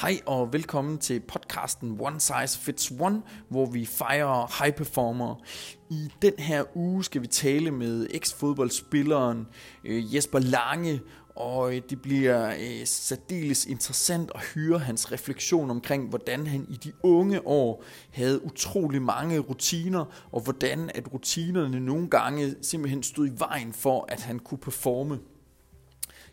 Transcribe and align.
Hej 0.00 0.20
og 0.26 0.52
velkommen 0.52 0.98
til 0.98 1.20
podcasten 1.20 1.96
One 2.00 2.20
Size 2.20 2.58
Fits 2.58 2.92
One, 3.00 3.22
hvor 3.48 3.66
vi 3.66 3.86
fejrer 3.86 4.62
high 4.62 4.76
performer. 4.76 5.42
I 5.90 6.12
den 6.22 6.32
her 6.38 6.64
uge 6.74 7.04
skal 7.04 7.22
vi 7.22 7.26
tale 7.26 7.70
med 7.70 8.06
eks-fodboldspilleren 8.10 9.46
øh, 9.84 10.14
Jesper 10.14 10.38
Lange, 10.38 11.00
og 11.34 11.74
øh, 11.74 11.82
det 11.90 12.02
bliver 12.02 12.50
øh, 12.50 12.86
særdeles 12.86 13.66
interessant 13.66 14.30
at 14.34 14.40
høre 14.54 14.78
hans 14.78 15.12
refleksion 15.12 15.70
omkring, 15.70 16.08
hvordan 16.08 16.46
han 16.46 16.66
i 16.68 16.76
de 16.76 16.92
unge 17.02 17.46
år 17.46 17.84
havde 18.12 18.44
utrolig 18.44 19.02
mange 19.02 19.38
rutiner, 19.38 20.04
og 20.32 20.40
hvordan 20.40 20.90
at 20.94 21.12
rutinerne 21.12 21.80
nogle 21.80 22.10
gange 22.10 22.54
simpelthen 22.62 23.02
stod 23.02 23.26
i 23.26 23.38
vejen 23.38 23.72
for, 23.72 24.04
at 24.08 24.20
han 24.20 24.38
kunne 24.38 24.58
performe. 24.58 25.18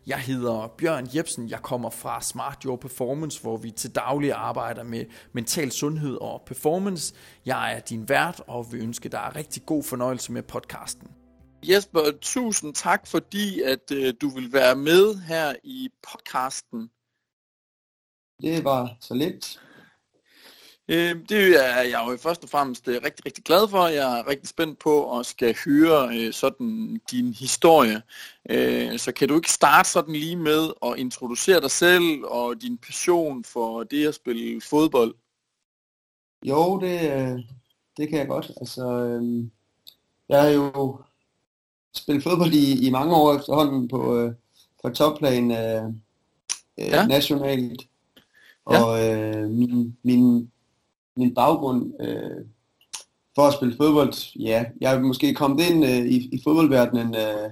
Jeg 0.07 0.19
hedder 0.19 0.67
Bjørn 0.77 1.07
Jebsen, 1.15 1.49
jeg 1.49 1.61
kommer 1.61 1.89
fra 1.89 2.21
Smart 2.21 2.63
Your 2.63 2.75
Performance, 2.75 3.41
hvor 3.41 3.57
vi 3.57 3.71
til 3.71 3.95
daglig 3.95 4.31
arbejder 4.33 4.83
med 4.83 5.05
mental 5.33 5.71
sundhed 5.71 6.17
og 6.21 6.41
performance. 6.45 7.15
Jeg 7.45 7.75
er 7.75 7.79
din 7.79 8.09
vært 8.09 8.41
og 8.47 8.71
vil 8.71 8.81
ønske 8.81 9.09
dig 9.09 9.31
rigtig 9.35 9.65
god 9.65 9.83
fornøjelse 9.83 10.31
med 10.31 10.43
podcasten. 10.43 11.07
Jesper, 11.69 12.01
tusind 12.21 12.73
tak, 12.73 13.07
fordi 13.07 13.61
at 13.61 13.91
øh, 13.91 14.13
du 14.21 14.29
vil 14.29 14.53
være 14.53 14.75
med 14.75 15.15
her 15.15 15.55
i 15.63 15.89
podcasten. 16.11 16.89
Det 18.41 18.63
var 18.63 18.97
så 19.01 19.13
lidt. 19.13 19.61
Øh, 20.87 21.15
det 21.29 21.65
er 21.65 21.81
jeg 21.81 22.05
jo 22.07 22.17
først 22.17 22.43
og 22.43 22.49
fremmest 22.49 22.87
øh, 22.87 23.01
rigtig, 23.05 23.25
rigtig 23.25 23.43
glad 23.43 23.67
for. 23.67 23.87
Jeg 23.87 24.19
er 24.19 24.27
rigtig 24.27 24.47
spændt 24.47 24.79
på 24.79 25.19
at 25.19 25.25
skal 25.25 25.55
høre 25.65 26.17
øh, 26.17 26.33
sådan 26.33 27.01
din 27.11 27.33
historie. 27.33 28.01
Øh, 28.49 28.99
så 28.99 29.11
kan 29.11 29.27
du 29.27 29.35
ikke 29.35 29.51
starte 29.51 29.89
sådan 29.89 30.15
lige 30.15 30.35
med 30.35 30.69
at 30.85 30.93
introducere 30.97 31.61
dig 31.61 31.71
selv 31.71 32.23
og 32.23 32.61
din 32.61 32.77
passion 32.77 33.43
for 33.43 33.83
det 33.83 34.07
at 34.07 34.15
spille 34.15 34.61
fodbold? 34.61 35.15
Jo, 36.45 36.79
det, 36.79 37.11
øh, 37.11 37.39
det 37.97 38.09
kan 38.09 38.19
jeg 38.19 38.27
godt. 38.27 38.51
Altså, 38.57 38.87
øh, 38.87 39.45
jeg 40.29 40.41
har 40.41 40.49
jo 40.49 41.01
spillet 41.95 42.23
fodbold 42.23 42.53
i, 42.53 42.87
i 42.87 42.89
mange 42.89 43.15
år 43.15 43.35
efterhånden 43.35 43.87
på, 43.87 44.17
øh, 44.17 44.33
på 44.83 44.89
topplan 44.89 45.51
øh, 45.51 45.93
ja. 46.77 47.07
nationalt. 47.07 47.81
Og 48.65 48.97
ja. 48.97 49.39
øh, 49.39 49.49
min, 49.49 49.97
min 50.03 50.51
min 51.17 51.33
baggrund 51.33 51.93
øh, 52.01 52.45
for 53.35 53.41
at 53.41 53.53
spille 53.53 53.75
fodbold, 53.77 54.39
ja, 54.39 54.65
jeg 54.81 54.95
er 54.95 54.99
måske 54.99 55.33
kommet 55.33 55.69
ind 55.69 55.85
øh, 55.85 56.05
i, 56.05 56.29
i 56.31 56.41
fodboldverdenen 56.43 57.15
øh, 57.15 57.49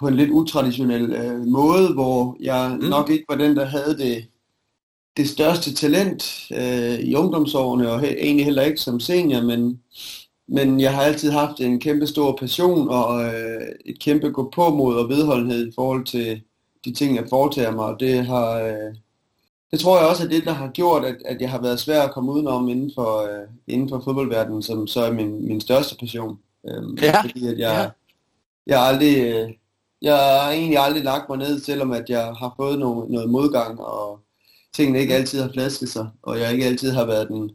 på 0.00 0.08
en 0.08 0.14
lidt 0.14 0.30
utraditionel 0.30 1.12
øh, 1.12 1.46
måde, 1.46 1.92
hvor 1.94 2.36
jeg 2.40 2.78
mm. 2.80 2.88
nok 2.88 3.10
ikke 3.10 3.24
var 3.28 3.36
den, 3.36 3.56
der 3.56 3.64
havde 3.64 3.98
det, 3.98 4.26
det 5.16 5.28
største 5.28 5.74
talent 5.74 6.46
øh, 6.52 6.98
i 7.00 7.14
ungdomsårene, 7.14 7.90
og 7.90 8.00
he, 8.00 8.24
egentlig 8.24 8.44
heller 8.44 8.62
ikke 8.62 8.80
som 8.80 9.00
senior, 9.00 9.42
men, 9.42 9.80
men 10.48 10.80
jeg 10.80 10.94
har 10.94 11.02
altid 11.02 11.30
haft 11.30 11.60
en 11.60 11.80
kæmpe 11.80 12.06
stor 12.06 12.36
passion 12.36 12.88
og 12.88 13.24
øh, 13.24 13.68
et 13.84 14.00
kæmpe 14.00 14.30
gå 14.30 14.50
på 14.54 14.68
mod 14.68 14.96
og 14.96 15.08
vedholdenhed 15.08 15.68
i 15.68 15.72
forhold 15.74 16.04
til 16.04 16.42
de 16.84 16.92
ting, 16.92 17.16
jeg 17.16 17.26
foretager 17.30 17.70
mig, 17.70 17.84
og 17.84 18.00
det 18.00 18.26
har, 18.26 18.52
øh, 18.52 18.94
det 19.74 19.80
tror 19.80 19.98
jeg 19.98 20.08
også 20.08 20.24
er 20.24 20.28
det, 20.28 20.44
der 20.44 20.52
har 20.52 20.68
gjort, 20.68 21.04
at, 21.04 21.16
at 21.24 21.40
jeg 21.40 21.50
har 21.50 21.60
været 21.60 21.80
svær 21.80 22.02
at 22.02 22.12
komme 22.12 22.32
udenom 22.32 22.68
inden 22.68 22.90
for, 22.94 23.22
øh, 23.22 23.48
inden 23.66 23.88
for 23.88 24.00
fodboldverdenen, 24.04 24.62
som 24.62 24.86
så 24.86 25.00
er 25.00 25.12
min, 25.12 25.48
min 25.48 25.60
største 25.60 25.96
passion. 26.00 26.38
Øhm, 26.68 26.98
ja. 27.02 27.22
Fordi 27.22 27.46
at 27.46 27.58
jeg, 27.58 27.92
ja. 28.66 28.74
jeg, 28.74 28.82
aldrig, 28.82 29.16
øh, 29.18 29.52
jeg 30.02 30.16
har 30.16 30.50
egentlig 30.50 30.78
aldrig 30.78 31.04
lagt 31.04 31.28
mig 31.28 31.38
ned, 31.38 31.60
selvom 31.60 31.92
at 31.92 32.10
jeg 32.10 32.24
har 32.24 32.54
fået 32.56 32.78
noget, 32.78 33.10
noget 33.10 33.30
modgang, 33.30 33.80
og 33.80 34.20
tingene 34.74 35.00
ikke 35.00 35.14
altid 35.14 35.40
har 35.40 35.50
flasket 35.52 35.88
sig, 35.88 36.08
og 36.22 36.40
jeg 36.40 36.52
ikke 36.52 36.66
altid 36.66 36.90
har 36.90 37.04
været 37.04 37.28
den, 37.28 37.50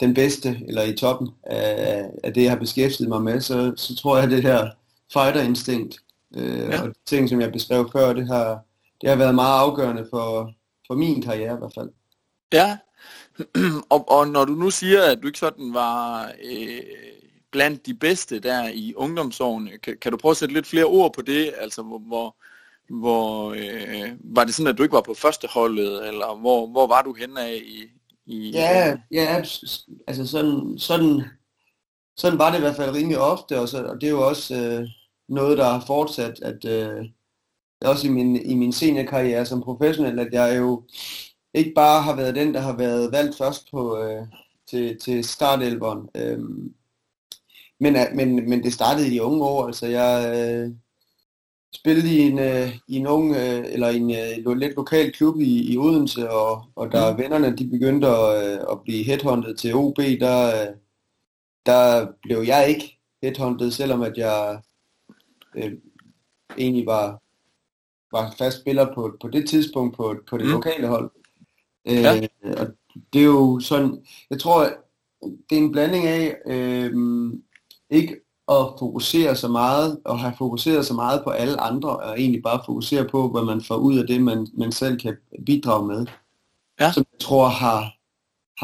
den 0.00 0.14
bedste, 0.14 0.60
eller 0.68 0.82
i 0.82 0.96
toppen 0.96 1.28
af, 1.42 2.10
af 2.24 2.34
det, 2.34 2.42
jeg 2.42 2.50
har 2.50 2.58
beskæftiget 2.58 3.08
mig 3.08 3.22
med, 3.22 3.40
så, 3.40 3.72
så 3.76 3.96
tror 3.96 4.16
jeg, 4.16 4.24
at 4.24 4.30
det 4.30 4.42
her 4.42 4.70
fighter-instinkt, 5.12 5.96
øh, 6.36 6.58
ja. 6.58 6.82
og 6.82 6.94
ting, 7.06 7.28
som 7.28 7.40
jeg 7.40 7.52
beskrev 7.52 7.90
før, 7.92 8.12
det 8.12 8.26
har, 8.26 8.60
det 9.00 9.08
har 9.08 9.16
været 9.16 9.34
meget 9.34 9.60
afgørende 9.60 10.06
for, 10.10 10.54
for 10.90 10.96
min 10.96 11.22
karriere 11.22 11.54
i 11.54 11.58
hvert 11.58 11.74
fald. 11.74 11.90
Ja, 12.52 12.78
og, 13.94 14.08
og 14.08 14.28
når 14.28 14.44
du 14.44 14.52
nu 14.52 14.70
siger, 14.70 15.02
at 15.02 15.18
du 15.22 15.26
ikke 15.26 15.38
sådan 15.38 15.74
var 15.74 16.32
øh, 16.44 16.80
blandt 17.50 17.86
de 17.86 17.94
bedste 17.94 18.40
der 18.40 18.68
i 18.68 18.94
ungdomsårene, 18.96 19.78
kan, 19.78 19.96
kan 20.02 20.12
du 20.12 20.18
prøve 20.18 20.30
at 20.30 20.36
sætte 20.36 20.54
lidt 20.54 20.66
flere 20.66 20.84
ord 20.84 21.14
på 21.14 21.22
det? 21.22 21.54
Altså, 21.58 21.82
hvor, 21.82 21.98
hvor, 21.98 22.36
hvor 22.88 23.50
øh, 23.50 24.12
var 24.20 24.44
det 24.44 24.54
sådan, 24.54 24.72
at 24.72 24.78
du 24.78 24.82
ikke 24.82 24.92
var 24.92 25.00
på 25.00 25.14
første 25.14 25.48
holdet, 25.48 26.08
eller 26.08 26.36
hvor, 26.36 26.66
hvor 26.66 26.86
var 26.86 27.02
du 27.02 27.12
henne 27.14 27.40
af 27.40 27.62
i, 27.64 27.84
i 28.26 28.50
Ja, 28.50 28.96
ja 29.10 29.42
altså 30.06 30.26
sådan, 30.26 30.78
sådan, 30.78 31.22
sådan 32.16 32.38
var 32.38 32.50
det 32.50 32.58
i 32.58 32.60
hvert 32.60 32.76
fald 32.76 32.94
rimelig 32.94 33.18
ofte, 33.18 33.60
og, 33.60 33.68
så, 33.68 33.84
og 33.84 34.00
det 34.00 34.06
er 34.06 34.10
jo 34.10 34.28
også 34.28 34.54
øh, 34.54 34.88
noget, 35.28 35.58
der 35.58 35.64
har 35.64 35.84
fortsat, 35.86 36.40
at 36.42 36.64
øh, 36.64 37.06
også 37.84 38.06
i 38.06 38.10
min, 38.10 38.36
i 38.36 38.54
min 38.54 38.72
seniorkarriere 38.72 39.46
som 39.46 39.62
professionel, 39.62 40.18
at 40.18 40.32
jeg 40.32 40.58
jo 40.58 40.82
ikke 41.54 41.72
bare 41.74 42.02
har 42.02 42.16
været 42.16 42.34
den, 42.34 42.54
der 42.54 42.60
har 42.60 42.76
været 42.76 43.12
valgt 43.12 43.36
først 43.38 43.70
på, 43.70 43.98
øh, 43.98 44.26
til, 44.70 44.98
til 44.98 45.24
startelveren. 45.24 46.08
Øhm, 46.14 46.74
men, 47.80 47.96
men, 48.14 48.48
men 48.48 48.62
det 48.64 48.72
startede 48.72 49.06
i 49.06 49.10
de 49.10 49.22
unge 49.22 49.44
år. 49.44 49.66
Altså 49.66 49.86
jeg 49.86 50.32
øh, 50.36 50.74
spillede 51.74 52.16
i 52.16 52.20
en, 52.20 52.38
øh, 52.38 52.78
i 52.88 52.96
en 52.96 53.06
ung, 53.06 53.36
øh, 53.36 53.64
eller 53.72 53.88
en 53.88 54.10
øh, 54.10 54.56
lidt 54.56 54.76
lokal 54.76 55.12
klub 55.12 55.40
i, 55.40 55.72
i 55.72 55.78
Odense, 55.78 56.30
og, 56.30 56.64
og 56.74 56.92
da 56.92 57.12
mm. 57.12 57.18
vennerne 57.18 57.56
de 57.56 57.70
begyndte 57.70 58.08
at, 58.08 58.44
øh, 58.44 58.60
at 58.70 58.82
blive 58.84 59.04
headhunted 59.04 59.54
til 59.56 59.74
OB, 59.74 59.96
der, 59.96 60.46
øh, 60.46 60.76
der 61.66 62.06
blev 62.22 62.38
jeg 62.38 62.68
ikke 62.68 62.98
headhunted, 63.22 63.70
selvom 63.70 64.02
at 64.02 64.16
jeg 64.16 64.60
øh, 65.56 65.72
egentlig 66.58 66.86
var 66.86 67.22
var 68.12 68.34
fast 68.38 68.60
spiller 68.60 68.94
på, 68.94 69.16
på 69.20 69.28
det 69.28 69.48
tidspunkt 69.48 69.96
på, 69.96 70.16
på 70.30 70.38
det 70.38 70.46
mm. 70.46 70.52
lokale 70.52 70.86
hold. 70.86 71.10
Ja. 71.86 72.16
Øh, 72.16 72.54
og 72.58 72.66
det 73.12 73.20
er 73.20 73.26
jo 73.26 73.60
sådan, 73.60 74.04
jeg 74.30 74.40
tror, 74.40 74.68
det 75.22 75.58
er 75.58 75.62
en 75.62 75.72
blanding 75.72 76.06
af 76.06 76.36
øh, 76.46 76.92
ikke 77.90 78.16
at 78.48 78.66
fokusere 78.78 79.36
så 79.36 79.48
meget, 79.48 80.00
og 80.04 80.18
have 80.18 80.34
fokuseret 80.38 80.86
så 80.86 80.94
meget 80.94 81.24
på 81.24 81.30
alle 81.30 81.60
andre, 81.60 81.96
og 81.96 82.20
egentlig 82.20 82.42
bare 82.42 82.62
fokusere 82.66 83.08
på, 83.08 83.28
hvad 83.28 83.42
man 83.42 83.60
får 83.60 83.76
ud 83.76 83.98
af 83.98 84.06
det, 84.06 84.22
man, 84.22 84.46
man 84.54 84.72
selv 84.72 84.98
kan 84.98 85.16
bidrage 85.46 85.86
med. 85.86 86.06
Ja. 86.80 86.92
Som 86.92 87.04
jeg 87.12 87.20
tror 87.20 87.48
har, 87.48 87.96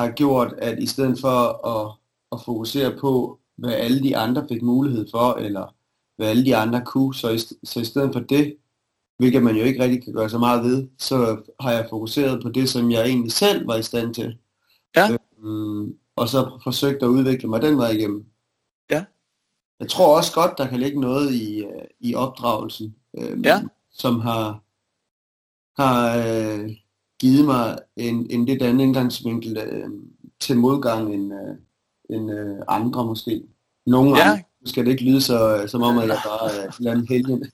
har 0.00 0.10
gjort, 0.10 0.54
at 0.58 0.78
i 0.78 0.86
stedet 0.86 1.20
for 1.20 1.66
at, 1.66 1.94
at 2.32 2.44
fokusere 2.44 2.96
på, 3.00 3.38
hvad 3.58 3.72
alle 3.72 4.02
de 4.02 4.16
andre 4.16 4.46
fik 4.48 4.62
mulighed 4.62 5.06
for, 5.10 5.34
eller 5.34 5.74
hvad 6.16 6.28
alle 6.28 6.44
de 6.44 6.56
andre 6.56 6.82
kunne, 6.84 7.14
så 7.14 7.30
i, 7.30 7.38
så 7.64 7.80
i 7.80 7.84
stedet 7.84 8.12
for 8.12 8.20
det, 8.20 8.56
hvilket 9.18 9.42
man 9.42 9.56
jo 9.56 9.64
ikke 9.64 9.82
rigtig 9.82 10.04
kan 10.04 10.12
gøre 10.12 10.30
så 10.30 10.38
meget 10.38 10.64
ved, 10.64 10.88
så 10.98 11.36
har 11.60 11.72
jeg 11.72 11.86
fokuseret 11.90 12.42
på 12.42 12.48
det, 12.48 12.68
som 12.68 12.90
jeg 12.90 13.06
egentlig 13.06 13.32
selv 13.32 13.66
var 13.66 13.76
i 13.76 13.82
stand 13.82 14.14
til. 14.14 14.38
Ja. 14.96 15.08
Øhm, 15.42 15.94
og 16.16 16.28
så 16.28 16.60
forsøgt 16.64 17.02
at 17.02 17.08
udvikle 17.08 17.48
mig 17.48 17.62
den 17.62 17.78
vej 17.78 17.90
igennem. 17.90 18.24
Ja. 18.90 19.04
Jeg 19.80 19.88
tror 19.88 20.16
også 20.16 20.32
godt, 20.34 20.58
der 20.58 20.68
kan 20.68 20.80
ligge 20.80 21.00
noget 21.00 21.32
i, 21.32 21.64
øh, 21.64 21.84
i 22.00 22.14
opdragelsen, 22.14 22.94
øhm, 23.18 23.42
ja. 23.42 23.62
som 23.90 24.20
har, 24.20 24.62
har 25.82 26.16
øh, 26.16 26.70
givet 27.20 27.44
mig 27.44 27.78
en, 27.96 28.26
en 28.30 28.46
lidt 28.46 28.62
anden 28.62 28.80
indgangsvinkel 28.80 29.58
øh, 29.58 29.90
til 30.40 30.58
modgang 30.58 31.14
end, 31.14 31.32
øh, 31.32 31.56
end 32.16 32.30
øh, 32.30 32.56
andre 32.68 33.06
måske. 33.06 33.42
Nogle 33.86 34.18
ja. 34.18 34.30
andre 34.30 34.42
skal 34.66 34.84
det 34.84 34.90
ikke 34.90 35.04
lyde 35.04 35.20
så, 35.20 35.64
som 35.66 35.82
om, 35.82 35.98
at 35.98 36.08
jeg 36.08 36.20
bare 36.24 36.90
er 36.90 36.92
en 36.92 37.06
helgen. 37.08 37.52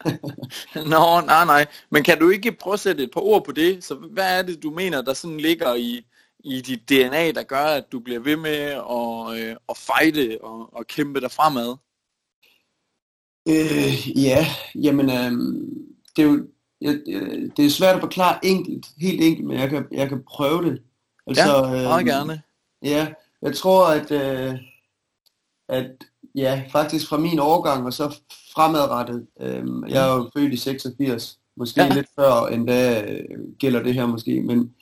Nå, 0.74 1.20
nej, 1.26 1.44
nej. 1.44 1.66
Men 1.90 2.02
kan 2.02 2.18
du 2.18 2.30
ikke 2.30 2.52
prøve 2.52 2.74
at 2.74 2.80
sætte 2.80 3.02
et 3.02 3.10
par 3.14 3.20
ord 3.20 3.44
på 3.44 3.52
det? 3.52 3.84
Så 3.84 3.94
hvad 3.94 4.38
er 4.38 4.42
det, 4.42 4.62
du 4.62 4.70
mener, 4.70 5.02
der 5.02 5.14
sådan 5.14 5.36
ligger 5.36 5.74
i, 5.74 6.06
i 6.44 6.60
dit 6.60 6.88
DNA, 6.88 7.30
der 7.30 7.42
gør, 7.42 7.64
at 7.64 7.84
du 7.92 8.00
bliver 8.00 8.20
ved 8.20 8.36
med 8.36 8.50
at, 8.50 9.40
øh, 9.40 9.56
at 9.68 9.76
fighte 9.76 10.38
og, 10.44 10.74
og 10.74 10.86
kæmpe 10.86 11.20
dig 11.20 11.30
fremad? 11.30 11.76
Øh, 13.48 14.22
ja, 14.24 14.46
jamen, 14.74 15.10
øh, 15.10 15.32
det 16.16 16.22
er 16.22 16.28
jo 16.28 16.46
det 17.56 17.64
er 17.64 17.70
svært 17.70 17.94
at 17.94 18.00
forklare 18.00 18.44
enkelt, 18.44 18.86
helt 18.98 19.22
enkelt, 19.22 19.46
men 19.46 19.58
jeg 19.58 19.70
kan, 19.70 19.86
jeg 19.92 20.08
kan 20.08 20.22
prøve 20.28 20.70
det. 20.70 20.82
Altså, 21.26 21.42
ja, 21.42 21.82
meget 21.82 22.00
øh, 22.00 22.06
gerne. 22.06 22.42
Ja, 22.82 23.12
jeg 23.42 23.56
tror, 23.56 23.86
at, 23.86 24.10
øh, 24.10 24.58
at 25.68 25.90
ja, 26.34 26.62
faktisk 26.72 27.08
fra 27.08 27.18
min 27.18 27.38
årgang 27.38 27.86
og 27.86 27.92
så 27.92 28.16
fremadrettet. 28.54 29.26
Øhm, 29.40 29.84
jeg 29.88 30.08
er 30.08 30.16
jo 30.16 30.30
født 30.36 30.52
i 30.52 30.56
86, 30.56 31.38
måske 31.56 31.82
ja. 31.82 31.94
lidt 31.94 32.06
før 32.16 32.46
end 32.46 32.66
da 32.66 33.02
øh, 33.02 33.38
gælder 33.58 33.82
det 33.82 33.94
her 33.94 34.06
måske, 34.06 34.42
men, 34.42 34.74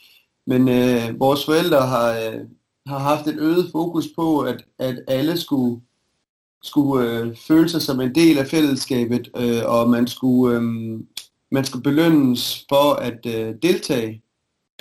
men 0.47 0.69
øh, 0.69 1.21
vores 1.21 1.45
forældre 1.45 1.87
har, 1.87 2.11
øh, 2.11 2.41
har 2.87 2.99
haft 2.99 3.27
et 3.27 3.37
øget 3.39 3.69
fokus 3.73 4.07
på, 4.17 4.41
at, 4.41 4.65
at 4.79 4.99
alle 5.09 5.37
skulle, 5.37 5.81
skulle 6.63 7.11
øh, 7.11 7.37
føle 7.37 7.69
sig 7.69 7.83
som 7.83 8.01
en 8.01 8.15
del 8.15 8.39
af 8.39 8.47
fællesskabet, 8.47 9.31
øh, 9.37 9.63
og 9.65 9.91
man 9.91 10.07
skulle, 10.07 10.57
øh, 10.57 10.63
man 11.51 11.65
skulle 11.65 11.83
belønnes 11.83 12.67
for 12.69 12.93
at 12.93 13.27
øh, 13.27 13.55
deltage. 13.63 14.23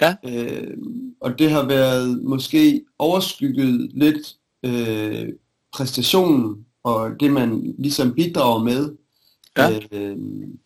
Ja. 0.01 0.15
Øh, 0.25 0.77
og 1.21 1.39
det 1.39 1.51
har 1.51 1.67
været 1.67 2.23
måske 2.23 2.85
overskygget 2.99 3.91
lidt 3.93 4.35
øh, 4.65 5.29
præstationen 5.73 6.65
og 6.83 7.19
det, 7.19 7.31
man 7.31 7.75
ligesom 7.79 8.13
bidrager 8.13 8.63
med 8.63 8.95
Ja. 9.57 9.79
øh, 9.91 10.17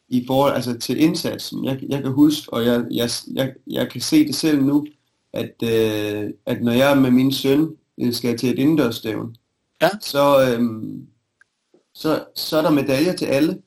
i 0.08 0.24
forhold 0.28 0.54
altså 0.54 0.80
til 0.80 1.00
indsatsen. 1.02 1.66
Jeg, 1.66 1.80
jeg 1.90 2.02
kan 2.04 2.12
huske, 2.12 2.54
og 2.54 2.66
jeg, 2.66 2.86
jeg, 2.92 3.10
jeg, 3.34 3.54
jeg 3.68 3.92
kan 3.92 4.02
se 4.02 4.28
det 4.28 4.36
selv 4.36 4.64
nu, 4.64 4.86
at, 5.34 5.54
øh, 5.64 6.30
at 6.46 6.64
når 6.64 6.72
jeg 6.72 6.98
med 6.98 7.12
min 7.12 7.32
søn 7.32 7.76
øh, 8.02 8.14
skal 8.14 8.38
til 8.38 8.50
et 8.50 8.60
indendørsstævn, 8.60 9.36
Ja. 9.82 9.90
så, 10.02 10.42
øh, 10.60 10.84
så, 11.94 12.26
så 12.36 12.58
er 12.58 12.62
der 12.62 12.70
medaljer 12.72 13.14
til 13.16 13.26
alle 13.26 13.62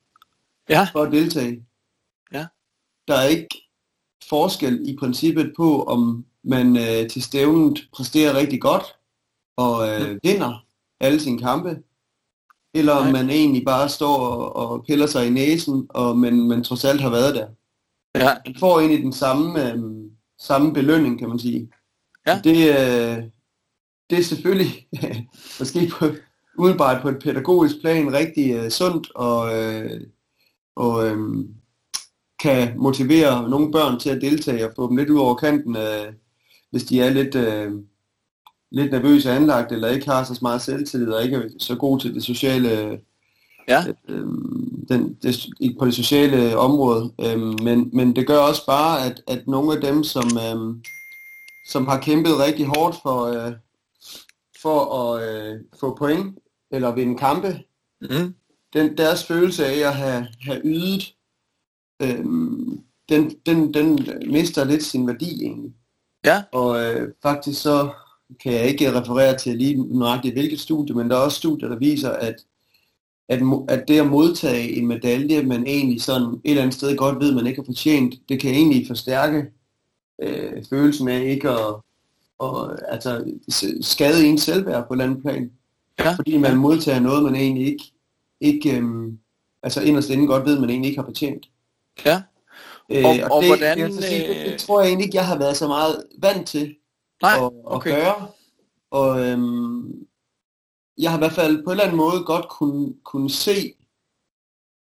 Ja. 0.69 0.87
for 0.93 1.03
at 1.03 1.12
deltage. 1.12 1.65
Ja. 2.33 2.47
Der 3.09 3.15
er 3.15 3.27
ikke 3.29 3.69
forskel 4.29 4.88
i 4.88 4.97
princippet 4.97 5.53
på, 5.56 5.83
om 5.83 6.25
man 6.44 6.77
øh, 6.77 7.11
til 7.11 7.23
stævnet 7.23 7.88
præsterer 7.93 8.35
rigtig 8.37 8.61
godt 8.61 8.85
og 9.56 9.88
øh, 9.88 10.19
vinder 10.23 10.65
alle 11.00 11.20
sine 11.20 11.38
kampe, 11.38 11.82
eller 12.75 12.93
om 12.93 13.12
man 13.12 13.31
egentlig 13.31 13.64
bare 13.64 13.88
står 13.88 14.16
og, 14.16 14.56
og 14.56 14.84
piller 14.87 15.06
sig 15.06 15.26
i 15.26 15.31
næsen, 15.31 15.87
og 15.88 16.19
men, 16.19 16.48
man 16.48 16.64
trods 16.64 16.84
alt 16.84 17.00
har 17.00 17.10
været 17.10 17.34
der. 17.34 17.48
Ja. 18.14 18.34
Man 18.46 18.56
får 18.58 18.81
egentlig 18.81 19.02
den 19.02 19.12
samme, 19.12 19.72
øh, 19.72 19.78
samme 20.38 20.72
belønning, 20.72 21.19
kan 21.19 21.28
man 21.28 21.38
sige. 21.38 21.70
Ja. 22.26 22.40
Det, 22.44 22.56
øh, 22.56 23.25
det 24.10 24.19
er 24.19 24.22
selvfølgelig 24.22 24.88
måske 25.58 25.90
på, 25.90 26.06
umiddelbart 26.58 27.02
på 27.02 27.08
et 27.08 27.19
pædagogisk 27.22 27.81
plan 27.81 28.12
rigtig 28.12 28.54
øh, 28.54 28.70
sundt 28.70 29.10
og, 29.14 29.62
øh, 29.62 30.00
og 30.76 31.06
øh, 31.06 31.44
kan 32.42 32.78
motivere 32.78 33.50
nogle 33.50 33.72
børn 33.72 34.00
til 34.00 34.10
at 34.10 34.22
deltage 34.22 34.66
og 34.69 34.72
få 34.76 34.88
dem 34.88 34.96
lidt 34.96 35.10
ud 35.10 35.19
over 35.19 35.34
kanten, 35.34 35.76
øh, 35.76 36.12
hvis 36.70 36.84
de 36.84 37.00
er 37.00 37.10
lidt, 37.10 37.34
øh, 37.34 37.72
lidt 38.70 38.92
nervøse 38.92 39.30
anlagt 39.30 39.72
eller 39.72 39.88
ikke 39.88 40.06
har 40.06 40.24
så 40.24 40.38
meget 40.42 40.62
selvtillid 40.62 41.08
og 41.12 41.24
ikke 41.24 41.36
er 41.36 41.42
så 41.58 41.74
god 41.76 42.00
til 42.00 42.14
det 42.14 42.24
sociale 42.24 43.00
Ja. 43.68 43.84
øh, 44.08 44.26
den, 44.88 45.14
det, 45.22 45.46
på 45.78 45.86
det 45.86 45.94
sociale 45.94 46.58
område. 46.58 47.12
Øh, 47.20 47.38
men, 47.62 47.90
men 47.92 48.16
det 48.16 48.26
gør 48.26 48.38
også 48.38 48.66
bare, 48.66 49.06
at, 49.06 49.22
at 49.26 49.46
nogle 49.46 49.74
af 49.74 49.80
dem, 49.80 50.04
som, 50.04 50.24
øh, 50.24 50.76
som 51.68 51.86
har 51.86 52.00
kæmpet 52.00 52.38
rigtig 52.38 52.66
hårdt 52.66 52.96
for, 53.02 53.22
øh, 53.24 53.52
for 54.62 54.94
at 54.98 55.28
øh, 55.28 55.60
få 55.80 55.96
point 55.98 56.38
eller 56.70 56.94
vinde 56.94 57.18
kampe, 57.18 57.60
Mm. 58.00 58.34
den, 58.72 58.98
deres 58.98 59.24
følelse 59.24 59.66
af 59.66 59.88
at 59.88 59.94
have, 59.94 60.26
have 60.40 60.60
ydet, 60.64 61.14
øhm, 62.02 62.80
den, 63.08 63.30
den, 63.46 63.74
den 63.74 63.98
mister 64.26 64.64
lidt 64.64 64.82
sin 64.84 65.06
værdi 65.06 65.42
egentlig. 65.44 65.72
Ja. 66.24 66.42
Og 66.52 66.82
øh, 66.82 67.12
faktisk 67.22 67.62
så 67.62 67.90
kan 68.43 68.52
jeg 68.52 68.67
ikke 68.69 69.00
referere 69.00 69.38
til 69.38 69.56
lige 69.56 69.99
nøjagtigt 69.99 70.34
hvilket 70.34 70.61
studie, 70.61 70.94
men 70.94 71.11
der 71.11 71.17
er 71.17 71.20
også 71.20 71.37
studier, 71.38 71.69
der 71.69 71.76
viser, 71.76 72.11
at, 72.11 72.34
at, 73.28 73.40
at 73.69 73.88
det 73.88 74.00
at 74.00 74.06
modtage 74.06 74.70
en 74.76 74.87
medalje, 74.87 75.43
man 75.43 75.67
egentlig 75.67 76.02
sådan 76.02 76.28
et 76.28 76.40
eller 76.44 76.62
andet 76.62 76.75
sted 76.75 76.96
godt 76.96 77.20
ved, 77.20 77.34
man 77.34 77.46
ikke 77.46 77.61
har 77.61 77.67
fortjent, 77.67 78.14
det 78.28 78.40
kan 78.40 78.50
egentlig 78.55 78.87
forstærke 78.87 79.44
øh, 80.23 80.64
følelsen 80.70 81.08
af 81.08 81.25
ikke 81.25 81.50
at 81.50 81.75
og, 82.38 82.78
altså, 82.93 83.25
skade 83.81 84.26
ens 84.26 84.43
selvværd 84.43 84.87
på 84.87 84.94
et 84.94 84.96
eller 84.96 85.05
andet 85.05 85.23
plan. 85.23 85.50
Ja. 85.99 86.12
Fordi 86.12 86.37
man 86.38 86.56
modtager 86.56 87.00
noget, 87.00 87.23
man 87.25 87.34
egentlig 87.34 87.67
ikke, 87.67 87.84
ikke 88.40 88.76
øhm, 88.76 89.19
altså 89.62 89.81
inderst 89.82 90.11
inde 90.11 90.26
godt 90.26 90.44
ved, 90.46 90.61
man 90.61 90.70
egentlig 90.70 90.88
ikke 90.88 91.00
har 91.00 91.06
fortjent. 91.06 91.49
Ja. 92.05 92.23
Øh, 92.90 93.05
Og- 93.05 93.31
og 93.31 93.43
det, 93.43 93.50
hvordan, 93.50 93.78
jeg 93.78 93.93
sige, 93.93 94.28
det, 94.28 94.37
øh, 94.46 94.52
det 94.52 94.61
tror 94.61 94.81
jeg 94.81 94.88
egentlig 94.88 95.05
ikke, 95.05 95.17
jeg 95.17 95.26
har 95.26 95.38
været 95.38 95.56
så 95.56 95.69
meget 95.69 96.05
vant 96.19 96.49
til 96.49 96.75
Nej. 97.22 97.32
at, 97.36 97.42
at 97.44 97.50
okay. 97.64 97.90
gøre. 97.90 98.28
Og 98.90 99.20
øhm, 99.26 100.06
jeg 100.98 101.10
har 101.10 101.18
i 101.18 101.20
hvert 101.20 101.32
fald 101.32 101.64
på 101.64 101.70
en 101.70 101.70
eller 101.70 101.84
anden 101.84 101.96
måde 101.96 102.24
godt 102.24 102.48
kunne, 102.48 102.94
kunne 103.04 103.30
se, 103.30 103.74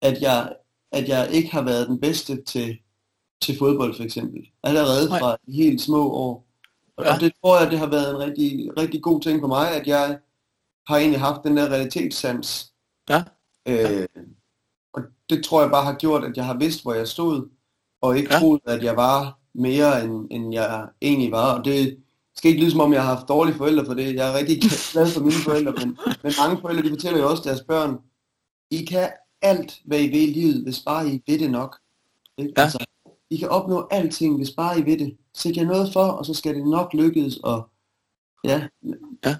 at 0.02 0.20
jeg, 0.22 0.56
at 0.92 1.08
jeg 1.08 1.30
ikke 1.32 1.50
har 1.52 1.62
været 1.62 1.88
den 1.88 2.00
bedste 2.00 2.42
til, 2.44 2.78
til 3.42 3.58
fodbold 3.58 3.96
for 3.96 4.02
eksempel. 4.04 4.48
Allerede 4.62 5.08
Nej. 5.08 5.18
fra 5.18 5.36
helt 5.48 5.80
små 5.80 6.10
år. 6.12 6.44
Og, 6.96 7.04
Ja. 7.04 7.14
og 7.14 7.20
det 7.20 7.32
tror 7.40 7.60
jeg, 7.60 7.70
det 7.70 7.78
har 7.78 7.86
været 7.86 8.10
en 8.10 8.18
rigtig, 8.18 8.70
rigtig 8.78 9.02
god 9.02 9.20
ting 9.20 9.40
for 9.40 9.48
mig, 9.48 9.70
at 9.80 9.86
jeg 9.86 10.18
har 10.86 10.96
egentlig 10.96 11.20
haft 11.20 11.44
den 11.44 11.56
der 11.56 11.68
realitetssans. 11.68 12.72
Ja. 13.10 13.24
Øh, 13.68 14.06
og 14.92 15.02
det 15.30 15.44
tror 15.44 15.60
jeg 15.60 15.70
bare 15.70 15.84
har 15.84 15.94
gjort, 15.94 16.24
at 16.24 16.36
jeg 16.36 16.46
har 16.46 16.56
vidst, 16.58 16.82
hvor 16.82 16.94
jeg 16.94 17.08
stod, 17.08 17.48
og 18.00 18.16
ikke 18.18 18.28
Ja. 18.30 18.34
ja. 18.34 18.40
troet, 18.40 18.60
at 18.64 18.82
jeg 18.84 18.96
var 18.96 19.38
mere, 19.54 20.04
end, 20.04 20.26
end 20.30 20.54
jeg 20.54 20.88
egentlig 21.02 21.32
var. 21.32 21.58
Og 21.58 21.64
det 21.64 21.98
skal 22.38 22.48
ikke 22.50 22.62
lyde 22.62 22.70
som 22.70 22.80
om, 22.80 22.92
jeg 22.92 23.02
har 23.02 23.14
haft 23.14 23.28
dårlige 23.28 23.56
forældre 23.56 23.86
for 23.86 23.94
det. 23.94 24.14
Jeg 24.14 24.30
er 24.30 24.38
rigtig 24.38 24.62
glad 24.92 25.06
for 25.06 25.20
mine 25.20 25.42
forældre, 25.44 25.72
men, 25.72 25.98
men 26.22 26.32
mange 26.40 26.60
forældre, 26.60 26.82
de 26.82 26.88
fortæller 26.88 27.18
jo 27.18 27.30
også 27.30 27.42
deres 27.46 27.60
børn, 27.60 27.98
I 28.70 28.84
kan 28.84 29.08
alt, 29.42 29.80
hvad 29.84 30.00
I 30.00 30.08
vil 30.08 30.28
i 30.28 30.32
livet, 30.32 30.62
hvis 30.62 30.80
bare 30.86 31.08
I 31.08 31.22
ved 31.26 31.38
det 31.38 31.50
nok. 31.50 31.78
Ikke? 32.38 32.52
Ja. 32.56 32.62
Altså, 32.62 32.86
I 33.30 33.36
kan 33.36 33.48
opnå 33.48 33.88
alting, 33.90 34.36
hvis 34.36 34.50
bare 34.50 34.80
I 34.80 34.86
ved 34.86 34.98
det. 34.98 35.16
Sæt 35.34 35.56
jer 35.56 35.64
noget 35.64 35.92
for, 35.92 36.04
og 36.04 36.26
så 36.26 36.34
skal 36.34 36.54
det 36.54 36.66
nok 36.66 36.94
lykkes. 36.94 37.36
Og, 37.36 37.68
ja. 38.44 38.68
Ja. 39.24 39.36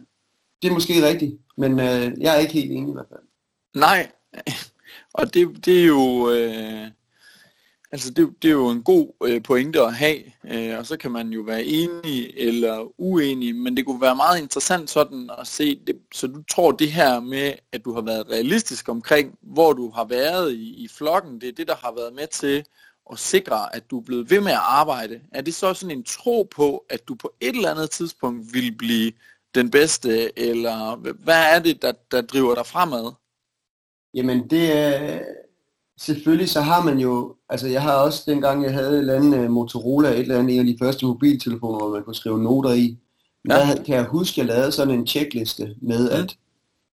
Det 0.63 0.69
er 0.69 0.75
måske 0.75 1.07
rigtigt, 1.09 1.35
men 1.57 1.73
øh, 1.73 2.21
jeg 2.21 2.35
er 2.35 2.39
ikke 2.39 2.53
helt 2.53 2.73
enig 2.73 2.91
i 2.91 2.93
hvert 2.93 3.09
fald. 3.09 3.21
Nej, 3.75 4.11
og 5.15 5.35
det, 5.35 5.65
det 5.65 5.83
er 5.83 5.87
jo, 5.87 6.31
øh, 6.31 6.91
altså 7.93 8.11
det, 8.11 8.35
det 8.43 8.49
er 8.49 8.53
jo 8.53 8.69
en 8.69 8.83
god 8.83 9.13
øh, 9.25 9.43
pointe 9.43 9.81
at 9.81 9.95
have, 9.95 10.19
øh, 10.45 10.79
og 10.79 10.87
så 10.87 10.97
kan 10.97 11.11
man 11.11 11.29
jo 11.29 11.41
være 11.41 11.65
enig 11.65 12.31
eller 12.37 13.01
uenig, 13.01 13.55
men 13.55 13.77
det 13.77 13.87
kunne 13.87 14.01
være 14.01 14.17
meget 14.17 14.43
interessant 14.43 14.91
sådan 14.91 15.31
at 15.39 15.47
se, 15.47 15.81
det, 15.87 15.99
så 16.15 16.27
du 16.27 16.43
tror 16.43 16.73
det 16.73 16.93
her 16.93 17.21
med, 17.21 17.53
at 17.73 17.85
du 17.85 17.95
har 17.95 18.01
været 18.01 18.31
realistisk 18.31 18.89
omkring, 18.89 19.39
hvor 19.43 19.73
du 19.73 19.91
har 19.91 20.05
været 20.05 20.53
i, 20.53 20.85
i 20.85 20.89
flokken, 20.89 21.41
det 21.41 21.49
er 21.49 21.53
det, 21.53 21.69
der 21.69 21.77
har 21.77 21.93
været 21.93 22.15
med 22.15 22.27
til 22.27 22.65
at 23.13 23.19
sikre, 23.19 23.77
at 23.77 23.91
du 23.91 23.99
er 23.99 24.05
blevet 24.05 24.31
ved 24.31 24.41
med 24.41 24.53
at 24.53 24.59
arbejde. 24.63 25.21
Er 25.33 25.41
det 25.41 25.55
så 25.55 25.75
sådan 25.75 25.99
en 25.99 26.05
tro 26.05 26.43
på, 26.43 26.85
at 26.91 27.09
du 27.09 27.15
på 27.15 27.33
et 27.41 27.57
eller 27.57 27.71
andet 27.71 27.91
tidspunkt 27.91 28.55
vil 28.55 28.73
blive 28.79 29.13
den 29.55 29.71
bedste, 29.71 30.39
eller 30.39 30.97
hvad 30.97 31.55
er 31.55 31.59
det, 31.59 31.83
der, 31.83 31.93
der 32.11 32.21
driver 32.21 32.55
dig 32.55 32.67
fremad? 32.67 33.13
Jamen 34.15 34.51
det 34.51 34.73
er, 34.73 35.21
selvfølgelig 36.01 36.49
så 36.49 36.61
har 36.61 36.85
man 36.85 36.99
jo, 36.99 37.35
altså 37.49 37.69
jeg 37.69 37.83
har 37.83 37.93
også 37.95 38.23
dengang 38.27 38.65
jeg 38.65 38.73
havde 38.73 38.91
et 38.93 38.99
eller 38.99 39.15
andet 39.15 39.39
øh, 39.39 39.51
Motorola, 39.51 40.09
et 40.11 40.19
eller 40.19 40.39
andet, 40.39 40.55
en 40.55 40.61
af 40.61 40.67
de 40.67 40.77
første 40.81 41.07
mobiltelefoner, 41.07 41.79
hvor 41.79 41.91
man 41.95 42.03
kunne 42.05 42.15
skrive 42.15 42.43
noter 42.43 42.73
i, 42.73 42.97
Ja. 43.49 43.55
ja. 43.59 43.75
der 43.77 43.83
kan 43.83 43.95
jeg 43.95 44.05
huske, 44.05 44.41
jeg 44.41 44.47
lavede 44.49 44.73
sådan 44.73 44.95
en 44.95 45.07
checkliste 45.07 45.75
med, 45.83 46.11
Mm. 46.11 46.17
at 46.17 46.37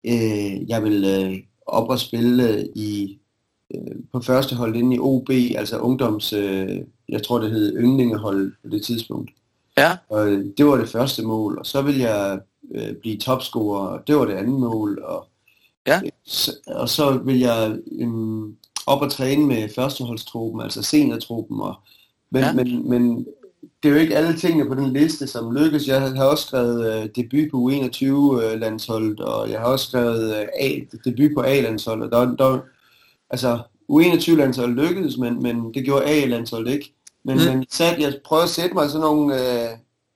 øh, 0.05 0.69
jeg 0.69 0.83
ville 0.83 1.25
øh, 1.25 1.37
op 1.67 1.89
og 1.89 1.99
spille 1.99 2.49
øh, 2.49 2.63
i, 2.75 3.19
øh, 3.75 3.95
på 4.13 4.19
første 4.19 4.55
hold 4.55 4.75
inde 4.75 4.95
i 4.95 4.99
OB, 4.99 5.29
altså 5.29 5.77
ungdoms, 5.79 6.33
øh, 6.33 6.81
jeg 7.09 7.23
tror 7.23 7.39
det 7.39 7.51
hed 7.51 7.77
yndlingehold 7.77 8.51
på 8.63 8.69
det 8.69 8.83
tidspunkt. 8.85 9.31
Ja, 9.77 9.97
Og 10.09 10.27
øh, 10.31 10.45
det 10.57 10.65
var 10.65 10.77
det 10.77 10.89
første 10.89 11.23
mål, 11.23 11.57
og 11.57 11.65
så 11.65 11.81
ville 11.81 11.99
jeg 12.01 12.39
øh, 12.75 12.95
blive 12.95 13.17
topscorer, 13.17 13.87
og 13.87 14.07
det 14.07 14.15
var 14.15 14.25
det 14.25 14.33
andet 14.33 14.59
mål, 14.59 15.01
og, 15.03 15.27
Ja. 15.87 16.01
så, 16.25 16.51
og 16.67 16.89
så 16.89 17.11
vil 17.17 17.39
jeg 17.39 17.77
øhm, 17.91 18.55
op 18.87 19.01
og 19.01 19.11
træne 19.11 19.45
med 19.47 19.69
førsteholdstruppen, 19.75 20.61
altså 20.61 20.83
seniortruppen, 20.83 21.61
og, 21.61 21.75
men, 22.31 22.41
Ja. 22.43 22.53
men, 22.53 22.89
men 22.89 23.25
det 23.83 23.89
er 23.89 23.93
jo 23.93 23.99
ikke 23.99 24.15
alle 24.15 24.37
tingene 24.37 24.69
på 24.69 24.75
den 24.75 24.93
liste, 24.93 25.27
som 25.27 25.55
lykkes. 25.55 25.87
Jeg 25.87 26.01
har 26.01 26.25
også 26.25 26.47
skrevet 26.47 26.93
øh, 27.03 27.09
debut 27.15 27.51
på 27.51 27.57
U21-landsholdet, 27.69 29.19
og 29.19 29.49
jeg 29.49 29.59
har 29.59 29.67
også 29.67 29.85
skrevet 29.85 30.35
øh, 30.37 30.45
A, 30.59 30.69
debut 31.05 31.31
på 31.35 31.41
A-landsholdet. 31.41 32.11
Der, 32.11 32.35
der, 32.35 32.59
altså, 33.29 33.59
U21-landsholdet 33.91 34.75
lykkedes, 34.77 35.17
men, 35.17 35.43
men 35.43 35.73
det 35.73 35.85
gjorde 35.85 36.05
A-landsholdet 36.05 36.71
ikke. 36.73 36.93
Men, 37.25 37.37
Mm. 37.37 37.43
mm. 37.43 37.49
men 37.57 37.65
sat, 37.71 37.99
jeg 37.99 38.13
prøvede 38.25 38.43
at 38.43 38.49
sætte 38.49 38.73
mig 38.75 38.89
sådan 38.89 39.01
nogle, 39.01 39.35
øh, 39.35 39.69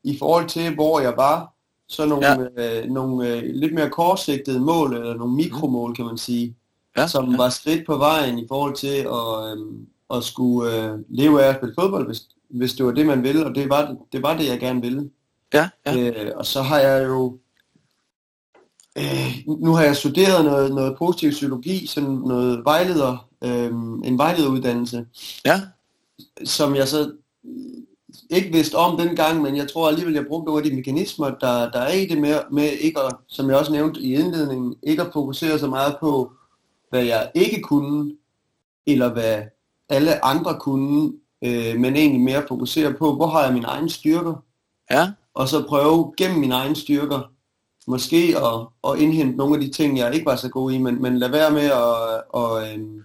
i 0.03 0.17
forhold 0.19 0.50
til, 0.50 0.74
hvor 0.75 1.00
jeg 1.00 1.13
var, 1.17 1.53
så 1.89 2.05
nogle, 2.05 2.50
ja. 2.57 2.81
øh, 2.83 2.89
nogle 2.91 3.27
øh, 3.36 3.43
lidt 3.53 3.74
mere 3.74 3.89
kortsigtede 3.89 4.59
mål, 4.59 4.93
eller 4.95 5.13
nogle 5.13 5.36
mikromål, 5.36 5.95
kan 5.95 6.05
man 6.05 6.17
sige, 6.17 6.55
ja, 6.98 7.08
som 7.08 7.32
ja. 7.32 7.38
var 7.38 7.50
skridt 7.50 7.86
på 7.86 7.98
vejen 7.98 8.39
i 8.39 8.46
forhold 8.48 8.75
til 8.75 8.98
at, 8.98 9.58
øh, 9.58 10.18
at 10.18 10.24
skulle 10.24 10.75
øh, 10.75 11.00
leve 11.10 11.44
af 11.44 11.50
at 11.50 11.56
spille 11.56 11.75
fodbold, 11.80 12.06
hvis, 12.06 12.22
hvis 12.50 12.74
det 12.74 12.86
var 12.86 12.92
det, 12.92 13.06
man 13.06 13.24
ville, 13.24 13.46
og 13.46 13.56
det 13.56 13.70
var 13.70 13.86
det, 13.88 13.98
det, 14.12 14.22
var 14.22 14.38
det 14.38 14.48
jeg 14.48 14.60
gerne 14.60 14.82
ville. 14.82 15.10
ja, 15.54 15.70
ja. 15.86 16.25
Øh, 16.25 16.32
og 16.36 16.46
så 16.46 16.62
har 16.62 16.80
jeg 16.80 17.08
jo, 17.08 17.38
øh, 18.98 19.38
nu 19.60 19.74
har 19.74 19.84
jeg 19.84 19.96
studeret 19.96 20.46
noget, 20.46 20.75
noget 20.75 20.98
positiv 20.98 21.32
psykologi, 21.32 21.88
sådan 21.88 22.10
noget 22.10 22.66
vejleder, 22.66 23.27
øh, 23.44 23.72
en 24.04 24.18
vejlederuddannelse, 24.18 25.06
ja. 25.46 25.62
som 26.44 26.75
jeg 26.75 26.88
så 26.88 27.12
ikke 28.30 28.51
vidste 28.51 28.75
om 28.75 28.98
dengang, 28.98 29.42
men 29.42 29.58
jeg 29.58 29.72
tror 29.72 29.88
alligevel, 29.88 30.13
jeg 30.13 30.25
brugte 30.27 30.46
nogle 30.46 30.63
af 30.63 30.70
de 30.70 30.75
mekanismer, 30.75 31.30
der, 31.30 31.72
der 31.72 31.80
er 31.80 31.94
i 31.94 32.06
det 32.06 32.18
med, 32.18 32.36
med 32.51 32.70
ikke 32.80 33.00
at, 33.00 33.16
som 33.27 33.50
jeg 33.50 33.58
også 33.58 33.72
nævnte 33.72 34.00
i 34.00 34.13
indledningen, 34.13 34.75
ikke 34.84 35.01
at 35.01 35.13
fokusere 35.13 35.60
så 35.60 35.68
meget 35.68 35.98
på, 36.00 36.32
hvad 36.89 37.03
jeg 37.06 37.32
ikke 37.36 37.62
kunne, 37.62 38.15
eller 38.88 39.13
hvad 39.13 39.44
alle 39.89 40.25
andre 40.25 40.60
kunne, 40.60 41.13
øh, 41.41 41.79
men 41.79 41.96
egentlig 41.96 42.22
mere 42.22 42.44
fokusere 42.48 42.94
på, 42.94 43.15
hvor 43.15 43.27
har 43.27 43.44
jeg 43.44 43.53
mine 43.53 43.65
egne 43.67 43.89
styrker, 43.89 44.44
Ja, 44.91 45.12
og 45.34 45.48
så 45.48 45.65
prøve 45.67 46.13
gennem 46.17 46.39
mine 46.39 46.56
egne 46.56 46.75
styrker, 46.75 47.32
måske 47.88 48.36
at, 48.38 48.67
at 48.91 49.00
indhente 49.00 49.38
nogle 49.38 49.56
af 49.56 49.62
de 49.62 49.72
ting, 49.72 49.98
jeg 49.98 50.13
ikke 50.13 50.25
var 50.25 50.36
så 50.36 50.50
god 50.50 50.72
i, 50.72 50.77
men, 50.77 51.01
men 51.01 51.17
lad 51.20 51.29
være 51.29 51.51
med 51.51 51.62
at, 51.62 52.24
at, 52.41 52.74
øhm, 52.74 53.01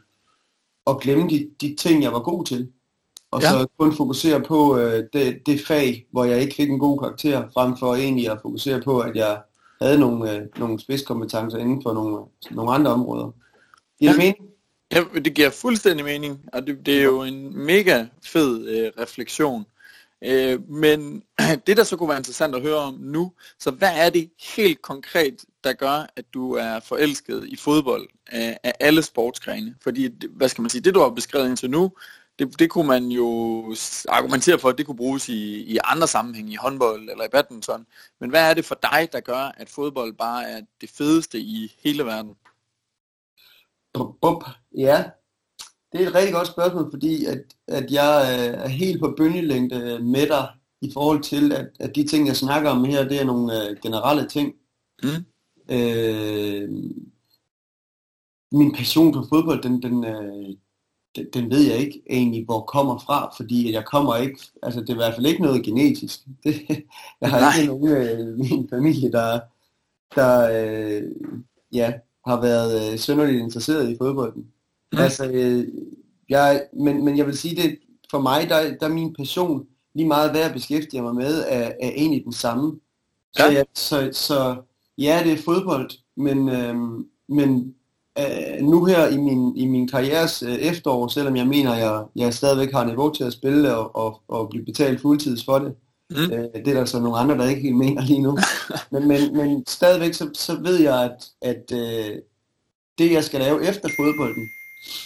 at 0.86 1.00
glemme 1.00 1.30
de, 1.30 1.50
de 1.60 1.74
ting, 1.78 2.02
jeg 2.02 2.12
var 2.12 2.20
god 2.20 2.44
til. 2.44 2.68
Og 3.30 3.42
Ja. 3.42 3.50
så 3.50 3.66
kun 3.78 3.92
fokusere 3.96 4.40
på 4.40 4.78
øh, 4.78 5.04
det, 5.12 5.46
det 5.46 5.60
fag, 5.66 6.06
hvor 6.10 6.24
jeg 6.24 6.40
ikke 6.40 6.54
fik 6.54 6.70
en 6.70 6.78
god 6.78 6.98
karakter, 6.98 7.48
frem 7.54 7.76
for 7.76 7.94
egentlig 7.94 8.30
at 8.30 8.38
fokusere 8.42 8.80
på, 8.80 8.98
at 9.00 9.16
jeg 9.16 9.42
havde 9.82 9.98
nogle, 9.98 10.32
øh, 10.32 10.42
nogle 10.58 10.80
spidskompetencer 10.80 11.58
inden 11.58 11.82
for 11.82 11.92
nogle, 11.92 12.18
nogle 12.50 12.72
andre 12.72 12.90
områder. 12.90 13.30
Giver 14.02 14.12
det 14.12 14.18
Ja. 14.18 14.32
mening? 14.32 14.48
Ja, 14.92 15.20
det 15.20 15.34
giver 15.34 15.50
fuldstændig 15.50 16.04
mening, 16.04 16.40
og 16.52 16.66
det, 16.66 16.86
det 16.86 16.98
er 16.98 17.02
jo 17.02 17.22
en 17.22 17.58
mega 17.66 18.06
fed 18.24 18.68
øh, 18.68 18.92
refleksion. 19.02 19.64
Øh, 20.24 20.70
men 20.70 21.22
det, 21.66 21.76
der 21.76 21.84
så 21.84 21.96
kunne 21.96 22.08
være 22.08 22.18
interessant 22.18 22.54
at 22.54 22.62
høre 22.62 22.76
om 22.76 22.94
nu, 22.94 23.32
så 23.58 23.70
hvad 23.70 23.90
er 23.96 24.10
det 24.10 24.30
helt 24.56 24.82
konkret, 24.82 25.44
der 25.64 25.72
gør, 25.72 26.06
at 26.16 26.24
du 26.34 26.52
er 26.52 26.80
forelsket 26.80 27.44
i 27.48 27.56
fodbold 27.56 28.08
af, 28.26 28.58
af 28.64 28.72
alle 28.80 29.02
sportsgrene? 29.02 29.74
Fordi, 29.82 30.08
hvad 30.30 30.48
skal 30.48 30.62
man 30.62 30.70
sige, 30.70 30.82
det 30.82 30.94
du 30.94 31.00
har 31.00 31.10
beskrevet 31.10 31.48
indtil 31.48 31.70
nu, 31.70 31.92
det, 32.38 32.58
det 32.58 32.70
kunne 32.70 32.88
man 32.88 33.04
jo 33.06 33.26
argumentere 34.08 34.58
for, 34.58 34.68
at 34.68 34.78
det 34.78 34.86
kunne 34.86 34.96
bruges 34.96 35.28
i, 35.28 35.62
i 35.62 35.78
andre 35.84 36.08
sammenhænge, 36.08 36.52
i 36.52 36.56
håndbold 36.56 37.10
eller 37.10 37.24
i 37.24 37.28
badminton. 37.32 37.86
Men 38.20 38.30
hvad 38.30 38.50
er 38.50 38.54
det 38.54 38.64
for 38.64 38.78
dig, 38.82 39.08
der 39.12 39.20
gør, 39.20 39.52
at 39.56 39.68
fodbold 39.70 40.12
bare 40.12 40.50
er 40.50 40.60
det 40.80 40.90
fedeste 40.90 41.38
i 41.38 41.74
hele 41.84 42.04
verden? 42.04 42.34
Bup, 43.94 44.14
bup. 44.20 44.44
Ja, 44.76 45.04
det 45.92 46.02
er 46.02 46.08
et 46.08 46.14
rigtig 46.14 46.34
godt 46.34 46.48
spørgsmål, 46.48 46.90
fordi 46.90 47.24
at, 47.24 47.42
at 47.68 47.90
jeg 47.90 48.38
øh, 48.38 48.64
er 48.64 48.68
helt 48.68 49.00
på 49.00 49.14
bølgelængde 49.16 49.98
med 49.98 50.26
dig 50.26 50.48
i 50.80 50.90
forhold 50.92 51.22
til, 51.22 51.52
at, 51.52 51.70
at 51.80 51.96
de 51.96 52.06
ting, 52.06 52.26
jeg 52.26 52.36
snakker 52.36 52.70
om 52.70 52.84
her, 52.84 53.08
det 53.08 53.20
er 53.20 53.24
nogle 53.24 53.68
øh, 53.68 53.76
generelle 53.82 54.28
ting. 54.28 54.54
Mm? 55.02 55.24
Øh, 55.68 56.68
min 58.52 58.72
passion 58.72 59.14
for 59.14 59.26
fodbold, 59.28 59.62
den, 59.62 59.82
den, 59.82 60.04
øh, 60.04 60.56
den, 61.16 61.26
den 61.34 61.50
ved 61.50 61.60
jeg 61.60 61.78
ikke 61.78 62.02
egentlig, 62.10 62.44
hvor 62.44 62.60
kommer 62.60 62.98
fra, 62.98 63.34
fordi 63.36 63.72
jeg 63.72 63.84
kommer 63.84 64.16
ikke, 64.16 64.38
altså 64.62 64.80
det 64.80 64.88
er 64.88 64.94
i 64.94 64.96
hvert 64.96 65.14
fald 65.14 65.26
ikke 65.26 65.42
noget 65.42 65.64
genetisk. 65.64 66.20
Det, 66.44 66.84
jeg 67.20 67.30
har 67.30 67.40
Nej. 67.40 67.60
ikke 67.60 67.72
nogen 67.72 67.88
øh, 67.88 68.20
i 68.20 68.54
min 68.54 68.68
familie, 68.68 69.12
der, 69.12 69.40
der 70.14 70.50
øh, 70.52 71.02
ja, 71.72 71.92
har 72.26 72.40
været 72.40 72.92
øh, 72.92 72.98
synderligt 72.98 73.42
interesseret 73.42 73.90
i 73.90 73.96
fodbolden. 74.00 74.46
Mm. 74.92 74.98
Altså, 74.98 75.30
øh, 75.32 75.68
jeg, 76.28 76.62
men, 76.80 77.04
men 77.04 77.18
jeg 77.18 77.26
vil 77.26 77.38
sige, 77.38 77.62
det 77.62 77.78
for 78.10 78.20
mig, 78.20 78.48
der, 78.48 78.74
der 78.80 78.86
er 78.86 78.92
min 78.92 79.14
passion 79.14 79.66
lige 79.94 80.08
meget, 80.08 80.30
hvad 80.30 80.40
jeg 80.40 80.52
beskæftiger 80.52 81.02
mig 81.02 81.14
med, 81.14 81.44
er, 81.48 81.72
er 81.80 81.90
egentlig 81.90 82.24
den 82.24 82.32
samme. 82.32 82.78
Så, 83.32 83.42
Ja. 83.44 83.50
ja. 83.50 83.56
jeg, 83.56 83.66
så, 83.74 84.08
så 84.12 84.56
ja, 84.98 85.20
det 85.24 85.32
er 85.32 85.42
fodbold, 85.44 85.90
men, 86.16 86.48
øhm, 86.48 87.06
men 87.28 87.74
øh, 88.18 88.62
nu 88.66 88.84
her 88.84 89.08
i 89.08 89.16
min, 89.16 89.56
i 89.56 89.66
min 89.66 89.88
karrieres 89.88 90.42
øh, 90.42 90.54
efterår, 90.54 91.08
selvom 91.08 91.36
jeg 91.36 91.46
mener, 91.46 91.74
jeg, 91.74 92.04
jeg 92.16 92.34
stadigvæk 92.34 92.72
har 92.72 92.84
niveau 92.84 93.12
til 93.12 93.24
at 93.24 93.32
spille 93.32 93.76
og, 93.76 93.96
og, 93.96 94.20
og 94.28 94.48
blive 94.50 94.64
betalt 94.64 95.00
fuldtids 95.00 95.44
for 95.44 95.58
det, 95.58 95.74
Mm. 96.16 96.32
øh, 96.32 96.64
det 96.64 96.68
er 96.68 96.74
der 96.74 96.84
så 96.84 97.00
nogle 97.00 97.18
andre, 97.18 97.38
der 97.38 97.48
ikke 97.48 97.62
helt 97.62 97.76
mener 97.76 98.02
lige 98.02 98.22
nu. 98.22 98.38
men, 98.92 99.08
men, 99.08 99.36
men 99.36 99.66
stadigvæk, 99.66 100.14
så, 100.14 100.30
så 100.34 100.56
ved 100.60 100.80
jeg, 100.80 101.04
at, 101.04 101.28
at 101.42 101.72
øh, 101.72 102.16
det, 102.98 103.12
jeg 103.12 103.24
skal 103.24 103.40
lave 103.40 103.68
efter 103.68 103.88
fodbolden, 103.98 104.48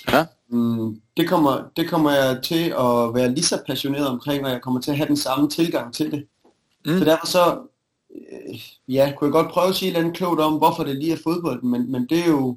Ja. 0.08 0.26
Mm, 0.48 1.00
det, 1.16 1.28
kommer, 1.28 1.62
det 1.76 1.88
kommer 1.88 2.10
jeg 2.10 2.40
til 2.42 2.64
at 2.78 3.14
være 3.14 3.34
lige 3.34 3.44
så 3.44 3.62
passioneret 3.66 4.08
omkring, 4.08 4.44
og 4.44 4.50
jeg 4.50 4.62
kommer 4.62 4.80
til 4.80 4.90
at 4.90 4.96
have 4.96 5.08
den 5.08 5.16
samme 5.16 5.48
tilgang 5.50 5.94
til 5.94 6.10
det. 6.10 6.26
Mm. 6.86 6.98
Så 6.98 7.04
derfor 7.04 7.26
så, 7.26 7.58
øh, 8.14 8.60
ja, 8.88 9.12
kunne 9.16 9.26
jeg 9.26 9.32
godt 9.32 9.52
prøve 9.52 9.68
at 9.68 9.74
sige 9.74 9.88
et 9.88 9.90
eller 9.92 10.04
andet 10.04 10.16
klogt 10.16 10.40
om, 10.40 10.54
hvorfor 10.54 10.84
det 10.84 10.96
lige 10.96 11.12
er 11.12 11.18
fodbolden, 11.24 11.70
men, 11.70 11.92
men 11.92 12.06
det 12.06 12.18
er 12.18 12.26
jo 12.26 12.56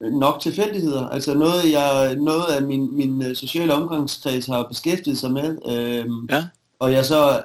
nok 0.00 0.40
tilfældigheder. 0.40 1.08
Altså 1.08 1.34
noget, 1.34 1.72
jeg, 1.72 2.16
noget 2.16 2.44
af 2.56 2.62
min, 2.62 2.96
min 2.96 3.22
øh, 3.22 3.36
sociale 3.36 3.74
omgangskreds 3.74 4.46
har 4.46 4.62
beskæftiget 4.62 5.18
sig 5.18 5.30
med, 5.32 5.58
øhm, 5.68 6.26
Ja. 6.30 6.44
Og 6.78 6.92
jeg 6.92 7.04
så 7.04 7.42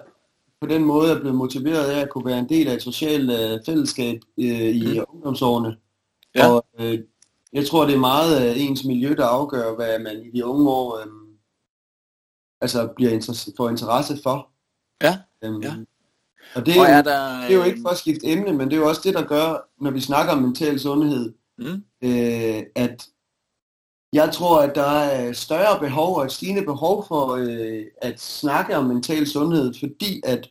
på 0.62 0.67
den 0.67 0.83
måde 0.83 1.12
er 1.12 1.19
blevet 1.19 1.36
motiveret 1.36 1.86
af 1.86 2.00
at 2.00 2.09
kunne 2.09 2.25
være 2.25 2.39
en 2.39 2.50
del 2.50 2.67
af 2.67 2.74
et 2.74 2.81
socialt 2.81 3.31
øh, 3.31 3.59
fællesskab 3.65 4.19
øh, 4.39 4.45
i 4.75 5.00
Mm. 5.00 5.05
ungdomsårene. 5.09 5.77
Ja. 6.36 6.48
Og 6.48 6.65
øh, 6.79 7.00
jeg 7.53 7.67
tror, 7.67 7.86
det 7.86 7.95
er 7.95 8.00
meget 8.00 8.50
øh, 8.50 8.62
ens 8.63 8.83
miljø, 8.86 9.13
der 9.17 9.25
afgør, 9.25 9.75
hvad 9.75 10.00
man 10.00 10.21
i 10.25 10.31
de 10.38 10.45
unge 10.45 10.69
år 10.69 10.98
øh, 10.98 11.05
altså 12.62 12.88
bliver 12.95 13.12
interesse, 13.12 13.51
får 13.57 13.69
interesse 13.69 14.17
for. 14.24 14.50
Ja, 15.03 15.17
Øhm, 15.43 15.62
ja. 15.63 15.75
Og 16.55 16.65
det 16.65 16.75
er, 16.75 16.79
Og 16.81 16.86
er 16.86 17.01
der, 17.01 17.41
det 17.41 17.51
er 17.51 17.57
jo 17.57 17.63
ikke 17.63 17.79
for 17.81 17.89
at 17.89 17.98
skifte 17.98 18.27
emne, 18.27 18.53
men 18.53 18.67
det 18.69 18.74
er 18.74 18.77
jo 18.81 18.88
også 18.89 19.01
det, 19.03 19.13
der 19.13 19.24
gør, 19.25 19.69
når 19.83 19.91
vi 19.91 20.01
snakker 20.01 20.33
om 20.33 20.41
mental 20.41 20.79
sundhed, 20.79 21.33
Mm? 21.57 21.83
øh, 22.03 22.63
at 22.75 23.07
jeg 24.13 24.29
tror, 24.33 24.59
at 24.61 24.75
der 24.75 24.81
er 24.99 25.33
større 25.33 25.79
behov 25.79 26.15
og 26.17 26.25
et 26.25 26.31
stigende 26.31 26.61
behov 26.65 27.05
for 27.07 27.27
øh, 27.35 27.83
at 28.01 28.19
snakke 28.21 28.77
om 28.77 28.85
mental 28.85 29.27
sundhed, 29.27 29.73
fordi 29.79 30.21
at 30.23 30.49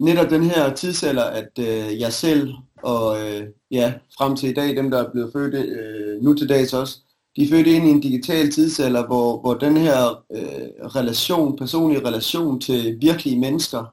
netop 0.00 0.30
den 0.30 0.42
her 0.44 0.74
tidsalder, 0.74 1.24
at 1.24 1.50
øh, 1.58 2.00
jeg 2.00 2.12
selv 2.12 2.54
og 2.82 3.28
øh, 3.28 3.46
ja, 3.70 3.94
frem 4.18 4.36
til 4.36 4.48
i 4.48 4.52
dag, 4.54 4.76
dem 4.76 4.90
der 4.90 5.04
er 5.04 5.10
blevet 5.12 5.32
født 5.32 5.54
øh, 5.54 6.22
nu 6.22 6.34
til 6.34 6.48
dags 6.48 6.72
også, 6.74 6.98
de 7.36 7.44
er 7.44 7.48
født 7.48 7.66
ind 7.66 7.86
i 7.86 7.90
en 7.90 8.00
digital 8.00 8.52
tidsalder, 8.52 9.06
hvor, 9.06 9.40
hvor 9.40 9.54
den 9.54 9.76
her 9.76 10.24
øh, 10.32 10.86
relation, 10.86 11.56
personlige 11.58 12.06
relation 12.06 12.60
til 12.60 13.00
virkelige 13.00 13.38
mennesker, 13.38 13.84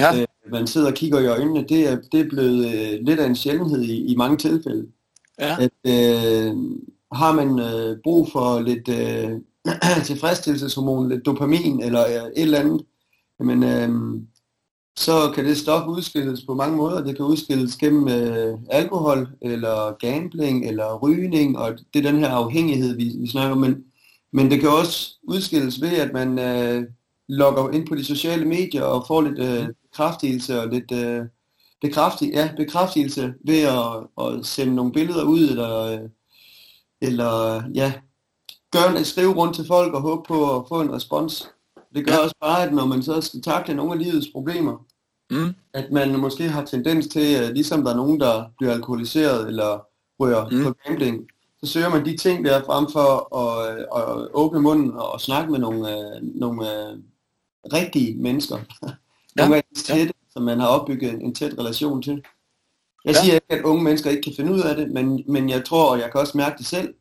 Ja. 0.00 0.20
øh, 0.20 0.26
man 0.52 0.66
sidder 0.66 0.86
og 0.88 0.94
kigger 0.94 1.18
i 1.20 1.26
øjnene, 1.26 1.64
det 1.68 1.88
er, 1.88 2.00
det 2.12 2.20
er 2.20 2.28
blevet 2.28 2.66
øh, 2.74 3.00
lidt 3.06 3.20
af 3.20 3.26
en 3.26 3.36
sjældenhed 3.36 3.82
i, 3.82 4.12
i 4.12 4.16
mange 4.16 4.36
tilfælde 4.36 4.86
Ja. 5.38 5.56
at 5.60 5.70
øh, 5.86 6.56
har 7.14 7.32
man 7.32 7.58
øh, 7.58 7.98
brug 8.02 8.28
for 8.32 8.60
lidt 8.60 8.88
øh, 8.88 9.30
tilfredsstillelseshormon, 10.08 11.08
lidt 11.08 11.26
dopamin 11.26 11.82
eller 11.82 12.06
øh, 12.06 12.30
et 12.36 12.42
eller 12.42 12.58
andet, 12.58 12.82
jamen, 13.40 13.62
øh, 13.62 14.20
så 14.96 15.32
kan 15.34 15.44
det 15.44 15.56
stof 15.56 15.88
udskilles 15.88 16.44
på 16.44 16.54
mange 16.54 16.76
måder. 16.76 17.04
Det 17.04 17.16
kan 17.16 17.24
udskilles 17.24 17.76
gennem 17.76 18.08
øh, 18.08 18.58
alkohol, 18.70 19.28
eller 19.42 19.96
gambling, 19.98 20.66
eller 20.66 20.98
rygning, 20.98 21.58
og 21.58 21.78
det 21.94 22.06
er 22.06 22.10
den 22.10 22.20
her 22.20 22.28
afhængighed, 22.28 22.96
vi, 22.96 23.12
vi 23.20 23.26
snakker 23.26 23.52
om. 23.52 23.60
Men, 23.60 23.84
men 24.32 24.50
det 24.50 24.60
kan 24.60 24.68
også 24.68 25.18
udskilles 25.22 25.80
ved, 25.80 25.92
at 25.98 26.12
man 26.12 26.38
øh, 26.38 26.84
logger 27.28 27.70
ind 27.70 27.86
på 27.86 27.94
de 27.94 28.04
sociale 28.04 28.44
medier 28.44 28.82
og 28.82 29.04
får 29.06 29.20
lidt 29.22 29.38
øh, 29.38 29.68
bekræftelse 29.90 30.60
og 30.60 30.68
lidt... 30.68 30.92
Øh, 30.92 31.24
bekræftig, 31.84 32.30
ja, 32.32 32.50
bekræftelse 32.56 33.34
ved 33.46 33.62
at, 33.62 34.24
at 34.24 34.46
sende 34.46 34.74
nogle 34.74 34.92
billeder 34.92 35.24
ud, 35.24 35.48
eller, 35.48 35.76
øh, 35.80 36.08
eller 37.02 37.62
ja, 37.74 37.92
gøre, 38.72 39.04
skrive 39.04 39.32
rundt 39.34 39.54
til 39.54 39.66
folk 39.66 39.94
og 39.94 40.00
håbe 40.00 40.22
på 40.28 40.56
at 40.56 40.64
få 40.68 40.80
en 40.80 40.92
respons. 40.92 41.48
Det 41.94 42.06
gør 42.06 42.12
Ja. 42.12 42.18
også 42.18 42.34
bare, 42.40 42.62
at 42.62 42.74
når 42.74 42.86
man 42.86 43.02
så 43.02 43.20
skal 43.20 43.42
takle 43.42 43.74
nogle 43.74 43.92
af 43.92 43.98
livets 43.98 44.26
problemer, 44.32 44.84
Mm? 45.30 45.54
at 45.72 45.92
man 45.92 46.20
måske 46.20 46.48
har 46.48 46.64
tendens 46.64 47.06
til, 47.06 47.50
ligesom 47.54 47.84
der 47.84 47.90
er 47.92 47.96
nogen, 47.96 48.20
der 48.20 48.44
bliver 48.58 48.72
alkoholiseret 48.72 49.46
eller 49.48 49.86
rører 50.20 50.50
Mm. 50.50 50.62
på 50.64 50.74
gambling, 50.86 51.28
så 51.64 51.66
søger 51.72 51.88
man 51.88 52.04
de 52.04 52.16
ting 52.16 52.44
der 52.44 52.64
frem 52.64 52.86
for 52.92 53.36
at, 53.38 53.78
øh, 53.78 53.84
at 53.96 54.28
åbne 54.34 54.60
munden 54.60 54.92
og 54.92 55.20
snakke 55.20 55.50
med 55.52 55.58
nogle, 55.58 55.90
øh, 55.98 56.22
nogle 56.22 56.72
øh, 56.72 56.98
rigtige 57.72 58.16
mennesker. 58.22 58.56
nogle 59.36 59.56
af 59.56 59.64
de 59.76 59.80
ja. 59.88 59.94
tætte, 59.94 60.14
som 60.30 60.42
man 60.42 60.60
har 60.60 60.66
opbygget 60.66 61.12
en, 61.12 61.20
en 61.20 61.34
tæt 61.34 61.58
relation 61.58 62.02
til. 62.02 62.22
Jeg 63.04 63.14
Ja. 63.14 63.20
siger 63.22 63.34
ikke, 63.34 63.46
at 63.50 63.64
unge 63.64 63.84
mennesker 63.84 64.10
ikke 64.10 64.22
kan 64.22 64.32
finde 64.36 64.52
ud 64.52 64.60
af 64.60 64.76
det, 64.76 64.90
men, 64.90 65.24
men 65.28 65.48
jeg 65.48 65.64
tror, 65.64 65.90
og 65.90 65.98
jeg 65.98 66.10
kan 66.12 66.20
også 66.20 66.36
mærke 66.36 66.58
det 66.58 66.66
selv, 66.66 66.94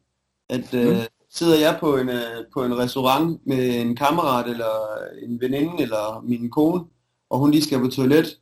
at 0.49 0.73
øh, 0.73 0.89
Mm. 0.89 0.95
sidder 1.29 1.59
jeg 1.59 1.77
på 1.79 1.97
en, 1.97 2.09
øh, 2.09 2.45
på 2.53 2.63
en 2.65 2.77
restaurant 2.77 3.47
med 3.47 3.75
en 3.81 3.95
kammerat 3.95 4.49
eller 4.49 4.97
en 5.23 5.41
veninde 5.41 5.73
eller 5.83 6.21
min 6.27 6.49
kone, 6.51 6.81
og 7.29 7.39
hun 7.39 7.51
lige 7.51 7.63
skal 7.63 7.79
på 7.79 7.87
toilet, 7.87 8.39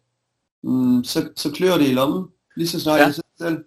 mm, 0.64 1.04
så, 1.04 1.30
så 1.36 1.52
klør 1.52 1.78
det 1.78 1.88
i 1.90 1.94
lommen, 1.94 2.26
lige 2.56 2.68
så 2.68 2.80
snart 2.80 3.00
Ja. 3.00 3.06
jeg 3.06 3.14
sidder 3.14 3.50
selv. 3.50 3.64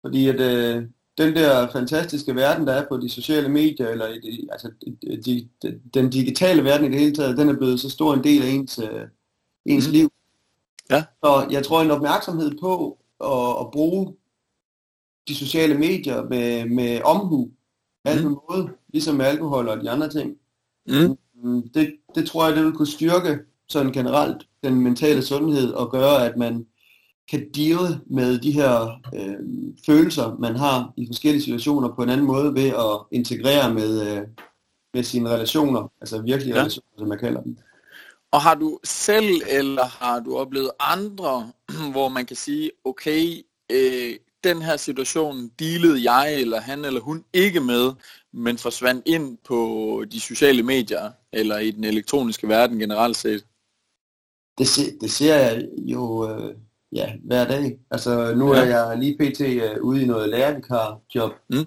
Fordi 0.00 0.28
at 0.28 0.40
øh, 0.40 0.82
den 1.18 1.36
der 1.36 1.68
fantastiske 1.72 2.34
verden, 2.34 2.66
der 2.66 2.72
er 2.72 2.88
på 2.88 2.96
de 2.96 3.08
sociale 3.08 3.48
medier, 3.48 3.88
eller 3.88 4.08
i 4.08 4.18
de, 4.20 4.48
altså, 4.52 4.70
de, 4.86 4.96
de, 5.24 5.48
de, 5.62 5.80
den 5.94 6.10
digitale 6.10 6.64
verden 6.64 6.86
i 6.86 6.90
det 6.90 7.00
hele 7.00 7.14
taget, 7.14 7.38
den 7.38 7.48
er 7.48 7.56
blevet 7.56 7.80
så 7.80 7.90
stor 7.90 8.14
en 8.14 8.24
del 8.24 8.42
af 8.42 8.48
ens, 8.48 8.78
øh, 8.78 9.06
ens 9.66 9.86
mm. 9.86 9.92
liv. 9.92 10.12
Ja. 10.90 11.04
Så 11.24 11.46
jeg 11.50 11.64
tror, 11.66 11.82
en 11.82 11.90
opmærksomhed 11.90 12.52
på 12.60 12.98
at, 13.22 13.60
at 13.60 13.70
bruge 13.72 14.14
de 15.28 15.34
sociale 15.34 15.78
medier 15.78 16.22
med, 16.22 16.64
med 16.68 17.00
omhu, 17.04 17.50
alt 18.04 18.24
Mm. 18.24 18.36
måde, 18.50 18.68
ligesom 18.92 19.14
med 19.14 19.26
alkohol 19.26 19.68
og 19.68 19.80
de 19.80 19.90
andre 19.90 20.08
ting, 20.10 20.36
Mm? 20.86 21.16
Mm, 21.34 21.68
det, 21.68 21.96
det 22.14 22.26
tror 22.28 22.46
jeg, 22.46 22.56
det 22.56 22.64
vil 22.64 22.72
kunne 22.72 22.86
styrke 22.86 23.38
sådan 23.68 23.92
generelt 23.92 24.48
den 24.64 24.80
mentale 24.80 25.22
sundhed 25.22 25.72
og 25.72 25.90
gøre, 25.90 26.26
at 26.26 26.36
man 26.36 26.66
kan 27.30 27.50
deal 27.54 28.00
med 28.06 28.38
de 28.38 28.52
her 28.52 29.00
øh, 29.14 29.36
følelser, 29.86 30.36
man 30.38 30.56
har 30.56 30.92
i 30.96 31.06
forskellige 31.06 31.42
situationer 31.42 31.94
på 31.94 32.02
en 32.02 32.08
anden 32.08 32.26
måde 32.26 32.54
ved 32.54 32.68
at 32.68 33.06
integrere 33.10 33.74
med, 33.74 34.16
øh, 34.16 34.22
med 34.94 35.02
sine 35.02 35.28
relationer, 35.30 35.92
altså 36.00 36.22
virkelige 36.22 36.54
ja. 36.54 36.60
relationer, 36.60 36.98
som 36.98 37.10
jeg 37.10 37.18
kalder 37.20 37.42
dem. 37.42 37.56
Og 38.32 38.42
har 38.42 38.54
du 38.54 38.78
selv, 38.84 39.42
eller 39.50 39.84
har 39.84 40.20
du 40.20 40.36
oplevet 40.36 40.70
andre, 40.80 41.52
hvor 41.92 42.08
man 42.08 42.26
kan 42.26 42.36
sige, 42.36 42.70
okay, 42.84 43.42
øh, 43.72 44.16
den 44.44 44.62
her 44.62 44.76
situation 44.76 45.48
dealede 45.58 46.12
jeg, 46.12 46.40
eller 46.40 46.60
han 46.60 46.84
eller 46.84 47.00
hun 47.00 47.24
ikke 47.32 47.60
med, 47.60 47.92
men 48.32 48.58
forsvandt 48.58 49.02
ind 49.06 49.38
på 49.44 50.04
de 50.12 50.20
sociale 50.20 50.62
medier, 50.62 51.10
eller 51.32 51.58
i 51.58 51.70
den 51.70 51.84
elektroniske 51.84 52.48
verden 52.48 52.78
generelt 52.78 53.16
set? 53.16 53.44
Det, 54.58 54.68
se, 54.68 54.98
det 55.00 55.10
ser 55.10 55.36
jeg 55.36 55.68
jo 55.76 56.30
øh, 56.30 56.54
ja, 56.92 57.12
hver 57.24 57.44
dag. 57.44 57.78
Altså 57.90 58.34
nu 58.34 58.54
ja. 58.54 58.60
er 58.60 58.64
jeg 58.64 58.98
lige 58.98 59.16
pt. 59.18 59.40
Uh, 59.40 59.84
ude 59.84 60.02
i 60.02 60.06
noget 60.06 60.28
lærervikar-job. 60.28 61.32
Mm. 61.50 61.56
Ja. 61.56 61.64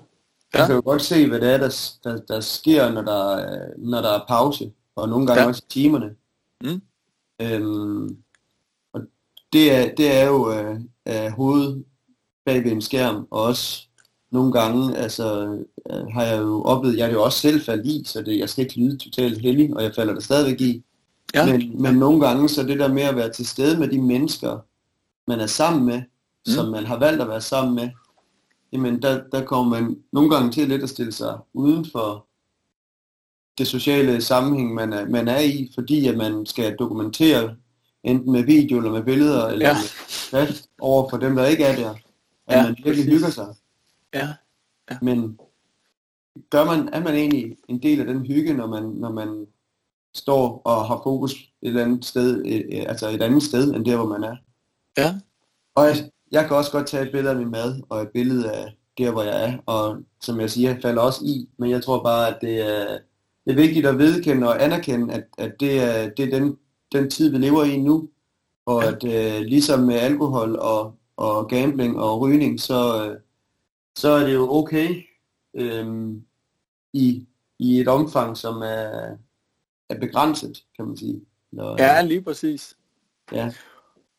Jeg 0.53 0.67
kan 0.67 0.75
jo 0.75 0.81
godt 0.85 1.01
se, 1.01 1.27
hvad 1.27 1.41
det 1.41 1.53
er, 1.53 1.57
der, 1.57 1.97
der, 2.03 2.17
der 2.17 2.39
sker, 2.39 2.91
når 2.91 3.01
der, 3.01 3.45
når 3.77 4.01
der 4.01 4.09
er 4.09 4.25
pause, 4.27 4.71
og 4.95 5.09
nogle 5.09 5.27
gange 5.27 5.41
ja. 5.41 5.47
også 5.47 5.65
timerne. 5.69 6.15
Mm. 6.63 6.81
Øhm, 7.41 8.17
det 9.55 9.71
er, 9.71 9.95
det 9.95 10.15
er 10.15 10.27
jo 10.27 10.51
øh, 10.51 10.79
øh, 11.07 11.31
hovedet 11.31 11.83
bag 12.45 12.63
ved 12.63 12.71
en 12.71 12.81
skærm, 12.81 13.27
og 13.31 13.43
også 13.43 13.87
nogle 14.31 14.51
gange 14.51 14.97
altså, 14.97 15.57
øh, 15.91 16.07
har 16.13 16.23
jeg 16.23 16.41
jo 16.41 16.63
oplevet, 16.63 16.97
jeg 16.97 17.07
er 17.07 17.13
jo 17.13 17.23
også 17.23 17.39
selv 17.39 17.61
faldet 17.61 17.85
i, 17.85 18.03
så 18.05 18.21
det, 18.21 18.39
jeg 18.39 18.49
skal 18.49 18.63
ikke 18.63 18.79
lyde 18.79 18.97
totalt 18.97 19.41
heldig, 19.41 19.75
og 19.75 19.83
jeg 19.83 19.95
falder 19.95 20.13
der 20.13 20.21
stadigvæk 20.21 20.61
i. 20.61 20.83
Ja. 21.33 21.45
Men, 21.45 21.81
men 21.81 21.95
nogle 21.95 22.27
gange, 22.27 22.49
så 22.49 22.63
det 22.63 22.79
der 22.79 22.93
med 22.93 23.03
at 23.03 23.15
være 23.15 23.29
til 23.29 23.47
stede 23.47 23.79
med 23.79 23.87
de 23.87 24.01
mennesker, 24.01 24.59
man 25.27 25.39
er 25.39 25.47
sammen 25.47 25.85
med, 25.85 25.97
mm. 25.97 26.51
som 26.51 26.71
man 26.71 26.85
har 26.85 26.99
valgt 26.99 27.21
at 27.21 27.29
være 27.29 27.41
sammen 27.41 27.75
med, 27.75 27.89
jamen 28.73 29.01
der, 29.01 29.23
der 29.31 29.45
kommer 29.45 29.79
man 29.79 29.97
nogle 30.13 30.35
gange 30.35 30.51
til 30.51 30.67
lidt 30.67 30.83
at 30.83 30.89
stille 30.89 31.11
sig 31.11 31.37
uden 31.53 31.85
for 31.91 32.27
det 33.57 33.67
sociale 33.67 34.21
sammenhæng, 34.21 34.73
man 34.73 34.93
er, 34.93 35.09
man 35.09 35.27
er 35.27 35.39
i, 35.39 35.71
fordi 35.75 36.07
at 36.07 36.17
man 36.17 36.45
skal 36.45 36.75
dokumentere 36.79 37.55
enten 38.05 38.31
med 38.31 38.43
video 38.43 38.77
eller 38.77 38.91
med 38.91 39.03
billeder, 39.03 39.47
eller 39.47 39.67
ja. 39.67 39.75
med 40.31 40.47
over 40.79 41.09
for 41.09 41.17
dem, 41.17 41.35
der 41.35 41.45
ikke 41.45 41.63
er 41.63 41.75
der, 41.75 41.95
at 42.47 42.57
ja, 42.57 42.63
man 42.63 42.75
virkelig 42.83 43.05
hygger 43.05 43.29
sig. 43.29 43.55
Ja. 44.13 44.27
ja. 44.91 44.97
Men 45.01 45.39
gør 46.49 46.65
man, 46.65 46.89
er 46.93 46.99
man 46.99 47.13
egentlig 47.13 47.57
en 47.67 47.83
del 47.83 47.99
af 47.99 48.05
den 48.05 48.25
hygge, 48.25 48.53
når 48.53 48.67
man, 48.67 48.83
når 48.83 49.11
man 49.11 49.47
står 50.13 50.61
og 50.65 50.85
har 50.85 51.01
fokus 51.03 51.33
et 51.33 51.47
eller 51.61 51.83
andet 51.83 52.05
sted, 52.05 52.45
altså 52.87 53.09
et 53.09 53.21
andet 53.21 53.43
sted, 53.43 53.73
end 53.73 53.85
der, 53.85 53.95
hvor 53.95 54.07
man 54.07 54.23
er. 54.23 54.35
Ja. 54.97 55.15
Og 55.75 55.85
jeg, 55.85 55.95
jeg 56.31 56.47
kan 56.47 56.57
også 56.57 56.71
godt 56.71 56.87
tage 56.87 57.03
et 57.03 57.11
billede 57.11 57.31
af 57.31 57.39
min 57.39 57.51
mad, 57.51 57.81
og 57.89 58.01
et 58.01 58.09
billede 58.13 58.51
af 58.51 58.77
der, 58.97 59.11
hvor 59.11 59.23
jeg 59.23 59.49
er, 59.49 59.57
og 59.65 59.97
som 60.21 60.39
jeg 60.39 60.49
siger, 60.49 60.69
jeg 60.69 60.81
falder 60.81 61.01
også 61.01 61.25
i, 61.25 61.49
men 61.57 61.69
jeg 61.69 61.83
tror 61.83 62.03
bare, 62.03 62.27
at 62.27 62.37
det 62.41 62.61
er, 62.61 62.97
det 63.45 63.51
er 63.51 63.55
vigtigt 63.55 63.85
at 63.85 63.97
vedkende 63.97 64.47
og 64.47 64.63
anerkende, 64.63 65.13
at, 65.13 65.23
at 65.37 65.59
det 65.59 65.83
er, 65.83 66.09
det 66.09 66.33
er 66.33 66.39
den, 66.39 66.57
den 66.91 67.09
tid, 67.09 67.31
vi 67.31 67.37
lever 67.37 67.63
i 67.63 67.79
nu, 67.79 68.09
og 68.65 68.83
at 68.85 69.03
øh, 69.03 69.41
ligesom 69.41 69.79
med 69.79 69.95
alkohol 69.95 70.55
og, 70.55 70.95
og 71.17 71.47
gambling 71.47 71.99
og 71.99 72.21
rygning, 72.21 72.59
så, 72.59 73.05
øh, 73.05 73.19
så 73.95 74.09
er 74.09 74.25
det 74.25 74.33
jo 74.33 74.51
okay 74.51 75.03
øh, 75.53 76.13
i, 76.93 77.27
i 77.59 77.79
et 77.79 77.87
omfang, 77.87 78.37
som 78.37 78.61
er, 78.61 79.17
er 79.89 79.99
begrænset, 79.99 80.63
kan 80.75 80.85
man 80.85 80.97
sige. 80.97 81.21
Når, 81.51 81.75
ja, 81.79 82.01
lige 82.01 82.21
præcis. 82.21 82.77
Ja. 83.31 83.51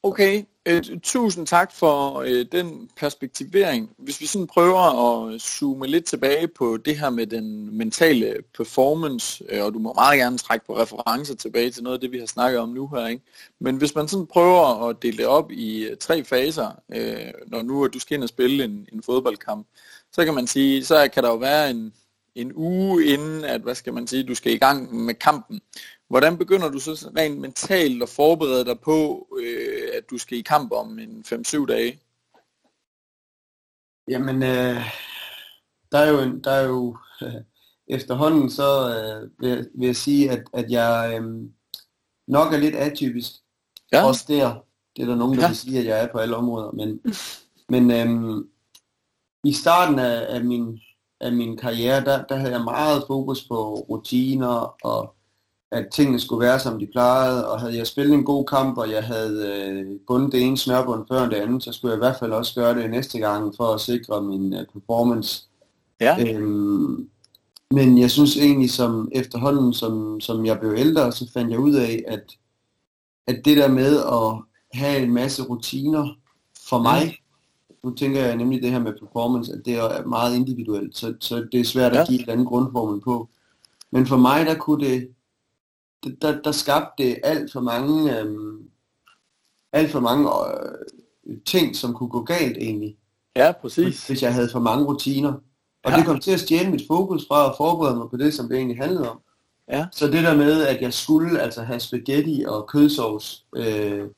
Okay, 0.06 0.42
øh, 0.66 0.82
tusind 1.02 1.46
tak 1.46 1.72
for 1.72 2.20
øh, 2.20 2.46
den 2.52 2.90
perspektivering. 2.96 3.90
Hvis 3.98 4.20
vi 4.20 4.26
sådan 4.26 4.46
prøver 4.46 4.80
at 5.34 5.40
zoome 5.40 5.86
lidt 5.86 6.04
tilbage 6.04 6.48
på 6.48 6.76
det 6.76 6.98
her 6.98 7.10
med 7.10 7.26
den 7.26 7.76
mentale 7.78 8.36
performance, 8.56 9.44
øh, 9.48 9.64
og 9.64 9.74
du 9.74 9.78
må 9.78 9.92
meget 9.92 10.18
gerne 10.18 10.38
trække 10.38 10.66
på 10.66 10.78
referencer 10.78 11.34
tilbage 11.34 11.70
til 11.70 11.82
noget 11.82 11.96
af 11.96 12.00
det, 12.00 12.12
vi 12.12 12.18
har 12.18 12.26
snakket 12.26 12.60
om 12.60 12.68
nu 12.68 12.88
her. 12.88 13.06
Ikke? 13.06 13.22
Men 13.60 13.76
hvis 13.76 13.94
man 13.94 14.08
sådan 14.08 14.26
prøver 14.26 14.88
at 14.88 15.02
dele 15.02 15.16
det 15.16 15.26
op 15.26 15.50
i 15.52 15.84
øh, 15.84 15.96
tre 15.96 16.24
faser, 16.24 16.70
øh, 16.94 17.32
når 17.46 17.62
nu 17.62 17.84
at 17.84 17.94
du 17.94 17.98
skal 17.98 18.14
ind 18.14 18.22
og 18.22 18.28
spille 18.28 18.64
en, 18.64 18.88
en 18.92 19.02
fodboldkamp, 19.02 19.66
så 20.12 20.24
kan 20.24 20.34
man 20.34 20.46
sige, 20.46 20.84
så 20.84 21.08
kan 21.14 21.22
der 21.22 21.28
jo 21.28 21.36
være 21.36 21.70
en, 21.70 21.92
en 22.34 22.52
uge 22.54 23.04
inden, 23.04 23.44
at 23.44 23.60
hvad 23.60 23.74
skal 23.74 23.94
man 23.94 24.06
sige, 24.06 24.24
du 24.24 24.34
skal 24.34 24.52
i 24.52 24.58
gang 24.58 24.94
med 24.94 25.14
kampen. 25.14 25.60
Hvordan 26.08 26.38
begynder 26.38 26.68
du 26.68 26.78
så 26.78 27.10
rent 27.16 27.40
mentalt 27.40 28.02
at 28.02 28.08
forberede 28.08 28.64
dig 28.64 28.80
på, 28.80 29.28
øh, 29.40 29.88
at 29.94 30.10
du 30.10 30.18
skal 30.18 30.38
i 30.38 30.42
kamp 30.42 30.72
om 30.72 30.98
en 30.98 31.24
5-7 31.26 31.66
dage? 31.66 32.00
Jamen, 34.08 34.42
øh, 34.42 34.80
der 35.92 35.98
er 35.98 36.10
jo, 36.10 36.20
en, 36.20 36.44
der 36.44 36.50
er 36.50 36.66
jo 36.66 36.96
øh, 37.22 37.34
efterhånden 37.86 38.50
så 38.50 38.88
øh, 38.96 39.30
vil, 39.40 39.70
vil 39.74 39.86
jeg 39.86 39.96
sige, 39.96 40.30
at, 40.30 40.44
at 40.52 40.70
jeg 40.70 41.20
øh, 41.20 41.50
nok 42.28 42.52
er 42.52 42.56
lidt 42.56 42.74
atypisk. 42.74 43.32
Ja. 43.92 44.06
Også 44.06 44.24
der. 44.28 44.64
Det 44.96 45.02
er 45.02 45.06
der 45.06 45.16
nogen, 45.16 45.36
der 45.36 45.42
ja. 45.42 45.48
vil 45.48 45.56
sige, 45.56 45.78
at 45.78 45.84
jeg 45.84 46.02
er 46.02 46.12
på 46.12 46.18
alle 46.18 46.36
områder. 46.36 46.70
Men, 46.70 47.00
men 47.68 47.90
øh, 47.90 48.44
i 49.44 49.52
starten 49.52 49.98
af, 49.98 50.34
af, 50.34 50.44
min, 50.44 50.80
af 51.20 51.32
min 51.32 51.56
karriere, 51.56 52.04
der, 52.04 52.24
der 52.24 52.36
havde 52.36 52.52
jeg 52.52 52.64
meget 52.64 53.04
fokus 53.06 53.48
på 53.48 53.74
rutiner 53.74 54.76
og 54.86 55.15
at 55.72 55.86
tingene 55.92 56.20
skulle 56.20 56.46
være, 56.46 56.60
som 56.60 56.78
de 56.78 56.86
plejede, 56.92 57.48
og 57.50 57.60
havde 57.60 57.76
jeg 57.76 57.86
spillet 57.86 58.14
en 58.14 58.24
god 58.24 58.44
kamp, 58.44 58.78
og 58.78 58.90
jeg 58.90 59.04
havde 59.04 59.52
øh, 59.52 60.00
bundet 60.06 60.32
det 60.32 60.42
ene 60.42 60.58
snørbund 60.58 61.04
før 61.08 61.28
det 61.28 61.36
andet, 61.36 61.62
så 61.62 61.72
skulle 61.72 61.92
jeg 61.92 61.98
i 61.98 62.04
hvert 62.06 62.18
fald 62.18 62.32
også 62.32 62.54
gøre 62.54 62.74
det 62.74 62.90
næste 62.90 63.18
gang, 63.18 63.54
for 63.56 63.74
at 63.74 63.80
sikre 63.80 64.22
min 64.22 64.54
øh, 64.54 64.66
performance. 64.72 65.44
Ja. 66.00 66.34
Øhm, 66.34 67.08
men 67.70 67.98
jeg 67.98 68.10
synes 68.10 68.36
egentlig, 68.36 68.70
som 68.70 69.08
efterhånden, 69.12 69.72
som, 69.72 70.20
som 70.20 70.46
jeg 70.46 70.60
blev 70.60 70.74
ældre, 70.76 71.12
så 71.12 71.30
fandt 71.32 71.50
jeg 71.50 71.58
ud 71.58 71.74
af, 71.74 72.04
at, 72.08 72.36
at 73.26 73.44
det 73.44 73.56
der 73.56 73.68
med 73.68 73.96
at 73.96 74.42
have 74.80 75.02
en 75.02 75.12
masse 75.12 75.42
rutiner, 75.42 76.08
for 76.68 76.78
mig, 76.78 77.18
nu 77.84 77.94
tænker 77.94 78.24
jeg 78.24 78.36
nemlig 78.36 78.62
det 78.62 78.70
her 78.70 78.78
med 78.78 78.92
performance, 79.00 79.52
at 79.52 79.60
det 79.64 79.74
er 79.74 80.06
meget 80.06 80.36
individuelt, 80.36 80.96
så, 80.96 81.14
så 81.20 81.46
det 81.52 81.60
er 81.60 81.64
svært 81.64 81.92
ja. 81.92 82.00
at 82.00 82.08
give 82.08 82.22
et 82.22 82.28
andet 82.28 82.46
grundformel 82.46 83.00
på. 83.00 83.28
Men 83.90 84.06
for 84.06 84.16
mig, 84.16 84.46
der 84.46 84.54
kunne 84.54 84.86
det 84.86 85.08
der, 86.22 86.42
der 86.42 86.52
skabte 86.52 87.04
det 87.04 87.18
alt 87.24 87.52
for 87.52 87.60
mange, 87.60 88.20
øhm, 88.20 88.68
alt 89.72 89.90
for 89.90 90.00
mange 90.00 90.30
øh, 90.30 91.38
ting, 91.46 91.76
som 91.76 91.94
kunne 91.94 92.08
gå 92.08 92.22
galt 92.22 92.56
egentlig. 92.56 92.96
Ja, 93.36 93.52
præcis. 93.60 94.06
Hvis 94.06 94.22
jeg 94.22 94.34
havde 94.34 94.48
for 94.52 94.60
mange 94.60 94.84
rutiner. 94.84 95.32
Og 95.84 95.90
ja. 95.92 95.96
det 95.96 96.06
kom 96.06 96.20
til 96.20 96.30
at 96.30 96.40
stjæle 96.40 96.70
mit 96.70 96.82
fokus 96.86 97.26
fra 97.28 97.46
at 97.50 97.54
forberede 97.56 97.96
mig 97.96 98.10
på 98.10 98.16
det, 98.16 98.34
som 98.34 98.48
det 98.48 98.56
egentlig 98.56 98.78
handlede 98.78 99.10
om. 99.10 99.20
Ja. 99.70 99.86
Så 99.92 100.06
det 100.06 100.24
der 100.24 100.36
med, 100.36 100.62
at 100.62 100.82
jeg 100.82 100.92
skulle 100.92 101.40
altså 101.40 101.62
have 101.62 101.80
spaghetti 101.80 102.44
og 102.48 102.66
kødsovs 102.66 103.44
øh, 103.56 104.08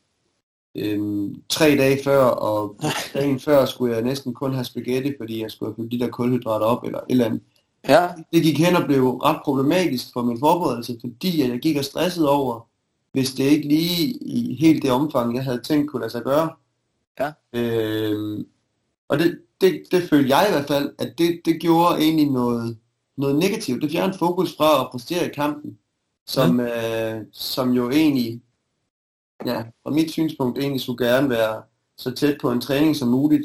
øh, 0.74 1.30
tre 1.48 1.76
dage 1.76 2.04
før, 2.04 2.24
og 2.24 2.76
dagen 3.14 3.40
før 3.40 3.64
skulle 3.64 3.94
jeg 3.94 4.02
næsten 4.02 4.34
kun 4.34 4.54
have 4.54 4.64
spaghetti, 4.64 5.14
fordi 5.18 5.42
jeg 5.42 5.50
skulle 5.50 5.74
have 5.76 5.88
de 5.88 5.98
der 5.98 6.08
kulhydrater 6.08 6.66
op, 6.66 6.84
eller 6.84 6.98
et 6.98 7.04
eller 7.08 7.24
andet. 7.24 7.42
Ja. 7.88 8.08
Det 8.32 8.42
gik 8.42 8.58
hen 8.58 8.76
og 8.76 8.86
blev 8.86 9.08
ret 9.08 9.40
problematisk 9.44 10.12
for 10.12 10.22
min 10.22 10.38
forberedelse, 10.38 10.98
fordi 11.00 11.50
jeg 11.50 11.58
gik 11.58 11.76
og 11.76 11.84
stressede 11.84 12.30
over, 12.30 12.68
hvis 13.12 13.32
det 13.34 13.44
ikke 13.44 13.68
lige 13.68 14.18
i 14.20 14.56
helt 14.60 14.82
det 14.82 14.90
omfang, 14.90 15.34
jeg 15.34 15.44
havde 15.44 15.60
tænkt 15.60 15.90
kunne 15.90 16.00
lade 16.00 16.10
sig 16.10 16.22
gøre. 16.22 16.50
Ja. 17.20 17.32
Øh, 17.52 18.44
og 19.08 19.18
det, 19.18 19.40
det, 19.60 19.82
det 19.90 20.08
følte 20.08 20.36
jeg 20.36 20.46
i 20.48 20.52
hvert 20.52 20.68
fald, 20.68 20.94
at 20.98 21.18
det, 21.18 21.40
det 21.44 21.60
gjorde 21.60 21.98
egentlig 21.98 22.30
noget, 22.30 22.78
noget 23.16 23.36
negativt. 23.36 23.82
Det 23.82 23.90
fjernede 23.90 24.18
fokus 24.18 24.56
fra 24.56 24.80
at 24.80 24.90
præstere 24.90 25.26
i 25.26 25.34
kampen, 25.34 25.78
som, 26.26 26.50
mm. 26.50 26.60
øh, 26.60 27.24
som 27.32 27.72
jo 27.72 27.90
egentlig, 27.90 28.42
ja, 29.46 29.62
fra 29.82 29.90
mit 29.90 30.10
synspunkt 30.10 30.58
egentlig 30.58 30.80
skulle 30.80 31.06
gerne 31.06 31.30
være 31.30 31.62
så 31.96 32.10
tæt 32.10 32.38
på 32.40 32.52
en 32.52 32.60
træning 32.60 32.96
som 32.96 33.08
muligt. 33.08 33.42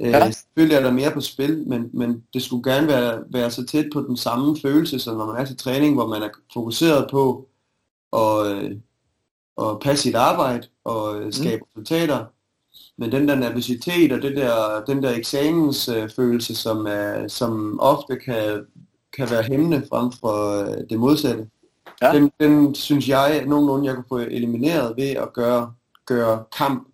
Ja. 0.00 0.26
Øh, 0.26 0.32
selvfølgelig 0.32 0.76
er 0.76 0.82
der 0.82 0.92
mere 0.92 1.10
på 1.10 1.20
spil, 1.20 1.64
men, 1.66 1.90
men 1.92 2.24
det 2.34 2.42
skulle 2.42 2.72
gerne 2.72 2.86
være, 2.88 3.22
være 3.30 3.50
så 3.50 3.66
tæt 3.66 3.86
på 3.92 4.00
den 4.00 4.16
samme 4.16 4.56
følelse, 4.62 4.98
som 4.98 5.16
når 5.16 5.26
man 5.26 5.36
er 5.36 5.44
til 5.44 5.56
træning, 5.56 5.94
hvor 5.94 6.06
man 6.06 6.22
er 6.22 6.28
fokuseret 6.52 7.10
på 7.10 7.48
at, 8.12 8.46
øh, 8.46 8.76
at 9.60 9.78
passe 9.80 10.02
sit 10.02 10.14
arbejde 10.14 10.68
og 10.84 11.20
øh, 11.20 11.32
skabe 11.32 11.62
mm. 11.62 11.68
resultater. 11.80 12.24
Men 12.96 13.12
den 13.12 13.28
der 13.28 13.34
nervøsitet 13.34 14.12
og 14.12 14.22
det 14.22 14.36
der, 14.36 14.84
den 14.84 15.02
der 15.02 15.10
eksamensfølelse, 15.10 16.54
som, 16.54 16.86
er, 16.86 17.28
som 17.28 17.80
ofte 17.80 18.16
kan, 18.16 18.66
kan 19.16 19.30
være 19.30 19.42
hæmmende 19.42 19.86
frem 19.88 20.12
for 20.12 20.62
øh, 20.62 20.76
det 20.90 20.98
modsatte, 20.98 21.46
ja. 22.02 22.12
den, 22.12 22.30
den 22.40 22.74
synes 22.74 23.08
jeg 23.08 23.44
nogenlunde, 23.46 23.86
jeg 23.86 23.94
kan 23.94 24.04
få 24.08 24.18
elimineret 24.18 24.96
ved 24.96 25.08
at 25.08 25.32
gøre, 25.32 25.72
gøre 26.06 26.44
kamp 26.56 26.88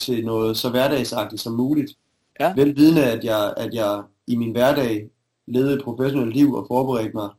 til 0.00 0.24
noget 0.24 0.56
så 0.56 0.70
hverdagsagtigt 0.70 1.42
som 1.42 1.52
muligt. 1.52 1.90
Ja. 2.40 2.54
Velvidende, 2.56 3.04
at 3.04 3.24
jeg, 3.24 3.54
at 3.56 3.74
jeg 3.74 4.02
i 4.26 4.36
min 4.36 4.52
hverdag 4.52 5.10
levede 5.46 5.74
et 5.74 5.84
professionelt 5.84 6.36
liv 6.36 6.54
og 6.54 6.64
forberedte 6.68 7.12
mig 7.14 7.30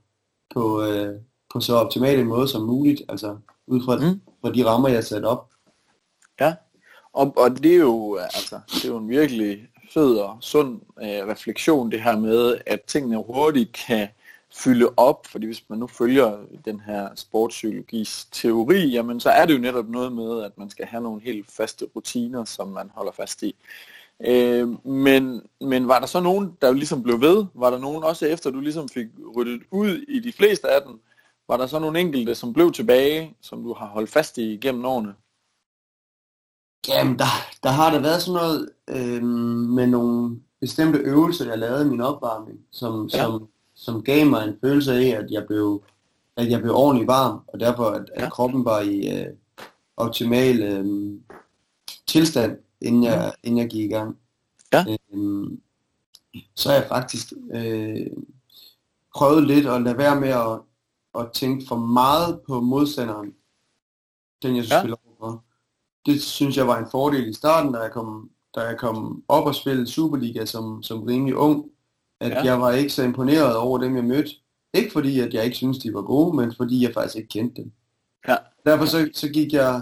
på, 0.54 0.84
øh, 0.84 1.20
på 1.54 1.60
så 1.60 1.76
optimal 1.76 2.20
en 2.20 2.28
måde 2.28 2.48
som 2.48 2.62
muligt, 2.62 3.02
altså 3.10 3.38
ud 3.68 3.84
fra, 3.86 3.96
mm. 3.96 4.22
fra 4.42 4.52
de 4.52 4.66
rammer, 4.66 4.90
jeg 4.90 5.04
satte 5.04 5.26
op. 5.26 5.50
Ja, 6.40 6.54
og, 7.14 7.34
og 7.38 7.64
det, 7.64 7.74
er 7.74 7.80
jo, 7.80 8.16
altså, 8.16 8.60
det 8.68 8.86
er 8.86 8.90
jo 8.90 8.98
en 8.98 9.10
virkelig 9.10 9.68
fed 9.94 10.16
og 10.16 10.38
sund 10.42 10.82
øh, 11.02 11.28
refleksion, 11.28 11.92
det 11.92 12.02
her 12.02 12.20
med, 12.20 12.58
at 12.66 12.82
tingene 12.82 13.24
hurtigt 13.28 13.72
kan 13.88 14.08
fylde 14.54 14.90
op, 14.98 15.28
fordi 15.28 15.46
hvis 15.46 15.64
man 15.70 15.80
nu 15.80 15.88
følger 15.88 16.38
den 16.66 16.80
her 16.80 17.10
sportspsykologis 17.16 18.28
teori, 18.32 18.88
jamen 18.88 19.20
så 19.20 19.30
er 19.30 19.46
det 19.46 19.54
jo 19.54 19.60
netop 19.60 19.90
noget 19.90 20.12
med, 20.12 20.44
at 20.44 20.58
man 20.58 20.70
skal 20.70 20.86
have 20.86 21.04
nogle 21.04 21.22
helt 21.22 21.52
faste 21.52 21.86
rutiner, 21.96 22.46
som 22.46 22.68
man 22.68 22.92
holder 22.96 23.12
fast 23.12 23.44
i. 23.44 23.48
Øh, 23.48 23.95
men, 24.84 25.42
men 25.62 25.88
var 25.88 26.00
der 26.00 26.06
så 26.06 26.20
nogen, 26.20 26.58
der 26.62 26.74
ligesom 26.74 27.04
blev 27.04 27.22
ved? 27.22 27.46
Var 27.54 27.70
der 27.70 27.80
nogen 27.80 28.04
også 28.04 28.26
efter 28.26 28.50
du 28.50 28.60
ligesom 28.60 28.90
fik 28.90 29.08
ryddet 29.36 29.62
ud 29.72 29.90
i 29.90 30.20
de 30.20 30.34
fleste 30.34 30.70
af 30.70 30.82
dem? 30.88 31.00
Var 31.48 31.58
der 31.58 31.68
så 31.68 31.80
nogle 31.80 32.00
enkelte, 32.00 32.36
som 32.36 32.54
blev 32.54 32.72
tilbage, 32.72 33.36
som 33.42 33.64
du 33.64 33.74
har 33.74 33.88
holdt 33.88 34.10
fast 34.10 34.38
i 34.38 34.58
gennem 34.58 34.86
årene? 34.86 35.14
Jamen, 36.88 37.20
der, 37.20 37.26
der 37.64 37.70
har 37.70 37.92
der 37.92 38.00
været 38.00 38.22
sådan 38.22 38.42
noget 38.42 38.70
øh, 38.88 39.24
med 39.24 39.88
nogle 39.88 40.40
bestemte 40.62 41.00
øvelser, 41.00 41.50
jeg 41.50 41.60
lavede 41.60 41.86
i 41.86 41.90
min 41.90 42.02
opvarmning, 42.02 42.60
som, 42.72 43.10
ja. 43.14 43.24
som, 43.24 43.48
som 43.76 44.04
gav 44.04 44.26
mig 44.26 44.48
en 44.48 44.58
følelse 44.62 44.94
af, 44.94 45.24
at 45.24 45.32
jeg 45.32 45.46
blev, 45.48 45.84
at 46.38 46.50
jeg 46.50 46.62
blev 46.62 46.76
ordentligt 46.76 47.08
varm, 47.08 47.40
og 47.48 47.60
derfor 47.60 47.84
at, 47.84 48.10
at 48.14 48.24
ja. 48.24 48.30
kroppen 48.30 48.66
var 48.66 48.80
i 48.80 49.22
øh, 49.22 49.28
optimal 49.98 50.64
øh, 50.64 51.14
tilstand, 52.08 52.58
inden 52.86 53.04
jeg, 53.04 53.22
ja. 53.44 53.48
inden 53.48 53.60
jeg 53.60 53.70
gik 53.70 53.86
i 53.86 53.94
gang. 53.94 54.18
Ja. 54.74 54.86
Øh, 55.14 55.48
så 56.56 56.70
har 56.70 56.76
jeg 56.76 56.88
faktisk 56.88 57.34
øh, 57.54 58.08
prøvet 59.16 59.48
lidt 59.48 59.68
at 59.68 59.82
lade 59.82 59.98
være 59.98 60.20
med 60.20 60.30
at, 60.30 60.60
at 61.20 61.32
tænke 61.34 61.66
for 61.68 61.76
meget 61.76 62.42
på 62.48 62.62
modstanderen, 62.62 63.34
den 64.44 64.56
jeg 64.56 64.66
ja. 64.66 64.80
spiller 64.80 64.98
over 65.20 65.38
Det 66.06 66.22
synes 66.22 66.58
jeg 66.58 66.68
var 66.68 66.80
en 66.80 66.92
fordel 66.92 67.28
i 67.30 67.34
starten, 67.34 67.74
da 67.74 67.80
jeg 67.80 67.92
kom, 67.92 68.30
da 68.56 68.62
jeg 68.62 68.78
kom 68.78 69.24
op 69.28 69.46
og 69.46 69.56
spillede 69.56 69.88
Superliga 69.88 70.46
som, 70.46 70.84
som 70.84 71.04
rimelig 71.04 71.36
ung, 71.36 71.66
at 72.20 72.32
ja. 72.32 72.44
jeg 72.44 72.62
var 72.62 72.72
ikke 72.72 72.94
så 72.94 73.04
imponeret 73.04 73.56
over 73.56 73.78
dem, 73.78 73.96
jeg 73.96 74.04
mødte. 74.04 74.30
Ikke 74.74 74.92
fordi, 74.92 75.20
at 75.20 75.34
jeg 75.34 75.46
ikke 75.46 75.58
synes 75.58 75.78
de 75.78 75.94
var 75.94 76.02
gode, 76.02 76.36
men 76.36 76.56
fordi 76.56 76.84
jeg 76.84 76.94
faktisk 76.94 77.16
ikke 77.16 77.30
kendte 77.30 77.62
dem. 77.62 77.72
Ja. 78.28 78.36
Derfor 78.66 78.86
så, 78.86 79.10
så, 79.14 79.30
gik 79.30 79.54
jeg, 79.54 79.82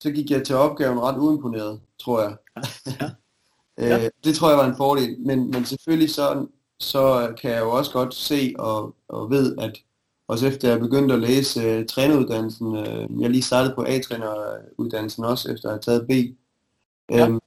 så 0.00 0.10
gik 0.10 0.30
jeg 0.30 0.46
til 0.46 0.56
opgaven 0.56 1.00
ret 1.00 1.18
uimponeret, 1.18 1.80
tror 2.04 2.22
jeg. 2.22 2.36
Ja. 3.00 3.10
Ja. 3.78 3.96
Ja. 3.96 4.08
det 4.24 4.34
tror 4.34 4.48
jeg 4.48 4.58
var 4.58 4.66
en 4.66 4.76
fordel, 4.76 5.16
men, 5.20 5.50
men 5.50 5.64
selvfølgelig 5.64 6.10
så, 6.10 6.46
så 6.78 7.34
kan 7.40 7.50
jeg 7.50 7.60
jo 7.60 7.70
også 7.70 7.92
godt 7.92 8.14
se 8.14 8.54
og, 8.58 8.94
og 9.08 9.30
ved, 9.30 9.56
at 9.58 9.78
også 10.28 10.46
efter 10.46 10.68
jeg 10.68 10.80
begyndte 10.80 11.14
at 11.14 11.20
læse 11.20 11.78
uh, 11.78 11.86
træneruddannelsen, 11.86 12.66
uh, 12.66 13.22
jeg 13.22 13.30
lige 13.30 13.42
startede 13.42 13.74
på 13.74 13.84
A-træneruddannelsen 13.88 15.24
også, 15.24 15.52
efter 15.52 15.68
at 15.68 15.72
have 15.72 15.80
taget 15.80 16.06
B, 16.06 16.10
ja. 17.10 17.26
um, 17.26 17.42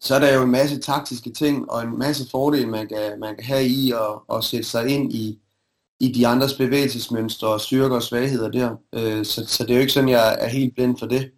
så 0.00 0.14
er 0.14 0.18
der 0.18 0.34
jo 0.34 0.42
en 0.42 0.50
masse 0.50 0.80
taktiske 0.80 1.30
ting 1.30 1.70
og 1.70 1.82
en 1.82 1.98
masse 1.98 2.30
fordele, 2.30 2.66
man 2.66 2.88
kan, 2.88 3.20
man 3.20 3.36
kan 3.36 3.44
have 3.44 3.66
i 3.66 3.92
at, 3.92 4.36
at 4.36 4.44
sætte 4.44 4.68
sig 4.68 4.88
ind 4.88 5.12
i, 5.12 5.38
i 6.00 6.12
de 6.12 6.26
andres 6.26 6.54
bevægelsesmønstre 6.54 7.48
og 7.48 7.60
styrker 7.60 7.96
og 7.96 8.02
svagheder 8.02 8.50
der. 8.50 8.70
Uh, 8.70 9.24
så, 9.24 9.44
så 9.46 9.62
det 9.62 9.70
er 9.70 9.74
jo 9.74 9.80
ikke 9.80 9.92
sådan, 9.92 10.08
jeg 10.08 10.36
er 10.40 10.48
helt 10.48 10.74
blind 10.74 10.98
for 10.98 11.06
det. 11.06 11.30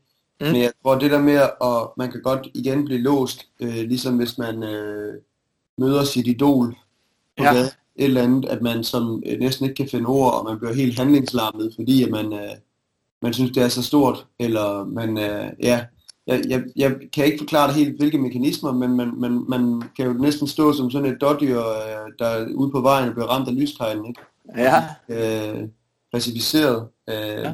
Mm. 0.45 0.53
Men 0.53 0.63
jeg 0.63 0.73
tror, 0.83 0.99
det 0.99 1.11
der 1.11 1.23
med, 1.23 1.35
at 1.63 1.89
man 1.97 2.13
kan 2.13 2.23
godt 2.23 2.49
igen 2.55 2.85
blive 2.85 3.01
låst, 3.01 3.47
uh, 3.61 3.69
ligesom 3.69 4.17
hvis 4.17 4.39
man 4.39 4.63
uh, 4.63 5.15
møder 5.79 6.05
sit 6.05 6.27
idol 6.27 6.77
på 7.37 7.45
ja. 7.45 7.53
gaden, 7.53 7.71
et 7.97 8.05
eller 8.05 8.23
andet, 8.23 8.49
at 8.49 8.63
man 8.63 8.85
som 8.85 9.23
øh, 9.27 9.39
næsten 9.39 9.65
ikke 9.65 9.77
kan 9.77 9.89
finde 9.89 10.07
ord, 10.07 10.35
og 10.35 10.45
man 10.45 10.59
bliver 10.59 10.75
helt 10.75 10.99
handlingslammet, 10.99 11.73
fordi 11.75 12.03
at 12.03 12.11
man, 12.11 12.33
øh, 12.33 12.51
man 13.23 13.33
synes, 13.33 13.51
det 13.51 13.63
er 13.63 13.69
så 13.69 13.83
stort, 13.83 14.27
eller 14.39 14.85
man, 14.85 15.19
øh, 15.19 15.53
ja, 15.63 15.85
jeg, 16.27 16.43
jeg, 16.49 16.65
jeg 16.77 16.97
kan 17.13 17.25
ikke 17.25 17.39
forklare 17.39 17.69
det 17.69 17.77
helt, 17.77 17.97
hvilke 17.97 18.19
mekanismer, 18.19 18.73
men 18.73 18.97
man, 18.97 19.13
man, 19.17 19.45
man 19.49 19.83
kan 19.97 20.07
jo 20.07 20.13
næsten 20.13 20.49
stå 20.49 20.73
som 20.73 20.91
sådan 20.91 21.13
et 21.13 21.21
dårdyr, 21.21 21.59
øh, 21.59 22.13
der 22.19 22.27
er 22.27 22.47
ude 22.55 22.71
på 22.71 22.81
vejen 22.81 23.09
og 23.09 23.15
bliver 23.15 23.29
ramt 23.29 23.49
af 23.49 23.61
lyskejlen, 23.61 24.07
ikke? 24.07 24.21
Ja. 24.57 24.85
Øh, 25.09 25.69
pacificeret. 26.13 26.89
Øh, 27.09 27.17
ja. 27.17 27.53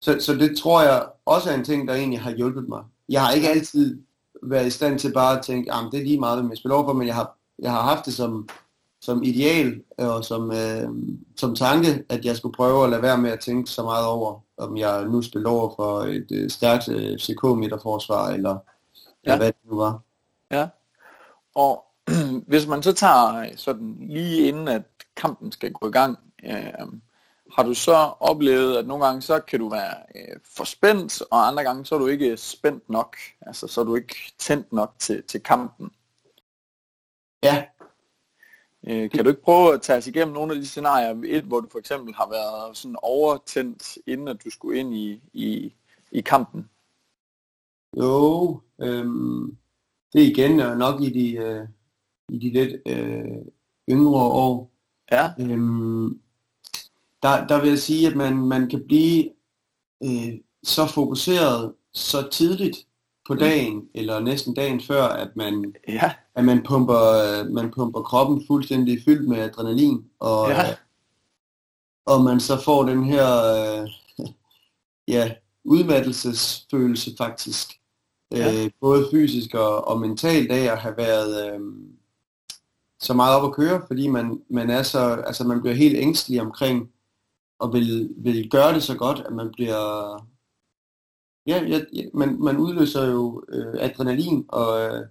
Så, 0.00 0.16
så 0.20 0.34
det 0.34 0.58
tror 0.58 0.82
jeg 0.82 1.06
også 1.26 1.50
er 1.50 1.54
en 1.54 1.64
ting, 1.64 1.88
der 1.88 1.94
egentlig 1.94 2.20
har 2.20 2.30
hjulpet 2.30 2.68
mig. 2.68 2.82
Jeg 3.08 3.24
har 3.24 3.32
ikke 3.32 3.48
altid 3.48 4.02
været 4.42 4.66
i 4.66 4.70
stand 4.70 4.98
til 4.98 5.12
bare 5.12 5.38
at 5.38 5.44
tænke, 5.44 5.72
at 5.72 5.78
det 5.92 6.00
er 6.00 6.04
lige 6.04 6.20
meget, 6.20 6.38
hvem 6.38 6.50
jeg 6.50 6.58
spiller 6.58 6.76
over 6.76 6.86
for, 6.86 6.92
men 6.92 7.06
jeg 7.06 7.14
har, 7.14 7.36
jeg 7.58 7.70
har 7.70 7.82
haft 7.82 8.06
det 8.06 8.14
som 8.14 8.48
som 9.00 9.22
ideal 9.22 9.82
og 9.98 10.24
som, 10.24 10.52
øh, 10.52 10.88
som 11.36 11.54
tanke, 11.54 12.04
at 12.08 12.24
jeg 12.24 12.36
skulle 12.36 12.52
prøve 12.52 12.84
at 12.84 12.90
lade 12.90 13.02
være 13.02 13.18
med 13.18 13.30
at 13.30 13.40
tænke 13.40 13.70
så 13.70 13.82
meget 13.82 14.06
over, 14.06 14.40
om 14.56 14.76
jeg 14.76 15.04
nu 15.04 15.22
spiller 15.22 15.50
over 15.50 15.74
for 15.76 16.00
et 16.00 16.26
øh, 16.32 16.50
stærkt 16.50 16.88
øh, 16.88 17.18
FCK-midterforsvar, 17.18 18.28
eller, 18.28 18.50
ja. 18.50 18.56
eller 19.24 19.36
hvad 19.36 19.46
det 19.46 19.70
nu 19.70 19.76
var. 19.76 20.00
Ja, 20.50 20.68
og 21.54 21.84
hvis 22.48 22.66
man 22.66 22.82
så 22.82 22.92
tager 22.92 23.56
sådan 23.56 23.96
lige 24.00 24.48
inden, 24.48 24.68
at 24.68 24.82
kampen 25.16 25.52
skal 25.52 25.72
gå 25.72 25.88
i 25.88 25.92
gang, 25.92 26.18
øh, 26.44 26.86
har 27.58 27.64
du 27.64 27.74
så 27.74 27.96
oplevet, 28.20 28.76
at 28.76 28.86
nogle 28.86 29.06
gange 29.06 29.22
så 29.22 29.40
kan 29.40 29.60
du 29.60 29.68
være 29.68 29.94
øh, 30.14 30.36
for 30.44 30.64
spændt, 30.64 31.22
og 31.30 31.46
andre 31.46 31.62
gange 31.62 31.86
så 31.86 31.94
er 31.94 31.98
du 31.98 32.06
ikke 32.06 32.36
spændt 32.36 32.90
nok, 32.90 33.16
altså 33.40 33.66
så 33.66 33.80
er 33.80 33.84
du 33.84 33.96
ikke 33.96 34.32
tændt 34.38 34.72
nok 34.72 34.94
til, 34.98 35.22
til 35.22 35.42
kampen? 35.42 35.90
Ja, 37.42 37.64
Øh, 38.86 39.10
kan 39.10 39.24
du 39.24 39.30
ikke 39.30 39.42
prøve 39.42 39.74
at 39.74 39.82
tage 39.82 39.96
os 39.96 40.06
igennem 40.06 40.34
nogle 40.34 40.54
af 40.54 40.60
de 40.60 40.66
scenarier, 40.66 41.22
et, 41.24 41.44
hvor 41.44 41.60
du 41.60 41.68
for 41.68 41.78
eksempel 41.78 42.14
har 42.14 42.28
været 42.30 42.76
sådan 42.76 42.96
overtændt, 43.02 43.98
inden 44.06 44.28
at 44.28 44.44
du 44.44 44.50
skulle 44.50 44.80
ind 44.80 44.94
i, 44.94 45.22
i, 45.32 45.74
i 46.12 46.20
kampen? 46.20 46.70
Jo, 47.96 48.60
øhm, 48.80 49.56
det 50.12 50.22
er 50.22 50.26
igen 50.26 50.56
nok 50.56 51.00
i 51.00 51.10
de, 51.10 51.36
øh, 51.36 51.68
i 52.28 52.38
de 52.38 52.50
lidt 52.50 52.82
øh, 52.86 53.46
yngre 53.88 54.24
år. 54.24 54.70
Ja. 55.12 55.30
Øhm, 55.40 56.20
der, 57.22 57.46
der 57.46 57.60
vil 57.60 57.68
jeg 57.68 57.78
sige, 57.78 58.06
at 58.06 58.16
man, 58.16 58.36
man 58.36 58.68
kan 58.68 58.84
blive 58.86 59.30
øh, 60.04 60.32
så 60.62 60.86
fokuseret 60.86 61.72
så 61.92 62.28
tidligt 62.32 62.76
på 63.28 63.34
mm. 63.34 63.38
dagen, 63.40 63.74
mm. 63.74 63.88
eller 63.94 64.20
næsten 64.20 64.54
dagen 64.54 64.80
før, 64.80 65.04
at 65.04 65.28
man, 65.36 65.74
ja. 65.88 66.12
at 66.34 66.44
man, 66.44 66.62
pumper, 66.62 67.44
man 67.52 67.70
pumper 67.70 68.02
kroppen 68.02 68.44
fuldstændig 68.46 69.02
fyldt 69.04 69.28
med 69.28 69.38
adrenalin, 69.38 70.04
og, 70.18 70.50
ja. 70.50 70.74
og 72.06 72.24
man 72.24 72.40
så 72.40 72.60
får 72.64 72.82
den 72.82 73.04
her 73.04 73.26
øh, 73.54 73.88
ja, 75.14 75.34
udmattelsesfølelse 75.64 77.10
faktisk, 77.18 77.80
ja. 78.32 78.64
øh, 78.64 78.70
både 78.80 79.08
fysisk 79.10 79.54
og, 79.54 79.88
og 79.88 80.00
mentalt 80.00 80.52
af 80.52 80.72
at 80.72 80.78
have 80.78 80.96
været 80.96 81.52
øh, 81.52 81.60
så 83.00 83.14
meget 83.14 83.36
op 83.36 83.44
at 83.44 83.54
køre, 83.54 83.82
fordi 83.86 84.08
man, 84.08 84.42
man 84.50 84.70
er 84.70 84.82
så, 84.82 84.98
altså 84.98 85.44
man 85.44 85.60
bliver 85.60 85.74
helt 85.74 85.96
ængstelig 85.96 86.40
omkring, 86.40 86.88
og 87.58 87.72
vil, 87.72 88.14
vil 88.16 88.50
gøre 88.50 88.74
det 88.74 88.82
så 88.82 88.96
godt, 88.96 89.22
at 89.26 89.32
man 89.32 89.50
bliver 89.52 90.28
Ja, 91.48 91.62
ja, 91.62 91.80
ja 91.92 92.02
man, 92.14 92.36
man 92.40 92.56
udløser 92.56 93.04
jo 93.06 93.44
øh, 93.48 93.74
adrenalin, 93.78 94.44
og 94.48 94.80
øh, 94.80 95.06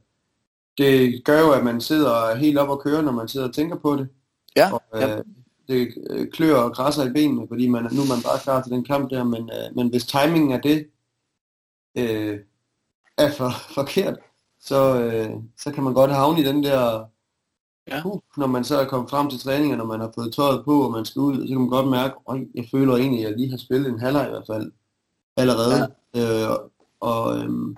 det 0.78 1.24
gør 1.26 1.40
jo, 1.40 1.52
at 1.52 1.64
man 1.64 1.82
sidder 1.82 2.36
helt 2.36 2.58
op 2.58 2.70
og 2.70 2.82
kører, 2.82 3.02
når 3.02 3.12
man 3.12 3.28
sidder 3.28 3.48
og 3.48 3.54
tænker 3.54 3.76
på 3.76 3.96
det. 3.96 4.08
Ja, 4.56 4.74
og, 4.74 4.84
øh, 4.96 5.02
ja. 5.02 5.22
Det 5.68 5.94
øh, 6.10 6.32
klør 6.32 6.56
og 6.56 6.74
græsser 6.76 7.06
i 7.10 7.14
benene, 7.14 7.48
fordi 7.48 7.68
man, 7.68 7.84
nu 7.84 8.02
er 8.02 8.16
man 8.16 8.24
bare 8.24 8.40
klar 8.44 8.62
til 8.62 8.72
den 8.72 8.84
kamp 8.84 9.10
der, 9.10 9.24
men, 9.24 9.50
øh, 9.50 9.76
men 9.76 9.90
hvis 9.90 10.06
timingen 10.06 10.52
af 10.52 10.62
det 10.62 10.88
øh, 11.98 12.40
er 13.18 13.32
for, 13.32 13.50
forkert, 13.76 14.20
så, 14.60 15.02
øh, 15.02 15.32
så 15.58 15.72
kan 15.72 15.84
man 15.84 15.94
godt 15.94 16.12
havne 16.12 16.42
i 16.42 16.44
den 16.44 16.64
der, 16.64 17.06
ja. 17.92 18.02
uh, 18.06 18.20
når 18.38 18.48
man 18.48 18.64
så 18.64 18.80
er 18.80 18.86
kommet 18.86 19.10
frem 19.10 19.30
til 19.30 19.40
træning, 19.40 19.72
og 19.72 19.78
når 19.78 19.86
man 19.86 20.00
har 20.00 20.12
fået 20.16 20.34
tøjet 20.34 20.66
på, 20.66 20.82
og 20.82 20.92
man 20.92 21.06
skal 21.06 21.20
ud, 21.20 21.48
så 21.48 21.48
kan 21.48 21.60
man 21.60 21.70
godt 21.70 21.88
mærke, 21.88 22.14
at 22.30 22.36
jeg 22.56 22.66
føler 22.72 22.96
egentlig, 22.96 23.26
at 23.26 23.30
jeg 23.30 23.38
lige 23.38 23.50
har 23.50 23.58
spillet 23.58 23.90
en 23.90 24.00
halvleg 24.00 24.28
i 24.28 24.30
hvert 24.30 24.48
fald 24.48 24.72
allerede. 25.38 25.94
Ja. 26.16 26.44
Øh, 26.44 26.58
og 27.00 27.38
øhm, 27.38 27.76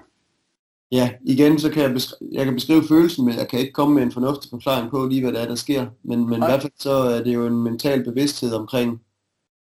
ja, 0.92 1.12
igen, 1.26 1.60
så 1.60 1.70
kan 1.70 1.84
jeg, 1.84 1.94
beskrive, 1.94 2.30
jeg 2.32 2.46
kan 2.46 2.54
beskrive 2.54 2.84
følelsen, 2.84 3.26
men 3.26 3.38
jeg 3.38 3.48
kan 3.48 3.60
ikke 3.60 3.74
komme 3.74 3.96
med 3.96 4.04
en 4.04 4.12
fornuftig 4.12 4.50
forklaring 4.50 4.92
på 4.92 5.06
lige, 5.06 5.22
hvad 5.22 5.32
det 5.32 5.42
er, 5.42 5.48
der 5.48 5.56
sker. 5.56 5.88
Men, 6.04 6.30
men 6.30 6.42
i 6.42 6.46
hvert 6.46 6.62
fald 6.62 6.74
så 6.80 6.92
er 6.92 7.24
det 7.24 7.34
jo 7.34 7.46
en 7.46 7.64
mental 7.64 8.04
bevidsthed 8.04 8.54
omkring, 8.54 9.02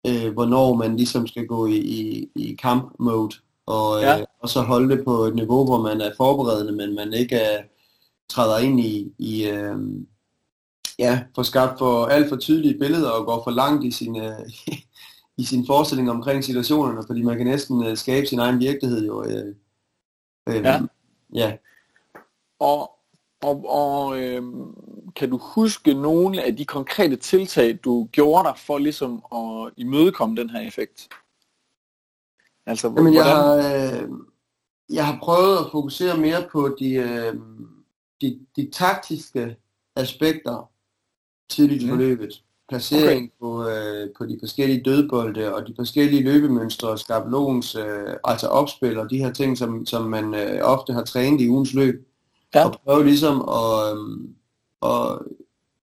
øh, 0.07 0.33
hvornår 0.33 0.73
man 0.75 0.97
ligesom 0.97 1.27
skal 1.27 1.47
gå 1.47 1.67
i, 1.67 1.77
i, 1.77 2.29
i 2.35 2.55
kamp-mode, 2.55 3.35
og, 3.65 3.97
øh, 3.97 4.03
ja. 4.03 4.23
og 4.39 4.49
så 4.49 4.61
holde 4.61 4.95
det 4.95 5.05
på 5.05 5.23
et 5.23 5.35
niveau, 5.35 5.65
hvor 5.65 5.81
man 5.81 6.01
er 6.01 6.11
forberedende, 6.17 6.71
men 6.71 6.95
man 6.95 7.13
ikke 7.13 7.35
er, 7.35 7.63
træder 8.29 8.57
ind 8.57 8.79
i, 8.79 9.13
i 9.17 9.47
øh, 9.49 9.77
ja, 11.01 11.23
får 11.35 11.43
skabt 11.43 11.79
for 11.79 12.05
alt 12.05 12.29
for 12.29 12.35
tydelige 12.35 12.79
billeder 12.79 13.09
og 13.09 13.25
går 13.25 13.43
for 13.43 13.51
langt 13.51 13.83
i 13.83 13.91
sin, 13.91 14.21
øh, 14.21 14.39
i 15.41 15.43
sin 15.43 15.65
forestilling 15.65 16.11
omkring 16.11 16.43
situationerne, 16.43 17.03
fordi 17.07 17.21
man 17.21 17.37
kan 17.37 17.47
næsten 17.47 17.87
uh, 17.87 17.97
skabe 17.97 18.27
sin 18.27 18.39
egen 18.39 18.59
virkelighed 18.59 19.05
jo. 19.05 19.19
Uh, 19.19 19.25
uh, 20.49 20.55
ja. 20.55 20.81
ja. 21.33 21.57
Og, 22.59 22.91
og, 23.43 23.65
og 23.69 24.19
øh, 24.19 24.43
kan 25.15 25.29
du 25.29 25.37
huske 25.37 25.93
nogle 25.93 26.43
af 26.43 26.55
de 26.55 26.65
konkrete 26.65 27.15
tiltag, 27.15 27.79
du 27.83 28.07
gjorde 28.11 28.47
dig 28.47 28.57
for 28.57 28.77
ligesom 28.77 29.23
at 29.35 29.73
imødekomme 29.77 30.35
den 30.35 30.49
her 30.49 30.61
effekt? 30.61 31.09
Altså, 32.65 32.93
Jamen, 32.97 33.13
jeg, 33.13 33.25
har, 33.25 33.55
øh, 33.55 34.09
jeg 34.89 35.05
har 35.05 35.19
prøvet 35.23 35.57
at 35.57 35.71
fokusere 35.71 36.17
mere 36.17 36.47
på 36.51 36.75
de, 36.79 36.93
øh, 36.93 37.35
de, 38.21 38.39
de 38.55 38.69
taktiske 38.71 39.57
aspekter 39.95 40.70
tidligt 41.51 41.83
i 41.83 41.85
mm. 41.85 41.91
forløbet. 41.91 42.43
placering 42.69 43.23
okay. 43.23 43.39
på, 43.41 43.69
øh, 43.69 44.09
på 44.17 44.25
de 44.25 44.37
forskellige 44.39 44.83
dødbolde 44.83 45.55
og 45.55 45.67
de 45.67 45.73
forskellige 45.75 46.23
løbemønstre, 46.23 46.97
skabelons, 46.97 47.75
øh, 47.75 48.13
altså 48.23 48.47
opspil 48.47 48.97
og 48.97 49.09
de 49.09 49.17
her 49.17 49.33
ting, 49.33 49.57
som, 49.57 49.85
som 49.85 50.03
man 50.09 50.33
øh, 50.33 50.59
ofte 50.61 50.93
har 50.93 51.03
trænet 51.03 51.41
i 51.41 51.49
ugens 51.49 51.73
løb. 51.73 52.07
Ja. 52.55 52.65
Og 52.65 52.75
prøve 52.85 53.05
ligesom 53.05 53.49
at, 53.49 53.97
øh, 53.97 54.19
at 54.91 55.19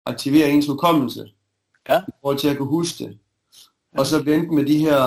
aktivere 0.07 0.51
ens 0.51 0.67
hukommelse 0.67 1.31
ja. 1.89 1.99
i 2.09 2.13
forhold 2.21 2.39
til 2.39 2.49
at 2.49 2.59
kunne 2.59 2.69
huske 2.69 3.05
det. 3.05 3.19
Og 3.99 4.07
så 4.07 4.23
vente 4.23 4.55
med 4.55 4.67
de 4.67 4.79
her, 4.79 5.01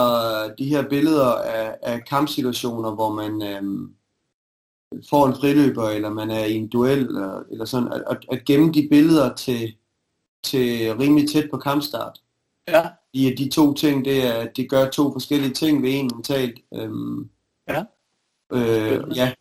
de 0.58 0.66
her 0.66 0.90
billeder 0.90 1.34
af, 1.34 1.78
af 1.82 2.06
kampsituationer, 2.06 2.92
hvor 2.92 3.14
man 3.14 3.42
øh, 3.42 3.90
får 5.10 5.28
en 5.28 5.36
friløber, 5.36 5.90
eller 5.90 6.10
man 6.10 6.32
er 6.32 6.46
i 6.46 6.56
en 6.56 6.68
duel, 6.68 7.00
eller, 7.00 7.44
eller 7.52 7.66
sådan, 7.66 7.94
at, 8.10 8.18
at 8.32 8.46
gemme 8.46 8.74
de 8.74 8.88
billeder 8.92 9.36
til, 9.36 9.76
til 10.44 10.96
rimelig 10.96 11.30
tæt 11.30 11.50
på 11.52 11.58
kampstart. 11.58 12.20
Ja. 12.68 12.88
I 13.14 13.36
de 13.38 13.50
to 13.50 13.74
ting, 13.74 14.06
det 14.06 14.28
er, 14.28 14.46
de 14.46 14.68
gør 14.68 14.90
to 14.90 15.12
forskellige 15.12 15.54
ting 15.54 15.84
ved 15.84 15.90
en 15.94 16.12
mentalt. 16.14 16.60
Øhm, 16.74 17.30
ja. 17.70 17.84
Øh, 18.54 19.04
ja, 19.16 19.34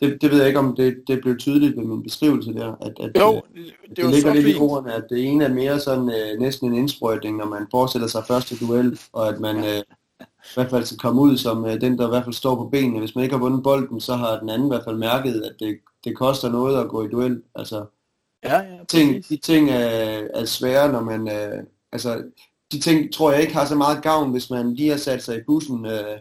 det, 0.00 0.22
det 0.22 0.30
ved 0.30 0.38
jeg 0.38 0.46
ikke, 0.46 0.58
om 0.58 0.76
det, 0.76 1.02
det 1.06 1.20
blev 1.20 1.38
tydeligt 1.38 1.76
ved 1.76 1.84
min 1.84 2.02
beskrivelse 2.02 2.54
der. 2.54 2.74
At, 2.80 2.92
at, 3.00 3.20
jo, 3.20 3.42
øh, 3.54 3.64
det, 3.64 3.74
det, 3.88 3.96
det 3.96 4.10
ligger 4.10 4.34
lidt 4.34 4.44
fint. 4.44 4.56
i 4.56 4.60
ordene, 4.60 4.94
at 4.94 5.04
det 5.10 5.24
ene 5.24 5.44
er 5.44 5.54
mere 5.54 5.80
sådan 5.80 6.10
øh, 6.10 6.40
næsten 6.40 6.68
en 6.68 6.78
indsprøjtning, 6.78 7.36
når 7.36 7.46
man 7.46 7.66
forestiller 7.70 8.08
sig 8.08 8.24
første 8.26 8.56
duel, 8.60 8.98
og 9.12 9.28
at 9.28 9.40
man 9.40 9.56
øh, 9.56 9.82
i 10.20 10.54
hvert 10.54 10.70
fald 10.70 10.84
skal 10.84 10.98
komme 10.98 11.20
ud 11.20 11.36
som 11.36 11.64
øh, 11.64 11.80
den, 11.80 11.98
der 11.98 12.06
i 12.06 12.08
hvert 12.08 12.24
fald 12.24 12.34
står 12.34 12.54
på 12.54 12.68
benene. 12.68 12.98
Hvis 12.98 13.14
man 13.14 13.24
ikke 13.24 13.34
har 13.34 13.42
vundet 13.42 13.62
bolden, 13.62 14.00
så 14.00 14.14
har 14.14 14.38
den 14.38 14.48
anden 14.48 14.68
i 14.68 14.70
hvert 14.70 14.84
fald 14.84 14.96
mærket, 14.96 15.42
at 15.42 15.52
det, 15.60 15.78
det 16.04 16.16
koster 16.16 16.50
noget 16.50 16.80
at 16.80 16.88
gå 16.88 17.04
i 17.04 17.08
duel. 17.08 17.42
Altså, 17.54 17.84
Ja, 18.44 18.60
ja, 18.60 18.84
ting, 18.88 19.28
de 19.28 19.36
ting 19.36 19.70
er, 19.70 20.28
er 20.34 20.44
svære, 20.44 20.92
når 20.92 21.00
man... 21.00 21.28
Øh, 21.28 21.64
altså, 21.92 22.24
de 22.72 22.80
ting 22.80 23.12
tror 23.12 23.32
jeg 23.32 23.40
ikke 23.40 23.54
har 23.54 23.64
så 23.64 23.74
meget 23.74 24.02
gavn, 24.02 24.30
hvis 24.30 24.50
man 24.50 24.74
lige 24.74 24.90
har 24.90 24.96
sat 24.96 25.22
sig 25.22 25.36
i 25.36 25.42
bussen, 25.46 25.86
øh, 25.86 26.18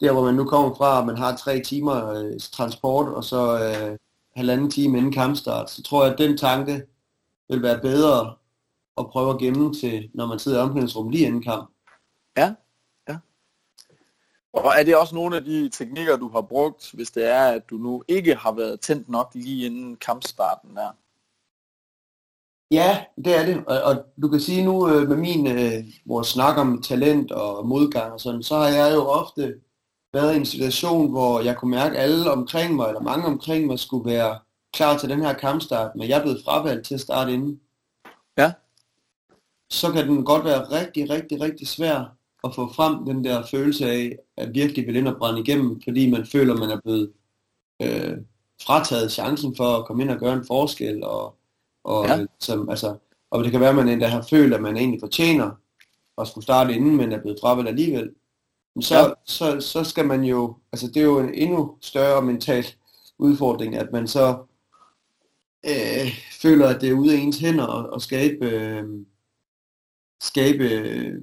der 0.00 0.12
hvor 0.12 0.24
man 0.24 0.34
nu 0.34 0.44
kommer 0.44 0.74
fra, 0.74 1.00
og 1.00 1.06
man 1.06 1.16
har 1.16 1.36
tre 1.36 1.60
timer 1.60 2.10
øh, 2.10 2.40
transport, 2.52 3.08
og 3.08 3.24
så 3.24 3.64
øh, 3.64 3.98
halvanden 4.36 4.70
time 4.70 4.98
inden 4.98 5.12
kampstart, 5.12 5.70
så 5.70 5.82
tror 5.82 6.04
jeg, 6.04 6.12
at 6.12 6.18
den 6.18 6.36
tanke 6.36 6.82
vil 7.48 7.62
være 7.62 7.80
bedre 7.80 8.34
at 8.98 9.06
prøve 9.10 9.30
at 9.30 9.38
gemme 9.38 9.74
til, 9.74 10.10
når 10.14 10.26
man 10.26 10.38
sidder 10.38 10.58
i 10.58 10.62
omklædningsrummet 10.62 11.14
lige 11.14 11.26
inden 11.26 11.42
kamp. 11.42 11.70
Ja, 12.36 12.54
ja. 13.08 13.16
Og 14.52 14.72
er 14.78 14.82
det 14.82 14.96
også 14.96 15.14
nogle 15.14 15.36
af 15.36 15.44
de 15.44 15.68
teknikker, 15.68 16.16
du 16.16 16.28
har 16.28 16.40
brugt, 16.40 16.90
hvis 16.94 17.10
det 17.10 17.24
er, 17.26 17.44
at 17.44 17.70
du 17.70 17.76
nu 17.76 18.04
ikke 18.08 18.34
har 18.34 18.52
været 18.52 18.80
tændt 18.80 19.08
nok 19.08 19.30
lige 19.34 19.66
inden 19.66 19.96
kampstarten 19.96 20.76
der? 20.76 20.90
Ja, 22.70 23.04
det 23.24 23.38
er 23.38 23.46
det. 23.46 23.64
Og, 23.66 23.82
og 23.82 24.04
du 24.22 24.28
kan 24.28 24.40
sige 24.40 24.64
nu 24.64 24.88
øh, 24.88 25.08
med 25.08 25.16
min, 25.16 25.46
øh, 25.46 25.84
vores 26.06 26.28
snak 26.28 26.58
om 26.58 26.82
talent 26.82 27.32
og 27.32 27.66
modgang 27.66 28.12
og 28.12 28.20
sådan, 28.20 28.42
så 28.42 28.56
har 28.56 28.68
jeg 28.68 28.94
jo 28.94 29.06
ofte 29.06 29.54
været 30.12 30.34
i 30.34 30.36
en 30.36 30.46
situation, 30.46 31.10
hvor 31.10 31.40
jeg 31.40 31.56
kunne 31.56 31.70
mærke, 31.70 31.98
at 31.98 32.02
alle 32.02 32.30
omkring 32.30 32.74
mig, 32.74 32.88
eller 32.88 33.00
mange 33.00 33.26
omkring 33.26 33.66
mig, 33.66 33.78
skulle 33.78 34.10
være 34.10 34.38
klar 34.72 34.98
til 34.98 35.08
den 35.08 35.22
her 35.22 35.32
kampstart, 35.32 35.96
men 35.96 36.08
jeg 36.08 36.18
er 36.18 36.22
blevet 36.22 36.42
fravalgt 36.44 36.86
til 36.86 36.94
at 36.94 37.00
starte 37.00 37.32
inden. 37.32 37.60
Ja. 38.38 38.52
Så 39.70 39.92
kan 39.92 40.08
den 40.08 40.24
godt 40.24 40.44
være 40.44 40.80
rigtig, 40.80 41.10
rigtig, 41.10 41.40
rigtig 41.40 41.68
svær 41.68 42.16
at 42.44 42.54
få 42.54 42.72
frem 42.72 43.06
den 43.06 43.24
der 43.24 43.46
følelse 43.46 43.90
af, 43.90 44.16
at 44.36 44.54
virkelig 44.54 44.86
vil 44.86 44.96
ind 44.96 45.08
og 45.08 45.16
brænde 45.18 45.40
igennem, 45.40 45.82
fordi 45.82 46.10
man 46.10 46.26
føler, 46.26 46.56
man 46.56 46.70
er 46.70 46.80
blevet 46.80 47.12
øh, 47.82 48.18
frataget 48.62 49.12
chancen 49.12 49.56
for 49.56 49.76
at 49.76 49.86
komme 49.86 50.02
ind 50.02 50.10
og 50.10 50.18
gøre 50.18 50.34
en 50.34 50.46
forskel, 50.46 51.04
og 51.04 51.37
og, 51.84 52.06
ja. 52.06 52.26
som, 52.40 52.68
altså, 52.68 52.96
og 53.30 53.44
det 53.44 53.50
kan 53.50 53.60
være, 53.60 53.70
at 53.70 53.76
man 53.76 53.88
endda 53.88 54.06
har 54.06 54.22
følt, 54.30 54.54
at 54.54 54.62
man 54.62 54.76
egentlig 54.76 55.00
fortjener 55.00 55.50
at 56.20 56.28
skulle 56.28 56.44
starte 56.44 56.74
inden, 56.74 56.96
men 56.96 57.12
er 57.12 57.20
blevet 57.20 57.38
fravalgt 57.40 57.68
alligevel. 57.68 58.10
Men 58.74 58.82
så, 58.82 58.98
ja. 58.98 59.12
så, 59.24 59.60
så 59.60 59.84
skal 59.84 60.06
man 60.06 60.24
jo, 60.24 60.56
altså 60.72 60.86
det 60.86 60.96
er 60.96 61.06
jo 61.06 61.18
en 61.18 61.34
endnu 61.34 61.76
større 61.80 62.22
mental 62.22 62.66
udfordring, 63.18 63.76
at 63.76 63.92
man 63.92 64.08
så 64.08 64.38
øh, 65.66 66.12
føler, 66.42 66.68
at 66.68 66.80
det 66.80 66.88
er 66.88 66.94
ude 66.94 67.14
af 67.14 67.18
ens 67.18 67.38
hænder 67.38 67.66
at, 67.66 67.94
at 67.94 68.02
skabe, 68.02 68.50
øh, 68.50 68.84
skabe 70.20 70.64
øh, 70.64 71.22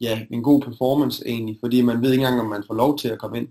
ja, 0.00 0.26
en 0.30 0.42
god 0.42 0.60
performance 0.60 1.22
egentlig, 1.26 1.56
fordi 1.60 1.82
man 1.82 2.02
ved 2.02 2.12
ikke 2.12 2.22
engang, 2.22 2.40
om 2.40 2.46
man 2.46 2.64
får 2.66 2.74
lov 2.74 2.98
til 2.98 3.08
at 3.08 3.18
komme 3.18 3.38
ind. 3.38 3.48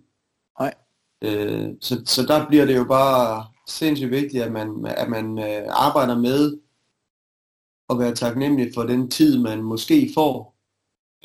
Nej. 0.60 0.74
Øh, 1.22 1.70
så, 1.82 2.02
så 2.06 2.26
der 2.26 2.48
bliver 2.48 2.66
det 2.66 2.78
jo 2.78 2.84
bare 2.84 3.46
sindssygt 3.70 4.12
vigtigt, 4.12 4.44
at 4.44 4.52
man, 4.52 4.86
at 4.86 5.10
man 5.10 5.40
øh, 5.40 5.66
arbejder 5.70 6.20
med 6.20 6.58
at 7.90 8.00
være 8.00 8.16
taknemmelig 8.16 8.72
for 8.74 8.84
den 8.84 9.10
tid, 9.10 9.38
man 9.38 9.64
måske 9.64 10.12
får, 10.14 10.56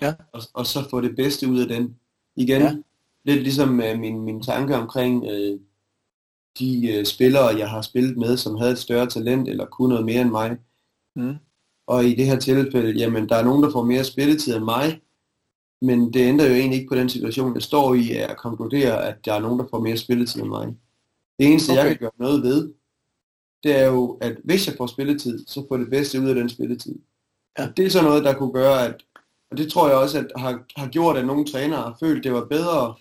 ja. 0.03 0.15
og, 0.33 0.43
og 0.55 0.67
så 0.67 0.89
få 0.91 1.01
det 1.01 1.17
bedste 1.17 1.49
ud 1.49 1.61
af 1.61 1.69
den. 1.69 1.97
Igen, 2.37 2.63
ja. 2.63 2.77
lidt 3.25 3.43
ligesom 3.43 3.81
øh, 3.81 3.99
min, 3.99 4.21
min 4.21 4.43
tanke 4.43 4.77
omkring 4.77 5.25
øh, 5.25 5.61
de 6.59 6.93
øh, 6.93 7.05
spillere, 7.05 7.47
jeg 7.47 7.71
har 7.71 7.83
spillet 7.83 8.17
med, 8.17 8.37
som 8.37 8.57
havde 8.57 8.73
et 8.73 8.79
større 8.79 9.07
talent, 9.07 9.49
eller 9.49 9.67
kunne 9.67 9.89
noget 9.89 10.05
mere 10.05 10.21
end 10.21 10.31
mig. 10.31 10.57
Mm. 11.17 11.35
Og 11.87 12.05
i 12.05 12.15
det 12.15 12.27
her 12.27 12.39
tilfælde, 12.39 12.99
jamen 12.99 13.29
der 13.29 13.37
er 13.37 13.45
nogen, 13.45 13.63
der 13.63 13.71
får 13.71 13.85
mere 13.85 14.05
spilletid 14.05 14.57
end 14.57 14.65
mig, 14.65 15.01
men 15.83 16.13
det 16.13 16.21
ændrer 16.21 16.47
jo 16.47 16.55
egentlig 16.55 16.79
ikke 16.79 16.89
på 16.89 16.95
den 16.95 17.09
situation, 17.09 17.55
jeg 17.55 17.63
står 17.63 17.95
i, 17.95 18.11
at 18.11 18.37
konkludere, 18.37 19.05
at 19.09 19.25
der 19.25 19.35
er 19.35 19.41
nogen, 19.41 19.59
der 19.59 19.67
får 19.71 19.81
mere 19.81 19.97
spilletid 19.97 20.41
end 20.41 20.49
mig. 20.49 20.75
Det 21.39 21.47
eneste, 21.47 21.71
okay. 21.71 21.81
jeg 21.81 21.89
kan 21.89 21.99
gøre 21.99 22.11
noget 22.19 22.43
ved, 22.43 22.73
det 23.63 23.79
er 23.79 23.87
jo, 23.87 24.19
at 24.21 24.37
hvis 24.45 24.67
jeg 24.67 24.75
får 24.77 24.87
spilletid, 24.87 25.47
så 25.47 25.67
får 25.69 25.77
det 25.77 25.91
bedste 25.91 26.21
ud 26.21 26.29
af 26.29 26.35
den 26.35 26.49
spilletid. 26.49 26.99
Ja. 27.59 27.69
Det 27.77 27.87
er 27.87 27.91
så 27.91 28.03
noget, 28.03 28.25
der 28.25 28.35
kunne 28.35 28.53
gøre, 28.53 28.87
at, 28.87 29.05
og 29.51 29.57
det 29.57 29.73
tror 29.73 29.89
jeg 29.89 29.97
også, 29.97 30.19
at 30.19 30.27
har, 30.37 30.65
har 30.77 30.89
gjort, 30.89 31.17
at 31.17 31.27
nogle 31.27 31.47
trænere 31.47 31.83
har 31.83 31.97
følt, 32.01 32.25
det 32.25 32.33
var 32.33 32.45
bedre 32.45 32.95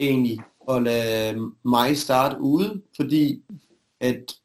egentlig 0.00 0.38
at 0.70 0.82
lade 0.82 1.50
mig 1.64 1.96
starte 1.98 2.40
ude, 2.40 2.82
fordi 2.96 3.42
at 4.00 4.36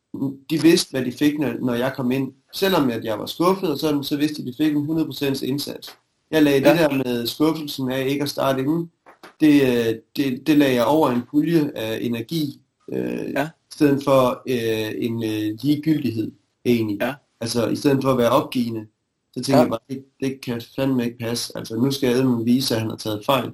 de 0.49 0.61
vidste, 0.61 0.91
hvad 0.91 1.05
de 1.05 1.11
fik, 1.11 1.39
når, 1.39 1.53
når 1.61 1.73
jeg 1.73 1.93
kom 1.95 2.11
ind. 2.11 2.33
Selvom 2.53 2.89
at 2.89 3.05
jeg 3.05 3.19
var 3.19 3.25
skuffet 3.25 3.71
og 3.71 3.77
sådan, 3.77 4.03
så 4.03 4.17
vidste 4.17 4.43
de, 4.43 4.47
at 4.47 4.53
de 4.53 4.63
fik 4.63 4.75
en 4.75 4.89
100% 4.89 5.45
indsats. 5.45 5.97
Jeg 6.31 6.43
lagde 6.43 6.69
ja. 6.69 6.71
det 6.71 6.79
der 6.79 7.03
med 7.03 7.27
skuffelsen 7.27 7.91
af 7.91 8.07
ikke 8.07 8.23
at 8.23 8.29
starte 8.29 8.59
inden, 8.59 8.91
det, 9.39 9.61
øh, 9.61 9.95
det, 10.15 10.47
det 10.47 10.57
lagde 10.57 10.75
jeg 10.75 10.85
over 10.85 11.09
en 11.09 11.21
pulje 11.31 11.71
af 11.75 11.99
energi 12.01 12.61
øh, 12.91 13.31
ja. 13.31 13.43
i 13.45 13.73
stedet 13.73 14.03
for 14.03 14.41
øh, 14.47 14.91
en 14.97 15.23
øh, 15.23 15.57
ligegyldighed 15.61 16.31
egentlig. 16.65 16.97
Ja. 17.01 17.13
Altså 17.41 17.67
i 17.67 17.75
stedet 17.75 18.01
for 18.01 18.11
at 18.11 18.17
være 18.17 18.29
opgivende, 18.29 18.87
så 19.33 19.43
tænker 19.43 19.57
ja. 19.57 19.61
jeg 19.61 19.69
bare, 19.69 19.79
det, 19.89 20.05
det 20.19 20.41
kan 20.41 20.61
fandme 20.75 21.05
ikke 21.05 21.17
passe. 21.17 21.57
Altså 21.57 21.75
nu 21.75 21.91
skal 21.91 22.15
Edmund 22.15 22.45
vise, 22.45 22.75
at 22.75 22.81
han 22.81 22.89
har 22.89 22.97
taget 22.97 23.25
fejl. 23.25 23.51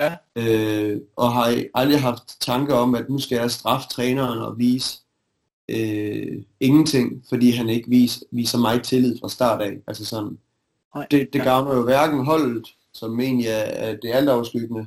Ja. 0.00 0.16
Øh, 0.36 1.00
og 1.16 1.32
har 1.32 1.64
aldrig 1.74 2.00
haft 2.00 2.40
tanker 2.40 2.74
om, 2.74 2.94
at 2.94 3.08
nu 3.08 3.18
skal 3.18 3.36
jeg 3.36 3.50
straffe 3.50 3.88
træneren 3.88 4.38
og 4.38 4.58
vise 4.58 4.98
øh, 5.68 6.42
ingenting, 6.60 7.24
fordi 7.28 7.50
han 7.50 7.68
ikke 7.68 7.88
vis, 7.88 8.24
viser 8.30 8.58
mig 8.58 8.82
tillid 8.82 9.18
fra 9.20 9.28
start 9.28 9.62
af. 9.62 9.78
Altså 9.86 10.04
sådan, 10.04 10.38
Nej. 10.94 11.06
det, 11.10 11.32
det 11.32 11.38
ja. 11.38 11.44
gavner 11.44 11.76
jo 11.76 11.82
hverken 11.82 12.24
holdet, 12.24 12.68
som 12.94 13.20
egentlig 13.20 13.46
er, 13.46 13.52
er 13.52 13.96
det 13.96 14.10
altoverskyggende, 14.12 14.86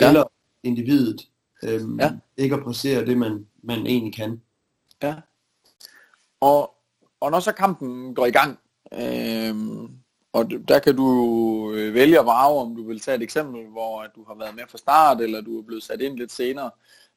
ja. 0.00 0.08
eller 0.08 0.24
individet. 0.62 1.28
Øhm, 1.62 2.00
ja. 2.00 2.12
Ikke 2.36 2.54
at 2.54 2.62
præstere 2.62 3.06
det, 3.06 3.18
man, 3.18 3.46
man 3.62 3.86
egentlig 3.86 4.14
kan. 4.14 4.42
Ja. 5.02 5.14
Og, 6.40 6.74
og 7.20 7.30
når 7.30 7.40
så 7.40 7.52
kampen 7.52 8.14
går 8.14 8.26
i 8.26 8.30
gang, 8.30 8.58
øhm, 8.92 9.88
og 10.32 10.50
der 10.68 10.78
kan 10.78 10.96
du 10.96 11.72
øh, 11.74 11.94
vælge 11.94 12.18
at 12.18 12.26
vrage, 12.26 12.60
om 12.60 12.76
du 12.76 12.86
vil 12.86 13.00
tage 13.00 13.16
et 13.16 13.22
eksempel, 13.22 13.66
hvor 13.66 14.04
du 14.16 14.24
har 14.24 14.34
været 14.34 14.54
med 14.54 14.64
fra 14.68 14.78
start, 14.78 15.20
eller 15.20 15.40
du 15.40 15.58
er 15.58 15.62
blevet 15.62 15.82
sat 15.82 16.00
ind 16.00 16.16
lidt 16.16 16.32
senere. 16.32 16.70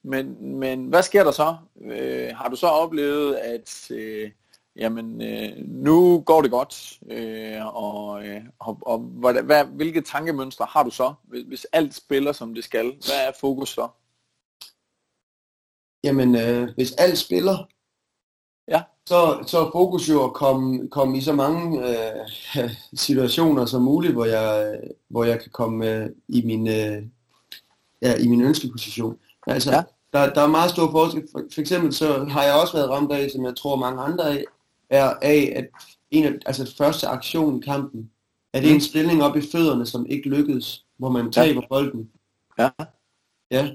Men, 0.04 0.56
men 0.60 0.86
hvad 0.86 1.04
sker 1.04 1.24
der 1.24 1.32
så? 1.32 1.56
Øh, 1.82 2.30
har 2.36 2.50
du 2.50 2.56
så 2.56 2.68
oplevet, 2.68 3.36
at 3.36 3.92
øh, 3.92 4.32
jamen, 4.76 5.22
øh, 5.22 5.50
nu 5.58 6.24
går 6.26 6.42
det 6.42 6.52
godt, 6.52 7.00
øh, 7.12 7.76
og, 7.76 8.28
øh, 8.28 8.42
og, 8.60 8.78
og 8.82 9.00
hvad, 9.00 9.44
hvad, 9.44 9.66
hvilke 9.66 10.02
tankemønstre 10.02 10.68
har 10.70 10.84
du 10.84 10.90
så, 10.90 11.14
hvis, 11.24 11.44
hvis 11.48 11.66
alt 11.72 11.96
spiller, 11.96 12.32
som 12.32 12.54
det 12.54 12.64
skal? 12.64 12.86
Hvad 12.86 13.28
er 13.28 13.32
fokus 13.40 13.70
så? 13.70 13.88
Jamen, 16.04 16.36
øh, 16.36 16.70
hvis 16.76 16.92
alt 16.92 17.18
spiller, 17.18 17.68
ja. 18.68 18.82
så, 19.06 19.44
så 19.48 19.66
er 19.66 19.72
fokus 19.72 20.10
jo 20.10 20.24
at 20.24 20.34
komme, 20.34 20.90
komme 20.90 21.18
i 21.18 21.22
så 21.22 21.34
mange 21.34 21.90
øh, 21.90 22.70
situationer 22.94 23.66
som 23.66 23.82
muligt, 23.82 24.14
hvor 24.14 24.26
jeg, 24.26 24.80
hvor 25.08 25.24
jeg 25.24 25.42
kan 25.42 25.52
komme 25.52 25.96
øh, 25.96 26.10
i, 26.28 26.42
min, 26.46 26.68
øh, 26.68 27.04
ja, 28.02 28.16
i 28.16 28.28
min 28.28 28.42
ønskeposition. 28.42 29.18
Altså, 29.48 29.72
ja. 29.72 29.84
der, 30.14 30.34
der 30.34 30.42
er 30.42 30.48
meget 30.48 30.72
stor 30.72 30.92
forskel. 30.92 31.28
For, 31.32 31.44
for 31.54 31.62
eksempel 31.62 31.94
så 31.94 32.24
har 32.24 32.44
jeg 32.44 32.54
også 32.62 32.74
været 32.74 32.90
ramt 32.90 33.12
af, 33.12 33.30
som 33.32 33.46
jeg 33.46 33.56
tror 33.56 33.76
mange 33.76 34.02
andre 34.02 34.30
af, 34.30 34.44
er 34.90 35.14
af, 35.22 35.54
at 35.56 35.68
en 36.12 36.26
af, 36.26 36.34
altså 36.46 36.76
første 36.78 37.08
aktion 37.08 37.58
i 37.58 37.66
kampen, 37.66 38.12
er 38.54 38.60
det 38.60 38.70
mm. 38.70 38.76
en 38.76 38.82
stilling 38.82 39.24
op 39.24 39.38
i 39.38 39.42
fødderne, 39.52 39.86
som 39.86 40.06
ikke 40.06 40.30
lykkedes, 40.30 40.86
hvor 40.98 41.10
man 41.10 41.32
taber 41.32 41.62
ja. 41.62 41.68
bolden. 41.68 42.10
Ja. 42.60 42.70
Ja, 43.52 43.70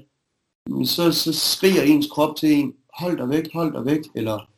så, 0.85 1.11
så 1.11 1.33
skriger 1.33 1.81
ens 1.81 2.07
krop 2.11 2.35
til 2.35 2.51
en, 2.51 2.73
hold 2.93 3.17
dig 3.17 3.29
væk, 3.29 3.53
hold 3.53 3.73
dig 3.73 3.85
væk, 3.85 4.01
eller 4.15 4.49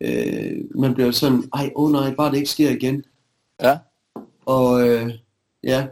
øh, 0.00 0.64
man 0.74 0.94
bliver 0.94 1.10
sådan, 1.10 1.50
ej, 1.54 1.72
åh 1.76 1.84
oh 1.84 1.92
nej, 1.92 2.14
bare 2.14 2.30
det 2.30 2.36
ikke 2.36 2.50
sker 2.50 2.70
igen. 2.70 3.04
Ja. 3.62 3.78
Og 4.46 4.88
øh, 4.88 5.10
ja, 5.62 5.86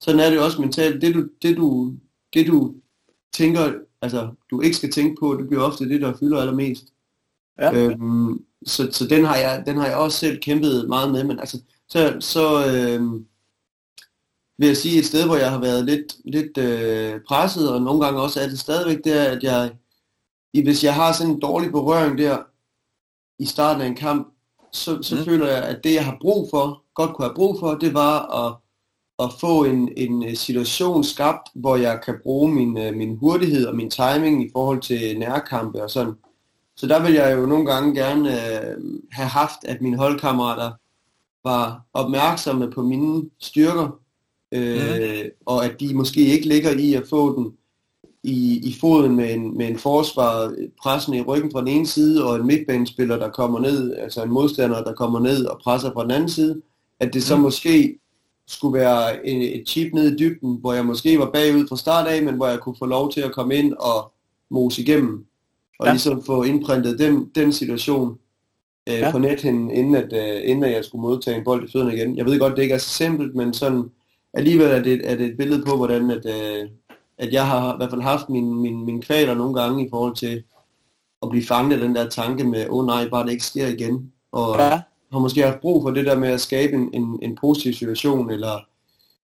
sådan 0.00 0.20
er 0.20 0.30
det 0.30 0.40
også 0.40 0.60
mentalt. 0.60 1.02
Det 1.02 1.14
du, 1.14 1.28
det 1.42 1.56
du, 1.56 1.94
det 2.34 2.46
du 2.46 2.74
tænker, 3.32 3.72
altså 4.02 4.34
du 4.50 4.60
ikke 4.60 4.76
skal 4.76 4.90
tænke 4.92 5.16
på, 5.20 5.36
det 5.36 5.48
bliver 5.48 5.62
ofte 5.62 5.88
det, 5.88 6.00
der 6.00 6.16
fylder 6.20 6.40
allermest. 6.40 6.84
Ja. 7.58 7.72
Øhm, 7.74 8.44
så, 8.66 8.88
så 8.92 9.06
den 9.06 9.24
har 9.24 9.36
jeg, 9.36 9.62
den 9.66 9.76
har 9.76 9.86
jeg 9.86 9.96
også 9.96 10.18
selv 10.18 10.40
kæmpet 10.40 10.88
meget 10.88 11.12
med, 11.12 11.24
men 11.24 11.38
altså, 11.38 11.60
så, 11.88 12.16
så 12.20 12.66
øh, 12.66 13.20
vil 14.58 14.66
jeg 14.66 14.76
sige 14.76 14.98
et 14.98 15.06
sted, 15.06 15.26
hvor 15.26 15.36
jeg 15.36 15.50
har 15.50 15.60
været 15.60 15.84
lidt, 15.84 16.16
lidt 16.24 16.58
øh, 16.58 17.20
presset, 17.28 17.72
og 17.72 17.82
nogle 17.82 18.04
gange 18.04 18.20
også 18.20 18.40
er 18.40 18.48
det 18.48 18.58
stadigvæk, 18.58 19.04
det 19.04 19.20
er, 19.20 19.24
at 19.24 19.42
jeg, 19.42 19.72
hvis 20.52 20.84
jeg 20.84 20.94
har 20.94 21.12
sådan 21.12 21.32
en 21.32 21.40
dårlig 21.40 21.70
berøring 21.70 22.18
der 22.18 22.38
i 23.38 23.46
starten 23.46 23.82
af 23.82 23.86
en 23.86 23.96
kamp, 23.96 24.34
så, 24.72 25.02
så 25.02 25.14
mm. 25.16 25.24
føler 25.24 25.46
jeg, 25.46 25.62
at 25.62 25.84
det 25.84 25.94
jeg 25.94 26.04
har 26.04 26.16
brug 26.20 26.48
for, 26.50 26.82
godt 26.94 27.14
kunne 27.14 27.26
have 27.26 27.34
brug 27.34 27.58
for, 27.60 27.74
det 27.74 27.94
var 27.94 28.46
at, 28.46 28.56
at 29.18 29.30
få 29.40 29.64
en, 29.64 29.92
en 29.96 30.36
situation 30.36 31.04
skabt, 31.04 31.48
hvor 31.54 31.76
jeg 31.76 32.00
kan 32.00 32.14
bruge 32.22 32.52
min, 32.52 32.78
øh, 32.78 32.94
min 32.94 33.16
hurtighed 33.16 33.66
og 33.66 33.76
min 33.76 33.90
timing 33.90 34.46
i 34.46 34.50
forhold 34.52 34.80
til 34.80 35.18
nærkampe 35.18 35.82
og 35.82 35.90
sådan. 35.90 36.14
Så 36.76 36.86
der 36.86 37.02
vil 37.02 37.12
jeg 37.12 37.36
jo 37.36 37.46
nogle 37.46 37.66
gange 37.66 37.94
gerne 37.94 38.30
øh, 38.30 38.76
have 39.12 39.28
haft, 39.28 39.64
at 39.64 39.82
mine 39.82 39.96
holdkammerater 39.96 40.72
var 41.44 41.80
opmærksomme 41.92 42.70
på 42.70 42.82
mine 42.82 43.30
styrker, 43.40 43.98
øh, 44.54 45.24
mm. 45.24 45.30
og 45.46 45.64
at 45.64 45.80
de 45.80 45.94
måske 45.94 46.20
ikke 46.20 46.48
ligger 46.48 46.70
i 46.70 46.94
at 46.94 47.06
få 47.08 47.36
den 47.36 47.52
i, 48.22 48.68
i 48.68 48.76
foden 48.80 49.16
med 49.16 49.34
en, 49.34 49.58
med 49.58 49.68
en 49.68 49.78
forsvar 49.78 50.54
pressen 50.82 51.14
i 51.14 51.20
ryggen 51.20 51.52
fra 51.52 51.60
den 51.60 51.68
ene 51.68 51.86
side, 51.86 52.26
og 52.26 52.36
en 52.36 52.46
midtbanespiller, 52.46 53.16
der 53.16 53.30
kommer 53.30 53.60
ned, 53.60 53.96
altså 53.96 54.22
en 54.22 54.30
modstander, 54.30 54.84
der 54.84 54.92
kommer 54.92 55.20
ned 55.20 55.44
og 55.44 55.60
presser 55.64 55.92
fra 55.92 56.02
den 56.02 56.10
anden 56.10 56.28
side, 56.28 56.62
at 57.00 57.14
det 57.14 57.22
så 57.22 57.36
mm. 57.36 57.42
måske 57.42 57.98
skulle 58.48 58.80
være 58.80 59.26
en, 59.26 59.42
et 59.42 59.68
chip 59.68 59.94
ned 59.94 60.12
i 60.12 60.16
dybden, 60.16 60.56
hvor 60.60 60.72
jeg 60.72 60.86
måske 60.86 61.18
var 61.18 61.30
bagud 61.30 61.68
fra 61.68 61.76
start 61.76 62.06
af, 62.06 62.22
men 62.22 62.34
hvor 62.34 62.46
jeg 62.46 62.60
kunne 62.60 62.76
få 62.78 62.86
lov 62.86 63.12
til 63.12 63.20
at 63.20 63.32
komme 63.32 63.54
ind 63.54 63.72
og 63.72 64.12
mose 64.50 64.82
igennem, 64.82 65.26
og 65.78 65.86
ja. 65.86 65.92
ligesom 65.92 66.22
få 66.22 66.42
indprintet 66.42 66.98
den, 66.98 67.30
den 67.34 67.52
situation 67.52 68.18
øh, 68.88 68.94
ja. 68.94 69.10
på 69.10 69.18
nethen, 69.18 69.70
inden, 69.70 69.94
at, 69.94 70.12
øh, 70.12 70.50
inden 70.50 70.64
at 70.64 70.72
jeg 70.72 70.84
skulle 70.84 71.02
modtage 71.02 71.38
en 71.38 71.44
bold 71.44 71.68
i 71.68 71.72
fødderne 71.72 71.94
igen. 71.94 72.16
Jeg 72.16 72.24
ved 72.24 72.38
godt, 72.38 72.56
det 72.56 72.62
ikke 72.62 72.74
er 72.74 72.78
så 72.78 72.90
simpelt, 72.90 73.34
men 73.34 73.54
sådan 73.54 73.90
alligevel 74.34 74.66
er 74.66 74.82
det, 74.82 75.10
er 75.10 75.16
det 75.16 75.26
et 75.26 75.36
billede 75.36 75.64
på, 75.64 75.76
hvordan 75.76 76.10
at, 76.10 76.26
øh, 76.26 76.68
at 77.18 77.32
jeg 77.32 77.46
har 77.46 77.74
i 77.74 77.76
hvert 77.76 77.90
fald 77.90 78.02
haft 78.02 78.28
min, 78.28 78.54
min, 78.54 78.84
min 78.84 79.02
kvaler 79.02 79.34
nogle 79.34 79.60
gange 79.60 79.86
i 79.86 79.90
forhold 79.90 80.16
til 80.16 80.42
at 81.22 81.30
blive 81.30 81.46
fanget 81.46 81.76
af 81.76 81.80
den 81.80 81.94
der 81.94 82.08
tanke 82.08 82.44
med, 82.44 82.66
åh 82.68 82.78
oh, 82.78 82.86
nej, 82.86 83.08
bare 83.08 83.24
det 83.24 83.32
ikke 83.32 83.44
sker 83.44 83.66
igen. 83.66 84.12
Og 84.32 84.58
ja. 84.58 84.80
har 85.12 85.18
måske 85.18 85.42
haft 85.42 85.60
brug 85.60 85.82
for 85.82 85.90
det 85.90 86.06
der 86.06 86.18
med 86.18 86.28
at 86.28 86.40
skabe 86.40 86.72
en, 86.72 86.90
en, 86.92 87.18
en 87.22 87.38
positiv 87.40 87.72
situation, 87.72 88.30
eller 88.30 88.60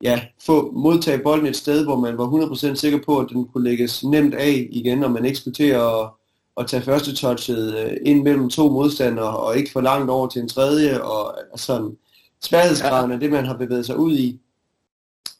ja, 0.04 0.22
få 0.46 0.72
modtage 0.72 1.24
bolden 1.24 1.48
et 1.48 1.56
sted, 1.56 1.84
hvor 1.84 1.96
man 1.96 2.18
var 2.18 2.28
100% 2.28 2.76
sikker 2.76 3.00
på, 3.06 3.20
at 3.20 3.30
den 3.30 3.48
kunne 3.48 3.64
lægges 3.64 4.04
nemt 4.04 4.34
af 4.34 4.68
igen, 4.72 5.04
og 5.04 5.12
man 5.12 5.26
ikke 5.26 5.38
skulle 5.38 5.56
til 5.56 5.70
at, 5.70 6.10
at 6.58 6.68
tage 6.68 6.84
første 6.84 7.16
touchet 7.16 7.78
øh, 7.78 7.98
ind 8.06 8.24
mellem 8.24 8.50
to 8.50 8.70
modstandere, 8.70 9.38
og 9.38 9.58
ikke 9.58 9.72
for 9.72 9.82
langt 9.82 10.10
over 10.10 10.28
til 10.28 10.42
en 10.42 10.50
tredje, 10.50 11.02
og 11.02 11.36
sådan 11.56 11.98
sværhedsgraden 12.42 13.12
af 13.12 13.20
det, 13.20 13.32
man 13.32 13.46
har 13.46 13.58
bevæget 13.58 13.86
sig 13.86 13.98
ud 13.98 14.18
i, 14.18 14.40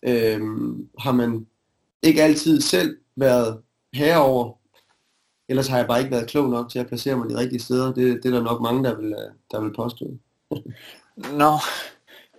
øhm, 0.04 0.90
har 1.00 1.12
man 1.12 1.48
ikke 2.02 2.24
altid 2.24 2.62
selv 2.62 2.98
været 3.16 3.62
herover. 3.94 4.54
Ellers 5.50 5.68
har 5.68 5.78
jeg 5.78 5.88
bare 5.88 6.00
ikke 6.00 6.12
været 6.12 6.30
klog 6.30 6.50
nok 6.50 6.70
til 6.70 6.80
at 6.80 6.88
placere 6.88 7.16
mig 7.18 7.30
de 7.30 7.38
rigtige 7.38 7.60
steder. 7.60 7.94
Det, 7.94 8.24
det 8.24 8.26
er 8.26 8.38
der 8.38 8.44
nok 8.44 8.62
mange, 8.62 8.84
der 8.84 8.96
vil, 8.96 9.16
der 9.52 9.62
vil 9.62 9.74
påstå. 9.74 10.06
Nå, 11.42 11.54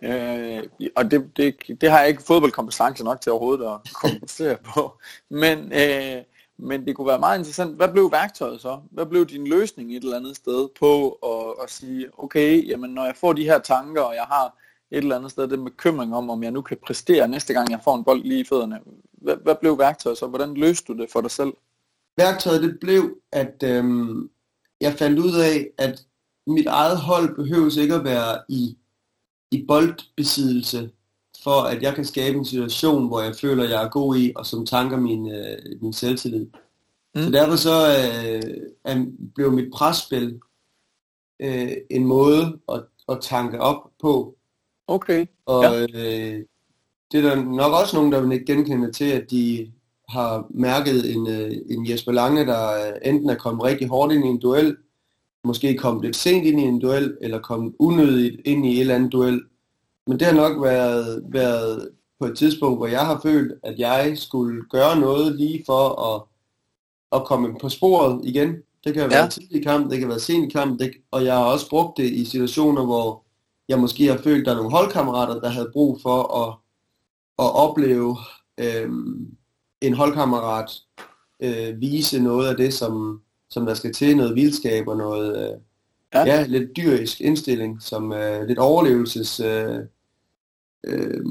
øh, 0.03 0.63
og 0.97 1.11
det, 1.11 1.31
det, 1.37 1.55
det 1.81 1.91
har 1.91 2.01
jeg 2.01 2.09
ikke 2.09 2.23
fodboldkompetence 2.23 3.05
nok 3.05 3.21
til 3.21 3.33
overhovedet 3.33 3.65
at 3.65 3.93
kompensere 3.95 4.57
på. 4.75 4.99
Men, 5.29 5.73
øh, 5.73 6.23
men 6.59 6.87
det 6.87 6.97
kunne 6.97 7.07
være 7.07 7.19
meget 7.19 7.39
interessant. 7.39 7.77
Hvad 7.77 7.89
blev 7.89 8.13
værktøjet 8.13 8.61
så? 8.61 8.81
Hvad 8.91 9.07
blev 9.07 9.27
din 9.27 9.47
løsning 9.47 9.97
et 9.97 10.03
eller 10.03 10.17
andet 10.17 10.37
sted 10.37 10.69
på 10.81 11.09
at, 11.11 11.65
at 11.65 11.71
sige, 11.71 12.07
okay, 12.19 12.69
jamen 12.69 12.91
når 12.91 13.05
jeg 13.05 13.17
får 13.17 13.33
de 13.33 13.45
her 13.45 13.59
tanker, 13.59 14.03
og 14.03 14.15
jeg 14.15 14.25
har 14.25 14.60
et 14.91 14.99
eller 14.99 15.17
andet 15.17 15.31
sted 15.31 15.49
den 15.49 15.65
bekymring 15.65 16.15
om, 16.15 16.31
om 16.31 16.43
jeg 16.43 16.51
nu 16.51 16.63
kan 16.63 16.77
præstere 16.87 17.29
næste 17.29 17.53
gang, 17.53 17.71
jeg 17.71 17.81
får 17.85 17.97
en 17.97 18.05
bold 18.05 18.23
lige 18.23 18.41
i 18.41 18.45
fødderne. 18.45 18.81
Hvad, 19.13 19.37
hvad 19.43 19.55
blev 19.61 19.79
værktøjet 19.79 20.19
så? 20.19 20.27
Hvordan 20.27 20.55
løste 20.55 20.93
du 20.93 20.99
det 20.99 21.11
for 21.11 21.21
dig 21.21 21.31
selv? 21.31 21.53
Værktøjet 22.17 22.63
det 22.63 22.79
blev, 22.81 23.17
at 23.33 23.63
øhm, 23.65 24.31
jeg 24.81 24.95
fandt 24.95 25.19
ud 25.19 25.35
af, 25.35 25.71
at 25.79 26.07
mit 26.47 26.67
eget 26.67 26.99
hold 26.99 27.37
behøves 27.37 27.77
ikke 27.77 27.95
at 27.95 28.05
være 28.05 28.43
i, 28.49 28.79
i 29.51 29.65
boldbesiddelse, 29.69 30.91
for 31.43 31.63
at 31.63 31.83
jeg 31.83 31.95
kan 31.95 32.05
skabe 32.05 32.39
en 32.39 32.45
situation, 32.45 33.09
hvor 33.09 33.21
jeg 33.21 33.37
føler, 33.37 33.69
jeg 33.69 33.85
er 33.85 33.89
god 33.89 34.17
i, 34.17 34.33
og 34.37 34.47
som 34.47 34.67
tanker 34.67 34.97
min, 34.97 35.33
øh, 35.33 35.59
min 35.83 35.93
selvtillid. 35.93 36.47
Mm. 37.15 37.23
Så 37.23 37.31
derfor 37.31 37.57
så 37.57 37.77
øh, 38.87 39.07
blev 39.35 39.53
mit 39.53 39.73
presspil 39.73 40.41
øh, 41.41 41.73
en 41.91 42.05
måde 42.05 42.59
at, 42.69 42.85
at 43.09 43.19
tanke 43.21 43.61
op 43.61 43.91
på, 44.01 44.37
Okay. 44.91 45.27
Og 45.47 45.65
ja. 45.65 45.83
øh, 45.83 46.45
det 47.13 47.25
er 47.25 47.29
der 47.29 47.43
nok 47.43 47.73
også 47.73 47.97
nogen, 47.97 48.13
der 48.13 48.21
vil 48.21 48.33
ikke 48.33 48.53
genkende 48.53 48.93
til, 48.93 49.11
at 49.11 49.31
de 49.31 49.73
har 50.09 50.47
mærket 50.51 51.15
en, 51.15 51.27
øh, 51.27 51.53
en 51.71 51.91
Jesper 51.91 52.13
Lange, 52.13 52.47
der 52.47 52.93
enten 53.03 53.31
er 53.31 53.35
kommet 53.35 53.65
rigtig 53.65 53.89
hårdt 53.89 54.13
ind 54.13 54.25
i 54.25 54.29
en 54.29 54.41
duel, 54.41 54.77
måske 55.45 55.77
kommet 55.77 56.05
lidt 56.05 56.17
sent 56.17 56.47
ind 56.47 56.61
i 56.61 56.63
en 56.63 56.81
duel, 56.81 57.17
eller 57.21 57.39
kommet 57.39 57.75
unødigt 57.79 58.41
ind 58.45 58.67
i 58.67 58.75
et 58.75 58.81
eller 58.81 58.95
andet 58.95 59.13
duel. 59.13 59.43
Men 60.07 60.19
det 60.19 60.27
har 60.27 60.35
nok 60.35 60.63
været, 60.63 61.25
været 61.29 61.91
på 62.21 62.27
et 62.27 62.39
tidspunkt, 62.39 62.79
hvor 62.79 62.87
jeg 62.87 63.07
har 63.07 63.21
følt, 63.23 63.53
at 63.63 63.79
jeg 63.79 64.13
skulle 64.19 64.63
gøre 64.71 65.01
noget 65.01 65.37
lige 65.37 65.63
for 65.67 66.03
at, 66.15 66.23
at 67.21 67.27
komme 67.27 67.57
på 67.61 67.69
sporet 67.69 68.21
igen. 68.25 68.57
Det 68.85 68.95
kan 68.95 69.11
være 69.11 69.23
ja. 69.23 69.29
tidlig 69.29 69.65
kamp, 69.65 69.91
det 69.91 69.99
kan 69.99 70.09
være 70.09 70.21
sent 70.21 70.47
i 70.47 70.53
kamp, 70.53 70.81
det, 70.81 70.93
og 71.11 71.25
jeg 71.25 71.35
har 71.35 71.45
også 71.45 71.71
brugt 71.71 71.97
det 71.97 72.13
i 72.13 72.25
situationer, 72.25 72.85
hvor 72.85 73.25
jeg 73.71 73.79
måske 73.79 74.07
har 74.07 74.19
følt, 74.19 74.47
der 74.47 74.53
er 74.53 74.57
nogle 74.57 74.71
holdkammerater, 74.71 75.41
der 75.41 75.49
havde 75.49 75.71
brug 75.73 76.01
for 76.03 76.37
at, 76.43 76.57
at 77.39 77.55
opleve 77.55 78.17
øh, 78.61 78.91
en 79.81 79.95
holdkammerat 79.95 80.71
øh, 81.41 81.81
vise 81.81 82.23
noget 82.23 82.49
af 82.49 82.57
det, 82.57 82.75
som, 82.75 83.23
som 83.51 83.67
der 83.67 83.75
skal 83.75 83.93
til, 83.93 84.17
noget 84.17 84.35
vildskab 84.35 84.89
og 84.89 84.97
noget 84.97 85.53
øh, 85.53 85.61
ja. 86.15 86.25
Ja, 86.25 86.47
lidt 86.47 86.77
dyrisk 86.77 87.21
indstilling, 87.21 87.83
som 87.83 88.13
øh, 88.13 88.47
lidt 88.47 88.59
overlevelses, 88.59 89.41
øh, 89.41 89.79
øh, 90.85 91.25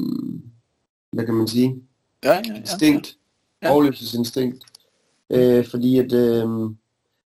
hvad 1.11 1.25
kan 1.25 1.33
man 1.33 1.47
sige, 1.47 1.81
ja, 2.23 2.33
ja, 2.33 2.41
ja, 2.47 2.55
instinkt, 2.55 3.17
ja. 3.63 3.71
overlevelsesinstinkt. 3.71 4.63
Øh, 5.29 5.67
fordi 5.67 5.97
at, 5.97 6.13
øh, 6.13 6.47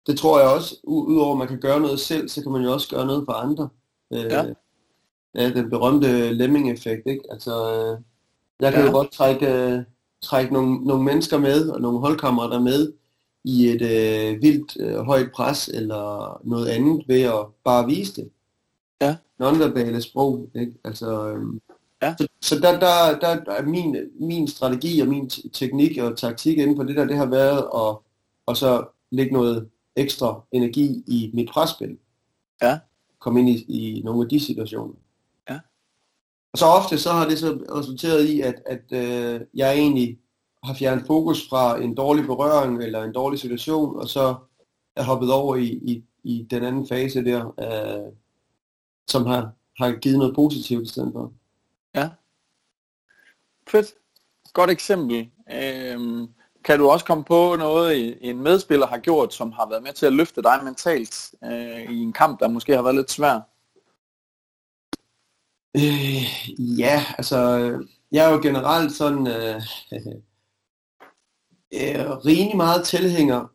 det 0.06 0.18
tror 0.18 0.40
jeg 0.40 0.48
også, 0.48 0.76
udover 0.84 1.32
at 1.32 1.38
man 1.38 1.48
kan 1.48 1.60
gøre 1.60 1.80
noget 1.80 2.00
selv, 2.00 2.28
så 2.28 2.42
kan 2.42 2.52
man 2.52 2.62
jo 2.62 2.72
også 2.72 2.88
gøre 2.88 3.06
noget 3.06 3.24
for 3.26 3.32
andre. 3.32 3.68
Øh, 4.12 4.24
ja 4.24 4.44
ja, 5.34 5.50
den 5.50 5.70
berømte 5.70 6.32
lemming-effekt, 6.32 7.06
ikke? 7.06 7.22
Altså, 7.30 7.52
øh, 7.52 7.98
jeg 8.60 8.72
kan 8.72 8.82
ja. 8.82 8.86
jo 8.86 8.92
godt 8.92 9.12
trække, 9.12 9.46
øh, 9.46 9.82
trække 10.22 10.52
nogle, 10.52 10.84
nogle 10.84 11.04
mennesker 11.04 11.38
med, 11.38 11.68
og 11.68 11.80
nogle 11.80 11.98
holdkammerater 11.98 12.60
med, 12.60 12.92
i 13.44 13.66
et 13.66 13.82
øh, 13.82 14.42
vildt 14.42 14.76
øh, 14.80 14.96
højt 14.96 15.32
pres, 15.32 15.68
eller 15.68 16.40
noget 16.44 16.66
andet, 16.66 17.04
ved 17.08 17.20
at 17.20 17.46
bare 17.64 17.86
vise 17.86 18.22
det. 18.22 18.30
Ja. 19.00 19.16
Nonverbale 19.38 20.02
sprog, 20.02 20.48
ikke? 20.54 20.72
Altså, 20.84 21.28
øh, 21.28 21.60
ja. 22.02 22.14
Så, 22.18 22.26
så 22.40 22.60
der, 22.60 22.78
der, 22.80 23.18
der 23.18 23.52
er 23.52 23.62
min, 23.62 23.96
min 24.20 24.48
strategi 24.48 25.00
og 25.00 25.08
min 25.08 25.30
teknik 25.30 25.98
og 25.98 26.18
taktik 26.18 26.58
inden 26.58 26.76
for 26.76 26.82
det 26.82 26.96
der, 26.96 27.04
det 27.04 27.16
har 27.16 27.26
været 27.26 27.58
at 27.58 27.96
og 28.46 28.56
så 28.56 28.84
lægge 29.10 29.32
noget 29.32 29.68
ekstra 29.96 30.40
energi 30.52 31.04
i 31.06 31.30
mit 31.34 31.48
presspil. 31.48 31.98
Ja. 32.62 32.78
Komme 33.18 33.40
ind 33.40 33.48
i, 33.48 33.64
i 33.68 34.02
nogle 34.02 34.22
af 34.22 34.28
de 34.28 34.40
situationer. 34.40 34.94
Og 36.52 36.58
så 36.58 36.66
ofte 36.66 36.98
så 36.98 37.10
har 37.12 37.28
det 37.28 37.38
så 37.38 37.58
resulteret 37.74 38.24
i, 38.24 38.40
at, 38.40 38.62
at 38.66 38.92
øh, 38.92 39.40
jeg 39.54 39.74
egentlig 39.74 40.18
har 40.64 40.74
fjernet 40.74 41.06
fokus 41.06 41.48
fra 41.48 41.78
en 41.78 41.94
dårlig 41.94 42.24
berøring 42.24 42.82
eller 42.82 43.02
en 43.02 43.12
dårlig 43.12 43.38
situation, 43.38 44.00
og 44.00 44.08
så 44.08 44.34
er 44.96 45.02
hoppet 45.02 45.32
over 45.32 45.56
i, 45.56 45.66
i, 45.66 46.04
i 46.24 46.46
den 46.50 46.64
anden 46.64 46.88
fase 46.88 47.24
der, 47.24 47.54
øh, 47.60 48.12
som 49.08 49.26
har, 49.26 49.50
har 49.78 49.92
givet 49.92 50.18
noget 50.18 50.34
positivt 50.34 50.82
i 50.82 50.90
stedet 50.90 51.12
for. 51.12 51.32
Ja. 51.94 52.10
Fedt. 53.68 53.94
Godt 54.52 54.70
eksempel. 54.70 55.30
Øhm, 55.52 56.28
kan 56.64 56.78
du 56.78 56.90
også 56.90 57.04
komme 57.04 57.24
på 57.24 57.56
noget, 57.56 58.18
en 58.20 58.42
medspiller 58.42 58.86
har 58.86 58.98
gjort, 58.98 59.34
som 59.34 59.52
har 59.52 59.68
været 59.68 59.82
med 59.82 59.92
til 59.92 60.06
at 60.06 60.12
løfte 60.12 60.42
dig 60.42 60.60
mentalt 60.64 61.34
øh, 61.44 61.92
i 61.92 62.02
en 62.02 62.12
kamp, 62.12 62.40
der 62.40 62.48
måske 62.48 62.74
har 62.74 62.82
været 62.82 62.96
lidt 62.96 63.10
svær? 63.10 63.40
Øh, 65.76 66.78
ja, 66.78 67.04
altså, 67.18 67.36
jeg 68.12 68.26
er 68.26 68.32
jo 68.32 68.40
generelt 68.42 68.92
sådan 68.92 69.26
øh, 69.26 69.62
øh, 71.74 72.10
rimelig 72.10 72.56
meget 72.56 72.84
tilhænger, 72.84 73.46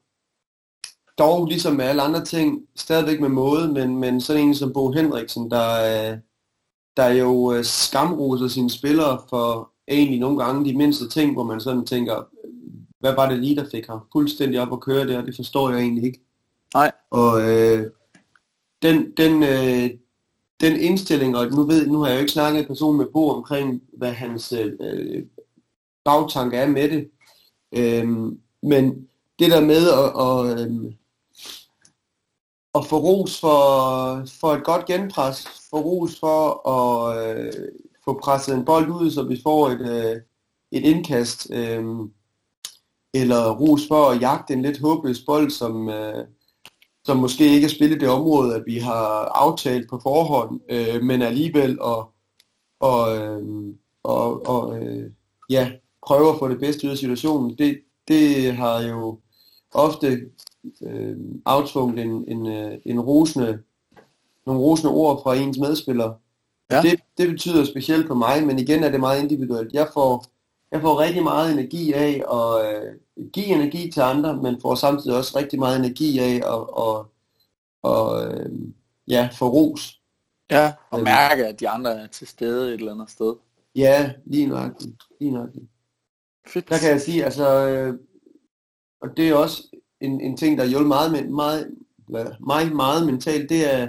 dog 1.18 1.45
ligesom 1.45 1.76
med 1.76 1.86
alle 1.86 2.01
andre 2.01 2.26
ting, 2.26 2.68
stadigvæk 2.76 3.20
med 3.20 3.30
måde, 3.30 3.74
men, 3.74 3.97
men 3.97 4.22
sådan 4.22 4.41
en 4.41 4.55
som 4.55 4.74
Bo 4.74 4.91
Henriksen, 4.91 5.51
der, 5.51 6.11
øh, 6.11 6.18
der 6.97 7.07
jo 7.07 7.53
øh, 7.53 7.63
skamroser 7.63 8.47
sine 8.47 8.70
spillere 8.70 9.22
for 9.30 9.72
egentlig 9.88 10.20
nogle 10.20 10.43
gange 10.43 10.65
de 10.65 10.78
mindste 10.78 11.09
ting, 11.09 11.34
hvor 11.34 11.43
man 11.43 11.61
sådan 11.61 11.86
tænker, 11.86 12.24
hvad 12.99 13.13
var 13.15 13.30
det 13.30 13.39
lige, 13.39 13.55
der 13.55 13.70
fik 13.72 13.88
ham 13.88 13.99
fuldstændig 14.11 14.61
op 14.61 14.74
at 14.74 14.82
køre 14.82 15.07
der, 15.07 15.26
det 15.26 15.36
forstår 15.36 15.70
jeg 15.70 15.80
egentlig 15.80 16.03
ikke. 16.03 16.20
Nej. 16.74 16.91
Og 17.11 17.41
øh, 17.49 17.91
den, 18.82 19.11
den, 19.18 19.43
øh, 19.43 19.89
den 20.62 20.80
indstilling, 20.80 21.38
og 21.38 21.51
nu, 21.51 21.64
ved, 21.64 21.88
nu 21.88 21.99
har 21.99 22.08
jeg 22.08 22.16
jo 22.16 22.20
ikke 22.20 22.32
snakket 22.32 22.60
en 22.60 22.68
person 22.68 22.97
med 22.97 23.05
Bo 23.14 23.30
omkring, 23.30 23.82
hvad 23.97 24.12
hans 24.12 24.53
øh, 24.53 25.24
bagtanke 26.05 26.58
er 26.58 26.68
med 26.68 26.89
det. 26.89 27.10
Øhm, 27.72 28.39
men 28.64 29.08
det 29.39 29.51
der 29.51 29.62
med 29.62 29.89
at, 29.89 30.10
at, 30.28 30.60
øhm, 30.60 30.93
at 32.76 32.86
få 32.86 32.97
ros 32.97 33.39
for, 33.39 33.60
for 34.39 34.53
et 34.53 34.64
godt 34.64 34.86
genpres, 34.86 35.47
få 35.70 35.78
ros 35.78 36.20
for 36.20 36.70
at 36.70 37.38
øh, 37.38 37.53
få 38.05 38.20
presset 38.24 38.55
en 38.55 38.66
bold 38.66 38.89
ud, 38.89 39.12
så 39.12 39.24
vi 39.24 39.41
får 39.43 39.70
et, 39.70 39.82
øh, 39.82 40.22
et 40.72 40.84
indkast, 40.84 41.47
øh, 41.51 41.86
eller 43.14 43.51
ros 43.51 43.88
for 43.88 44.10
at 44.10 44.22
jagte 44.22 44.53
en 44.53 44.62
lidt 44.62 44.82
håbløs 44.82 45.22
bold, 45.26 45.49
som, 45.49 45.89
øh, 45.89 46.26
som 47.08 47.18
måske 47.18 47.45
ikke 47.53 47.66
er 47.66 47.70
spillet 47.70 48.01
det 48.01 48.10
område, 48.10 48.55
at 48.55 48.64
vi 48.66 48.78
har 48.78 49.32
aftalt 49.36 49.89
på 49.89 49.99
forhånd, 50.03 50.60
øh, 50.70 51.01
men 51.03 51.22
alligevel 51.22 51.82
og, 51.82 52.12
og, 52.80 53.18
øh, 53.18 53.43
og, 54.03 54.47
og 54.47 54.80
øh, 54.80 55.12
ja, 55.49 55.72
prøve 56.08 56.30
at 56.30 56.39
få 56.39 56.47
det 56.47 56.60
bedste 56.60 56.88
ud 56.88 56.91
af 56.91 56.97
situationen. 56.97 57.58
Det, 57.58 57.80
det 58.08 58.53
har 58.53 58.82
jo 58.82 59.20
ofte 59.74 60.22
øh, 60.82 61.18
aftvunget 61.45 62.05
en, 62.05 62.26
en, 62.28 62.47
øh, 62.47 62.78
en 62.86 62.99
rosende, 62.99 63.60
nogle 64.45 64.62
rosende 64.62 64.93
ord 64.93 65.24
fra 65.24 65.36
ens 65.36 65.58
medspillere. 65.58 66.16
Ja. 66.72 66.82
Det, 66.82 66.99
det 67.18 67.30
betyder 67.30 67.66
specielt 67.66 68.08
på 68.08 68.16
mig, 68.16 68.47
men 68.47 68.60
igen 68.60 68.84
er 68.84 68.91
det 68.91 68.99
meget 68.99 69.22
individuelt. 69.22 69.74
Jeg 69.74 69.88
får, 69.93 70.26
jeg 70.72 70.82
får 70.82 70.99
rigtig 70.99 71.24
meget 71.24 71.53
energi 71.53 71.93
af 71.93 72.24
at 72.32 72.76
øh, 72.76 72.95
give 73.34 73.45
energi 73.45 73.91
til 73.91 74.01
andre, 74.01 74.38
men 74.38 74.61
får 74.61 74.76
samtidig 74.76 75.18
også 75.18 75.38
rigtig 75.38 75.59
meget 75.59 75.80
energi 75.80 76.20
af 76.20 76.41
at, 76.53 76.68
at, 76.84 77.05
at, 77.91 78.32
øh, 78.32 78.51
ja, 79.07 79.30
få 79.34 79.47
ros. 79.47 80.01
Ja, 80.51 80.74
og 80.89 81.03
mærke, 81.03 81.47
at 81.47 81.59
de 81.59 81.70
andre 81.70 82.01
er 82.01 82.07
til 82.07 82.28
stede 82.28 82.68
et 82.68 82.80
eller 82.80 82.93
andet 82.93 83.11
sted. 83.11 83.36
Ja, 83.76 84.11
lige 84.26 84.47
nøjagtigt. 84.47 85.03
Lige 85.20 85.32
nøjagtigt. 85.32 85.65
Fedt. 86.47 86.70
Der 86.70 86.78
kan 86.78 86.89
jeg 86.89 87.01
sige, 87.01 87.26
altså, 87.26 87.68
øh, 87.68 87.99
og 89.01 89.18
det 89.18 89.30
er 89.30 89.36
også 89.36 89.63
en, 90.01 90.22
en 90.22 90.38
ting, 90.38 90.57
der 90.57 90.65
hjælper 90.65 90.88
meget, 90.88 91.11
med, 91.11 91.24
meget, 91.24 91.74
mig 92.39 92.76
meget 92.76 93.05
mentalt, 93.05 93.49
det 93.49 93.74
er 93.74 93.88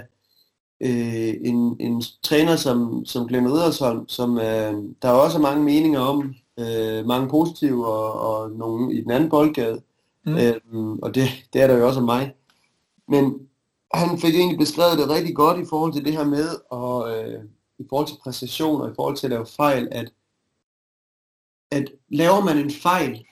øh, 0.81 1.33
en, 1.41 1.75
en 1.79 2.03
træner 2.23 2.55
som, 2.55 3.05
som 3.05 3.27
Glenn 3.27 3.51
Riddersholm, 3.51 4.07
som 4.07 4.37
øh, 4.37 4.73
der 5.01 5.09
er 5.09 5.13
også 5.13 5.39
mange 5.39 5.63
meninger 5.63 5.99
om, 5.99 6.35
øh, 6.59 7.05
mange 7.05 7.29
positive 7.29 7.87
og, 7.87 8.13
og 8.13 8.51
nogle 8.51 8.93
i 8.93 9.01
den 9.01 9.11
anden 9.11 9.29
boldgade, 9.29 9.81
mm. 10.25 10.37
øh, 10.37 10.55
og 11.01 11.15
det, 11.15 11.27
det 11.53 11.61
er 11.61 11.67
der 11.67 11.77
jo 11.77 11.87
også 11.87 11.99
om 11.99 12.05
mig. 12.05 12.35
Men 13.07 13.47
han 13.93 14.19
fik 14.19 14.35
egentlig 14.35 14.57
beskrevet 14.57 14.97
det 14.97 15.09
rigtig 15.09 15.35
godt 15.35 15.59
i 15.59 15.65
forhold 15.69 15.93
til 15.93 16.05
det 16.05 16.13
her 16.13 16.25
med, 16.25 16.49
og 16.69 17.11
øh, 17.11 17.43
i 17.79 17.83
forhold 17.89 18.07
til 18.07 18.17
præcision 18.23 18.81
og 18.81 18.89
i 18.91 18.93
forhold 18.95 19.17
til 19.17 19.27
at 19.27 19.31
lave 19.31 19.45
fejl, 19.45 19.87
at, 19.91 20.13
at 21.71 21.91
laver 22.09 22.43
man 22.43 22.57
en 22.57 22.71
fejl, 22.71 23.25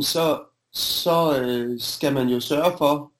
så, 0.00 0.42
så 0.72 1.40
øh, 1.40 1.80
skal 1.80 2.14
man 2.14 2.28
jo 2.28 2.40
sørge 2.40 2.78
for, 2.78 3.12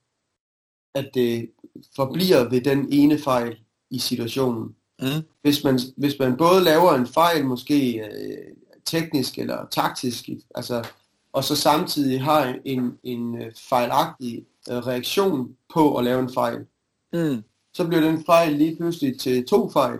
at 0.94 1.10
det 1.14 1.50
forbliver 1.96 2.48
ved 2.48 2.60
den 2.60 2.88
ene 2.92 3.18
fejl 3.18 3.58
i 3.90 3.98
situationen. 3.98 4.76
Mm. 5.00 5.22
Hvis, 5.42 5.64
man, 5.64 5.80
hvis 5.96 6.18
man 6.18 6.36
både 6.36 6.64
laver 6.64 6.94
en 6.94 7.06
fejl, 7.06 7.44
måske 7.44 7.98
øh, 7.98 8.56
teknisk 8.86 9.38
eller 9.38 9.66
taktisk, 9.70 10.28
altså, 10.54 10.86
og 11.32 11.44
så 11.44 11.56
samtidig 11.56 12.22
har 12.22 12.56
en, 12.64 12.98
en 13.02 13.42
øh, 13.42 13.52
fejlagtig 13.56 14.46
øh, 14.70 14.76
reaktion 14.76 15.56
på 15.74 15.96
at 15.96 16.04
lave 16.04 16.20
en 16.20 16.34
fejl, 16.34 16.66
mm. 17.12 17.42
så 17.74 17.86
bliver 17.86 18.00
den 18.00 18.24
fejl 18.24 18.52
lige 18.52 18.76
pludselig 18.76 19.20
til 19.20 19.46
to 19.46 19.70
fejl. 19.70 19.98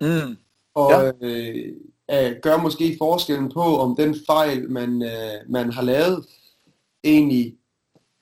Mm. 0.00 0.36
Og 0.74 0.90
ja. 0.90 1.12
øh, 1.20 1.72
øh, 2.10 2.36
gør 2.42 2.56
måske 2.56 2.96
forskellen 2.98 3.52
på, 3.52 3.78
om 3.78 3.96
den 3.96 4.16
fejl, 4.26 4.70
man, 4.70 5.02
øh, 5.02 5.50
man 5.50 5.72
har 5.72 5.82
lavet, 5.82 6.26
egentlig 7.04 7.54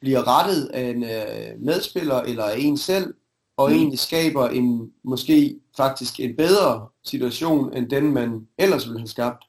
bliver 0.00 0.38
rettet 0.38 0.66
af 0.66 0.90
en 0.90 1.04
øh, 1.04 1.60
medspiller 1.60 2.20
eller 2.20 2.44
af 2.44 2.56
en 2.58 2.76
selv, 2.76 3.14
og 3.56 3.70
mm. 3.70 3.76
egentlig 3.76 3.98
skaber 3.98 4.48
en 4.48 4.92
måske 5.04 5.60
faktisk 5.76 6.20
en 6.20 6.36
bedre 6.36 6.88
situation, 7.04 7.76
end 7.76 7.90
den 7.90 8.12
man 8.12 8.48
ellers 8.58 8.86
ville 8.86 8.98
have 8.98 9.08
skabt. 9.08 9.44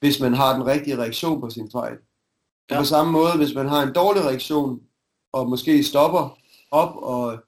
Hvis 0.00 0.20
man 0.20 0.34
har 0.34 0.52
den 0.54 0.66
rigtige 0.66 0.98
reaktion 0.98 1.40
på 1.40 1.50
sin 1.50 1.70
fejl. 1.72 1.96
Ja. 2.70 2.76
Og 2.76 2.80
på 2.80 2.86
samme 2.86 3.12
måde, 3.12 3.36
hvis 3.36 3.54
man 3.54 3.68
har 3.68 3.82
en 3.82 3.94
dårlig 3.94 4.24
reaktion, 4.24 4.80
og 5.32 5.48
måske 5.48 5.84
stopper 5.84 6.38
op 6.70 6.96
og 6.96 7.38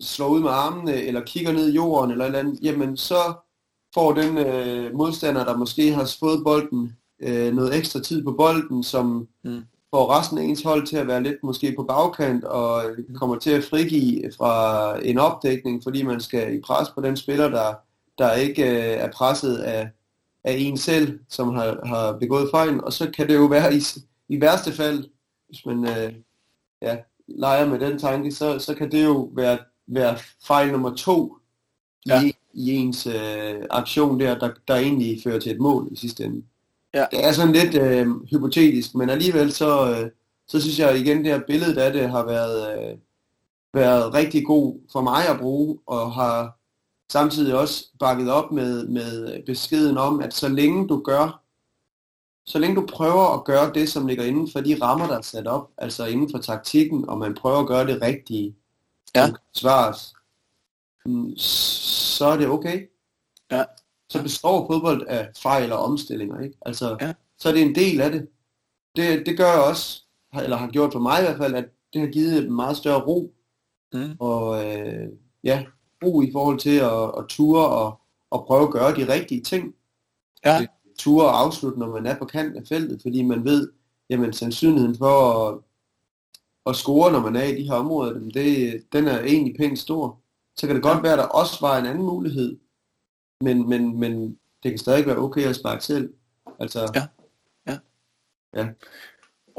slår 0.00 0.28
ud 0.28 0.40
med 0.40 0.50
armene, 0.50 0.94
eller 0.94 1.24
kigger 1.24 1.52
ned 1.52 1.68
i 1.68 1.74
jorden, 1.74 2.10
eller 2.10 2.24
et 2.24 2.28
eller 2.28 2.38
andet, 2.38 2.58
jamen 2.62 2.96
så 2.96 3.34
får 3.94 4.12
den 4.12 4.38
øh, 4.38 4.94
modstander, 4.94 5.44
der 5.44 5.56
måske 5.56 5.92
har 5.92 6.16
fået 6.20 6.44
bolden, 6.44 6.96
øh, 7.22 7.54
noget 7.54 7.76
ekstra 7.76 8.00
tid 8.00 8.24
på 8.24 8.32
bolden, 8.32 8.82
som 8.82 9.28
mm. 9.44 9.62
får 9.94 10.18
resten 10.18 10.38
af 10.38 10.42
ens 10.42 10.62
hold 10.62 10.86
til 10.86 10.96
at 10.96 11.06
være 11.06 11.22
lidt 11.22 11.42
måske 11.42 11.74
på 11.76 11.82
bagkant, 11.82 12.44
og 12.44 12.82
mm. 13.08 13.14
kommer 13.14 13.38
til 13.38 13.50
at 13.50 13.64
frigive 13.64 14.32
fra 14.36 14.94
en 15.02 15.18
opdækning, 15.18 15.82
fordi 15.82 16.02
man 16.02 16.20
skal 16.20 16.54
i 16.54 16.60
pres 16.60 16.88
på 16.88 17.00
den 17.00 17.16
spiller, 17.16 17.48
der, 17.48 17.74
der 18.18 18.32
ikke 18.32 18.62
øh, 18.62 19.00
er 19.00 19.12
presset 19.12 19.56
af, 19.56 19.90
af 20.44 20.56
en 20.58 20.76
selv, 20.76 21.20
som 21.28 21.54
har, 21.54 21.86
har 21.86 22.12
begået 22.12 22.48
fejlen, 22.50 22.84
og 22.84 22.92
så 22.92 23.10
kan 23.10 23.28
det 23.28 23.34
jo 23.34 23.44
være 23.44 23.74
i, 23.74 23.80
i 24.28 24.40
værste 24.40 24.72
fald, 24.72 25.04
hvis 25.48 25.66
man 25.66 25.88
øh, 25.88 26.14
ja, 26.82 26.96
leger 27.28 27.66
med 27.68 27.78
den 27.78 27.98
tanke, 27.98 28.32
så, 28.32 28.58
så 28.58 28.74
kan 28.74 28.90
det 28.90 29.04
jo 29.04 29.30
være, 29.34 29.58
være 29.86 30.18
fejl 30.46 30.72
nummer 30.72 30.94
to 30.94 31.36
ja. 32.06 32.22
i, 32.22 32.32
i 32.52 32.70
ens 32.70 33.06
øh, 33.06 33.62
aktion 33.70 34.20
der, 34.20 34.38
der, 34.38 34.50
der 34.68 34.74
egentlig 34.74 35.20
fører 35.24 35.38
til 35.38 35.52
et 35.52 35.60
mål 35.60 35.88
i 35.90 35.96
sidste 35.96 36.24
ende. 36.24 36.42
Ja. 36.94 37.06
Det 37.10 37.24
er 37.24 37.32
sådan 37.32 37.52
lidt 37.52 37.74
øh, 37.74 38.24
hypotetisk, 38.30 38.94
men 38.94 39.10
alligevel 39.10 39.52
så, 39.52 39.90
øh, 39.90 40.10
så 40.48 40.60
synes 40.60 40.78
jeg 40.78 40.98
igen, 40.98 41.18
det 41.18 41.26
her 41.26 41.40
billede 41.46 41.84
af 41.84 41.92
det 41.92 42.10
har 42.10 42.26
været, 42.26 42.78
øh, 42.78 42.98
været 43.74 44.14
rigtig 44.14 44.46
god 44.46 44.78
for 44.92 45.00
mig 45.00 45.28
at 45.28 45.38
bruge, 45.38 45.78
og 45.86 46.12
har 46.12 46.59
samtidig 47.10 47.54
også 47.54 47.84
bakket 47.98 48.30
op 48.30 48.52
med, 48.52 48.88
med 48.88 49.42
beskeden 49.46 49.98
om, 49.98 50.20
at 50.20 50.34
så 50.34 50.48
længe 50.48 50.88
du 50.88 51.02
gør, 51.02 51.42
så 52.46 52.58
længe 52.58 52.76
du 52.76 52.86
prøver 52.86 53.34
at 53.34 53.44
gøre 53.44 53.72
det, 53.72 53.88
som 53.88 54.06
ligger 54.06 54.24
inden 54.24 54.50
for 54.52 54.60
de 54.60 54.78
rammer, 54.82 55.06
der 55.06 55.18
er 55.18 55.22
sat 55.22 55.46
op, 55.46 55.70
altså 55.78 56.06
inden 56.06 56.30
for 56.30 56.38
taktikken, 56.38 57.08
og 57.08 57.18
man 57.18 57.34
prøver 57.34 57.58
at 57.58 57.66
gøre 57.66 57.86
det 57.86 58.02
rigtige, 58.02 58.56
ja. 59.14 59.28
svares, 59.54 60.14
mm, 61.06 61.36
så 61.36 62.24
er 62.24 62.36
det 62.36 62.48
okay. 62.48 62.86
Ja. 63.50 63.64
Så 64.08 64.22
består 64.22 64.66
fodbold 64.66 65.06
af 65.08 65.30
fejl 65.42 65.72
og 65.72 65.78
omstillinger, 65.78 66.40
ikke? 66.40 66.58
Altså, 66.62 66.96
ja. 67.00 67.12
så 67.38 67.48
er 67.48 67.52
det 67.52 67.62
en 67.62 67.74
del 67.74 68.00
af 68.00 68.10
det. 68.10 68.28
Det, 68.96 69.26
det 69.26 69.36
gør 69.36 69.52
også, 69.52 70.02
eller 70.42 70.56
har 70.56 70.70
gjort 70.70 70.92
for 70.92 71.00
mig 71.00 71.20
i 71.20 71.22
hvert 71.22 71.36
fald, 71.36 71.54
at 71.54 71.68
det 71.92 72.00
har 72.00 72.08
givet 72.08 72.38
en 72.38 72.52
meget 72.52 72.76
større 72.76 73.00
ro. 73.00 73.34
Mm. 73.92 74.16
Og 74.20 74.66
øh, 74.66 75.08
ja, 75.44 75.64
ro 76.04 76.22
i 76.22 76.32
forhold 76.32 76.58
til 76.58 76.76
at, 76.76 77.02
at 77.18 77.24
ture 77.28 77.68
og, 77.68 78.00
og 78.30 78.46
prøve 78.46 78.62
at 78.62 78.70
gøre 78.70 78.96
de 78.96 79.12
rigtige 79.12 79.40
ting. 79.40 79.74
Ja. 80.44 80.66
Ture 80.98 81.26
og 81.26 81.40
afslutte, 81.40 81.78
når 81.78 81.88
man 81.88 82.06
er 82.06 82.18
på 82.18 82.24
kanten 82.24 82.56
af 82.56 82.68
feltet, 82.68 83.02
fordi 83.02 83.22
man 83.22 83.44
ved, 83.44 83.72
jamen 84.10 84.32
sandsynligheden 84.32 84.98
for 84.98 85.48
at, 85.48 85.58
at 86.66 86.76
score, 86.76 87.12
når 87.12 87.20
man 87.20 87.36
er 87.36 87.44
i 87.44 87.56
de 87.56 87.68
her 87.68 87.74
områder, 87.74 88.12
det, 88.12 88.82
den 88.92 89.08
er 89.08 89.20
egentlig 89.20 89.56
pænt 89.56 89.78
stor 89.78 90.20
så 90.60 90.66
kan 90.66 90.76
det 90.76 90.82
godt 90.82 91.02
være, 91.02 91.12
at 91.12 91.18
der 91.18 91.24
også 91.24 91.58
var 91.60 91.78
en 91.78 91.86
anden 91.86 92.04
mulighed, 92.04 92.58
men, 93.40 93.68
men, 93.68 94.00
men 94.00 94.38
det 94.62 94.70
kan 94.70 94.78
stadig 94.78 95.06
være 95.06 95.16
okay 95.16 95.46
at 95.46 95.56
sparke 95.56 95.84
selv. 95.84 96.14
Altså, 96.58 96.92
ja. 96.94 97.06
Ja. 97.66 97.78
ja. 98.54 98.68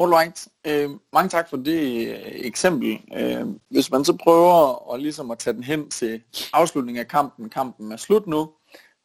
Alright. 0.01 0.47
Øh, 0.67 0.89
mange 1.13 1.29
tak 1.29 1.49
for 1.49 1.57
det 1.57 2.07
øh, 2.07 2.19
eksempel. 2.25 2.99
Øh, 3.17 3.47
hvis 3.69 3.91
man 3.91 4.05
så 4.05 4.17
prøver 4.23 4.93
at, 4.93 5.01
ligesom 5.01 5.31
at 5.31 5.37
tage 5.39 5.53
den 5.53 5.63
hen 5.63 5.89
til 5.89 6.21
afslutningen 6.53 6.99
af 7.01 7.07
kampen, 7.07 7.49
kampen 7.49 7.91
er 7.91 7.97
slut 7.97 8.27
nu, 8.27 8.49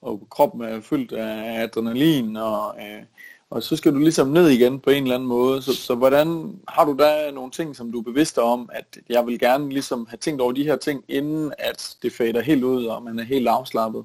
og 0.02 0.26
kroppen 0.30 0.60
er 0.60 0.80
fyldt 0.80 1.12
af 1.12 1.62
adrenalin, 1.62 2.36
og 2.36 2.76
øh, 2.80 3.02
og 3.50 3.62
så 3.62 3.76
skal 3.76 3.94
du 3.94 3.98
ligesom 3.98 4.28
ned 4.28 4.48
igen 4.48 4.80
på 4.80 4.90
en 4.90 5.02
eller 5.02 5.14
anden 5.14 5.28
måde. 5.28 5.62
Så, 5.62 5.74
så 5.74 5.94
hvordan 5.94 6.60
har 6.68 6.84
du 6.84 6.96
da 6.98 7.30
nogle 7.30 7.50
ting, 7.50 7.76
som 7.76 7.92
du 7.92 7.98
er 7.98 8.02
bevidst 8.02 8.38
om, 8.38 8.70
at 8.72 8.98
jeg 9.08 9.26
vil 9.26 9.38
gerne 9.38 9.68
ligesom 9.68 10.06
have 10.06 10.18
tænkt 10.18 10.40
over 10.40 10.52
de 10.52 10.64
her 10.64 10.76
ting, 10.76 11.04
inden 11.08 11.52
at 11.58 11.96
det 12.02 12.12
fader 12.12 12.40
helt 12.40 12.64
ud, 12.64 12.84
og 12.86 13.02
man 13.02 13.18
er 13.18 13.24
helt 13.24 13.48
afslappet? 13.48 14.04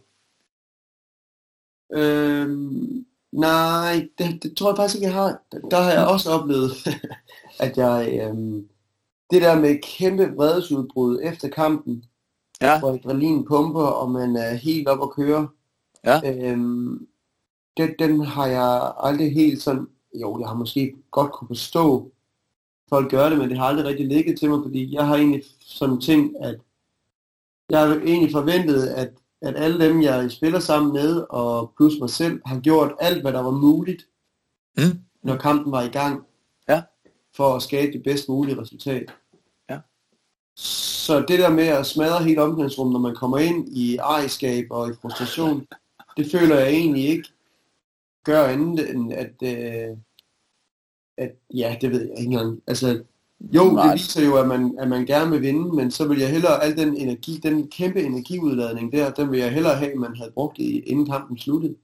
Øhm, 1.94 3.06
nej, 3.32 4.10
det, 4.18 4.44
det 4.44 4.58
tror 4.58 4.70
jeg 4.70 4.78
faktisk 4.78 4.96
ikke, 4.96 5.08
jeg 5.08 5.14
har. 5.14 5.42
Der 5.72 5.82
har 5.82 5.92
jeg 5.92 6.08
også 6.08 6.32
oplevet, 6.32 6.72
at 7.66 7.78
jeg... 7.78 8.20
Øhm, 8.22 8.68
det 9.32 9.42
der 9.42 9.60
med 9.60 9.80
kæmpe 9.82 10.36
vredesudbrud 10.36 11.20
efter 11.24 11.48
kampen, 11.48 12.04
ja. 12.62 12.80
hvor 12.80 12.90
adrenalin 12.90 13.46
pumper, 13.46 13.84
og 13.84 14.12
man 14.12 14.36
er 14.36 14.54
helt 14.54 14.88
op 14.88 15.02
at 15.04 15.12
køre. 15.12 15.50
Ja. 16.06 16.22
Øhm, 16.26 17.08
den, 17.78 17.90
den 18.00 18.22
har 18.22 18.46
jeg 18.46 18.94
aldrig 18.98 19.34
helt 19.34 19.62
sådan, 19.62 19.88
jo, 20.22 20.40
jeg 20.40 20.48
har 20.48 20.56
måske 20.56 20.96
godt 21.12 21.32
kunne 21.32 21.48
forstå, 21.48 22.12
folk 22.90 23.12
gør 23.12 23.30
det, 23.30 23.38
men 23.38 23.50
det 23.50 23.58
har 23.58 23.66
aldrig 23.66 23.86
rigtig 23.86 24.08
ligget 24.08 24.40
til 24.40 24.50
mig, 24.50 24.60
fordi 24.64 24.94
jeg 24.94 25.08
har 25.08 25.16
egentlig 25.16 25.44
sådan 25.60 26.02
tænkt, 26.02 26.38
at 26.38 26.60
jeg 27.70 27.80
har 27.80 27.96
egentlig 27.96 28.32
forventet, 28.32 28.88
at, 28.88 29.14
at 29.42 29.56
alle 29.56 29.86
dem, 29.86 30.02
jeg 30.02 30.32
spiller 30.32 30.60
sammen 30.60 30.94
med, 30.94 31.26
og 31.30 31.74
plus 31.78 31.94
mig 32.00 32.10
selv, 32.10 32.42
har 32.46 32.60
gjort 32.60 32.94
alt, 33.00 33.22
hvad 33.22 33.34
der 33.34 33.42
var 33.42 33.52
muligt, 33.52 34.08
mm. 34.78 35.00
når 35.24 35.38
kampen 35.38 35.72
var 35.72 35.82
i 35.82 35.88
gang, 35.88 36.26
ja. 36.70 36.82
for 37.36 37.56
at 37.56 37.62
skabe 37.62 37.92
det 37.92 38.04
bedst 38.04 38.30
mulige 38.30 38.62
resultat. 38.62 39.14
Ja. 39.70 39.80
Så 40.56 41.20
det 41.28 41.40
der 41.40 41.50
med 41.50 41.68
at 41.68 41.86
smadre 41.86 42.24
hele 42.24 42.42
omklædningsrummet, 42.42 42.94
når 42.94 43.00
man 43.00 43.16
kommer 43.16 43.38
ind 43.38 43.70
i 43.70 43.98
ejerskab 43.98 44.68
og 44.70 44.90
i 44.90 44.94
frustration, 45.02 45.68
det 46.18 46.32
føler 46.32 46.60
jeg 46.60 46.70
egentlig 46.70 47.04
ikke 47.04 47.30
gør 48.24 48.44
andet 48.44 48.90
end 48.90 49.14
at, 49.14 49.34
øh, 49.44 49.98
at 51.18 51.32
ja, 51.54 51.78
det 51.82 51.92
ved 51.92 52.02
jeg 52.02 52.20
ikke 52.20 52.32
engang. 52.32 52.62
Altså, 52.68 53.04
jo, 53.42 53.72
Nej. 53.72 53.84
det 53.84 53.94
viser 53.94 54.26
jo, 54.26 54.36
at 54.36 54.48
man, 54.48 54.76
at 54.80 54.88
man 54.88 55.06
gerne 55.06 55.32
vil 55.32 55.42
vinde, 55.42 55.76
men 55.76 55.92
så 55.92 56.08
vil 56.08 56.20
jeg 56.20 56.30
hellere, 56.30 56.64
al 56.64 56.78
den 56.78 56.98
energi, 56.98 57.40
den 57.44 57.68
kæmpe 57.68 58.04
energiudladning 58.04 58.92
der, 58.92 59.12
den 59.12 59.32
vil 59.32 59.40
jeg 59.40 59.52
hellere 59.52 59.76
have, 59.76 59.96
man 59.96 60.16
havde 60.16 60.32
brugt 60.32 60.58
i, 60.58 60.80
inden 60.80 61.06
kampen 61.06 61.38
sluttede. 61.38 61.76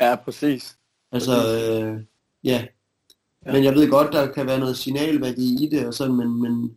Ja, 0.00 0.16
præcis. 0.16 0.76
Altså, 1.12 1.32
øh, 1.32 2.00
ja. 2.44 2.66
ja. 3.46 3.52
Men 3.52 3.64
jeg 3.64 3.74
ved 3.74 3.90
godt, 3.90 4.12
der 4.12 4.32
kan 4.32 4.46
være 4.46 4.58
noget 4.58 4.76
signalværdi 4.76 5.64
i 5.64 5.68
det, 5.68 5.86
og 5.86 5.94
sådan, 5.94 6.16
men, 6.16 6.42
men 6.42 6.76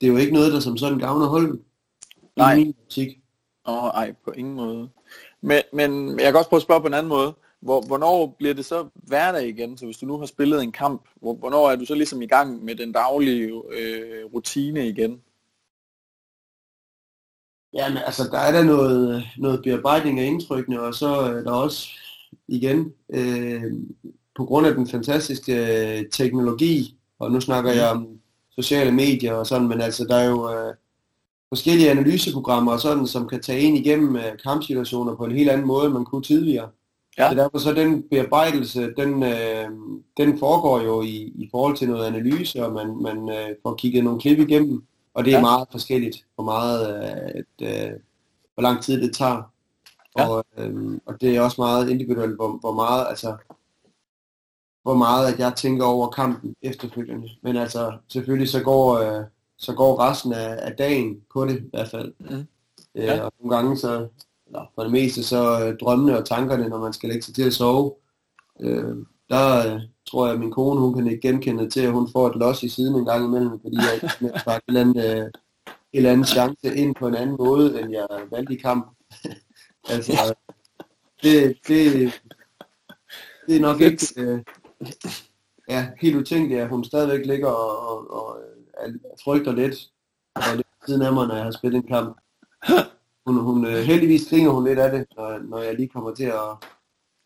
det 0.00 0.06
er 0.06 0.10
jo 0.10 0.16
ikke 0.16 0.32
noget, 0.32 0.52
der 0.52 0.60
som 0.60 0.76
sådan 0.76 0.98
gavner 0.98 1.26
holdet. 1.26 1.60
Nej. 2.36 2.54
I 2.54 2.56
min 2.56 2.74
Åh, 3.66 3.84
oh, 3.84 3.90
ej, 3.94 4.14
på 4.24 4.30
ingen 4.30 4.54
måde. 4.54 4.88
Men, 5.40 5.62
men 5.72 6.20
jeg 6.20 6.32
kan 6.32 6.36
også 6.36 6.48
prøve 6.48 6.58
at 6.58 6.62
spørge 6.62 6.80
på 6.80 6.86
en 6.86 6.94
anden 6.94 7.08
måde. 7.08 7.34
Hvor, 7.60 7.86
hvornår 7.86 8.34
bliver 8.38 8.54
det 8.54 8.64
så 8.64 8.88
hverdag 8.94 9.48
igen? 9.48 9.78
Så 9.78 9.84
hvis 9.84 9.98
du 9.98 10.06
nu 10.06 10.18
har 10.18 10.26
spillet 10.26 10.62
en 10.62 10.72
kamp, 10.72 11.08
hvor, 11.20 11.34
hvornår 11.34 11.70
er 11.70 11.76
du 11.76 11.84
så 11.84 11.94
ligesom 11.94 12.22
i 12.22 12.26
gang 12.26 12.64
med 12.64 12.74
den 12.74 12.92
daglige 12.92 13.62
øh, 13.72 14.24
rutine 14.34 14.88
igen? 14.88 15.20
Jamen 17.72 17.98
altså, 18.06 18.22
der 18.32 18.38
er 18.38 18.52
der 18.52 18.64
noget, 18.64 19.24
noget 19.38 19.62
bearbejdning 19.64 20.20
af 20.20 20.24
indtrykkene, 20.24 20.80
og 20.80 20.94
så 20.94 21.06
er 21.06 21.42
der 21.42 21.52
også 21.52 21.88
igen, 22.48 22.94
øh, 23.14 23.62
på 24.36 24.44
grund 24.44 24.66
af 24.66 24.74
den 24.74 24.86
fantastiske 24.86 25.52
øh, 25.98 26.10
teknologi, 26.10 26.98
og 27.18 27.32
nu 27.32 27.40
snakker 27.40 27.72
jeg 27.72 27.90
om 27.90 28.20
sociale 28.50 28.92
medier 28.92 29.32
og 29.32 29.46
sådan, 29.46 29.68
men 29.68 29.80
altså 29.80 30.04
der 30.04 30.16
er 30.16 30.24
jo 30.24 30.52
øh, 30.52 30.74
forskellige 31.48 31.90
analyseprogrammer 31.90 32.72
og 32.72 32.80
sådan, 32.80 33.06
som 33.06 33.28
kan 33.28 33.42
tage 33.42 33.60
ind 33.60 33.76
igennem 33.76 34.16
øh, 34.16 34.38
kampsituationer 34.44 35.16
på 35.16 35.24
en 35.24 35.36
helt 35.36 35.50
anden 35.50 35.66
måde, 35.66 35.84
end 35.86 35.94
man 35.94 36.04
kunne 36.04 36.22
tidligere. 36.22 36.70
Ja. 37.20 37.28
Så 37.30 37.34
derfor 37.34 37.58
så 37.58 37.72
den 37.74 38.02
bearbejdelse, 38.10 38.92
den, 38.96 39.22
øh, 39.22 39.68
den 40.16 40.38
foregår 40.38 40.80
jo 40.80 41.02
i, 41.02 41.32
i 41.34 41.48
forhold 41.50 41.76
til 41.76 41.88
noget 41.88 42.06
analyse, 42.06 42.66
og 42.66 42.72
man, 42.72 43.02
man 43.02 43.28
øh, 43.28 43.56
får 43.62 43.74
kigget 43.74 44.04
nogle 44.04 44.20
klip 44.20 44.38
igennem, 44.38 44.84
og 45.14 45.24
det 45.24 45.30
er 45.32 45.36
ja. 45.36 45.42
meget 45.42 45.68
forskelligt, 45.70 46.26
hvor 46.34 46.44
meget, 46.44 47.04
øh, 47.04 47.40
et, 47.40 47.86
øh, 47.86 47.92
hvor 48.54 48.62
lang 48.62 48.82
tid 48.82 49.02
det 49.02 49.14
tager. 49.14 49.42
Ja. 50.18 50.28
Og, 50.28 50.44
øh, 50.58 50.98
og 51.06 51.20
det 51.20 51.36
er 51.36 51.40
også 51.40 51.60
meget 51.60 51.90
individuelt, 51.90 52.36
hvor, 52.36 52.58
hvor 52.60 52.72
meget, 52.72 53.06
altså, 53.08 53.36
hvor 54.82 54.94
meget 54.94 55.32
at 55.32 55.38
jeg 55.38 55.52
tænker 55.56 55.84
over 55.84 56.08
kampen 56.08 56.54
efterfølgende. 56.62 57.28
Men 57.42 57.56
altså, 57.56 57.92
selvfølgelig 58.08 58.48
så 58.48 58.62
går, 58.62 58.98
øh, 58.98 59.24
så 59.56 59.74
går 59.74 60.00
resten 60.00 60.32
af, 60.32 60.58
af 60.62 60.76
dagen 60.76 61.20
på 61.32 61.46
det 61.46 61.58
i 61.58 61.68
hvert 61.70 61.88
fald. 61.88 62.12
Mm. 62.18 62.46
Øh, 62.94 63.04
ja. 63.04 63.22
og 63.22 63.32
nogle 63.40 63.56
gange 63.56 63.76
så, 63.76 64.08
eller 64.50 64.70
for 64.74 64.82
det 64.82 64.92
meste 64.92 65.22
så 65.22 65.66
øh, 65.66 65.78
drømmene 65.78 66.18
og 66.18 66.26
tankerne, 66.26 66.68
når 66.68 66.78
man 66.78 66.92
skal 66.92 67.08
lægge 67.08 67.22
sig 67.22 67.34
til 67.34 67.42
at 67.42 67.52
sove, 67.52 67.94
øh, 68.60 68.96
der 69.28 69.74
øh, 69.74 69.80
tror 70.10 70.26
jeg, 70.26 70.34
at 70.34 70.40
min 70.40 70.50
kone 70.50 70.80
hun 70.80 70.94
kan 70.94 71.06
ikke 71.06 71.28
genkende 71.28 71.70
til, 71.70 71.80
at 71.80 71.92
hun 71.92 72.08
får 72.12 72.28
et 72.28 72.36
los 72.36 72.62
i 72.62 72.68
siden 72.68 72.94
en 72.94 73.04
gang 73.04 73.24
imellem, 73.24 73.60
fordi 73.60 73.76
jeg 73.76 73.94
ikke 73.94 74.38
har 74.46 74.56
et 74.56 74.62
eller 74.68 74.80
andet, 74.80 75.18
øh, 75.18 75.24
en 75.24 75.32
eller 75.92 76.12
anden 76.12 76.26
chance 76.26 76.76
ind 76.76 76.94
på 76.94 77.08
en 77.08 77.14
anden 77.14 77.36
måde, 77.36 77.80
end 77.80 77.92
jeg 77.92 78.06
valgte 78.30 78.54
i 78.54 78.56
kamp. 78.56 78.96
altså, 79.92 80.34
det, 81.22 81.58
det, 81.68 82.12
det 83.46 83.56
er 83.56 83.60
nok 83.60 83.80
ikke 83.80 84.06
øh, 84.16 84.40
ja, 85.68 85.88
helt 86.00 86.16
utænkeligt, 86.16 86.60
at 86.60 86.68
hun 86.68 86.84
stadigvæk 86.84 87.26
ligger 87.26 87.48
og, 87.48 87.88
og, 87.88 88.10
og 88.10 88.38
øh, 88.86 88.94
frygter 89.24 89.52
lidt, 89.52 89.74
og 90.34 90.42
lidt 90.56 90.66
siden 90.86 91.02
af 91.02 91.12
mig, 91.12 91.26
når 91.26 91.34
jeg 91.34 91.44
har 91.44 91.50
spillet 91.50 91.82
en 91.82 91.88
kamp 91.88 92.16
hun, 93.26 93.38
hun, 93.38 93.66
øh, 93.66 93.72
heldigvis 93.72 94.28
griner 94.30 94.50
hun 94.50 94.64
lidt 94.64 94.78
af 94.78 94.90
det, 94.90 95.06
når, 95.16 95.38
når 95.38 95.58
jeg 95.58 95.74
lige 95.74 95.88
kommer 95.88 96.14
til 96.14 96.24
at, 96.24 96.68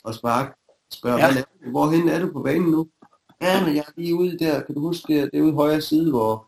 at 0.09 0.14
sparke. 0.14 0.55
Spørger, 0.92 1.18
ja. 1.18 1.32
Hvad, 1.32 1.70
hvorhen 1.70 2.09
er 2.09 2.20
du 2.20 2.32
på 2.32 2.42
banen 2.42 2.70
nu? 2.70 2.88
Ja, 3.42 3.64
men 3.66 3.76
jeg 3.76 3.84
er 3.86 3.92
lige 3.97 4.14
ude 4.14 4.38
der, 4.38 4.62
kan 4.62 4.74
du 4.74 4.80
huske, 4.80 5.22
det 5.22 5.34
er 5.34 5.42
ude 5.42 5.53
højre 5.53 5.80
side, 5.80 6.11
hvor, 6.11 6.47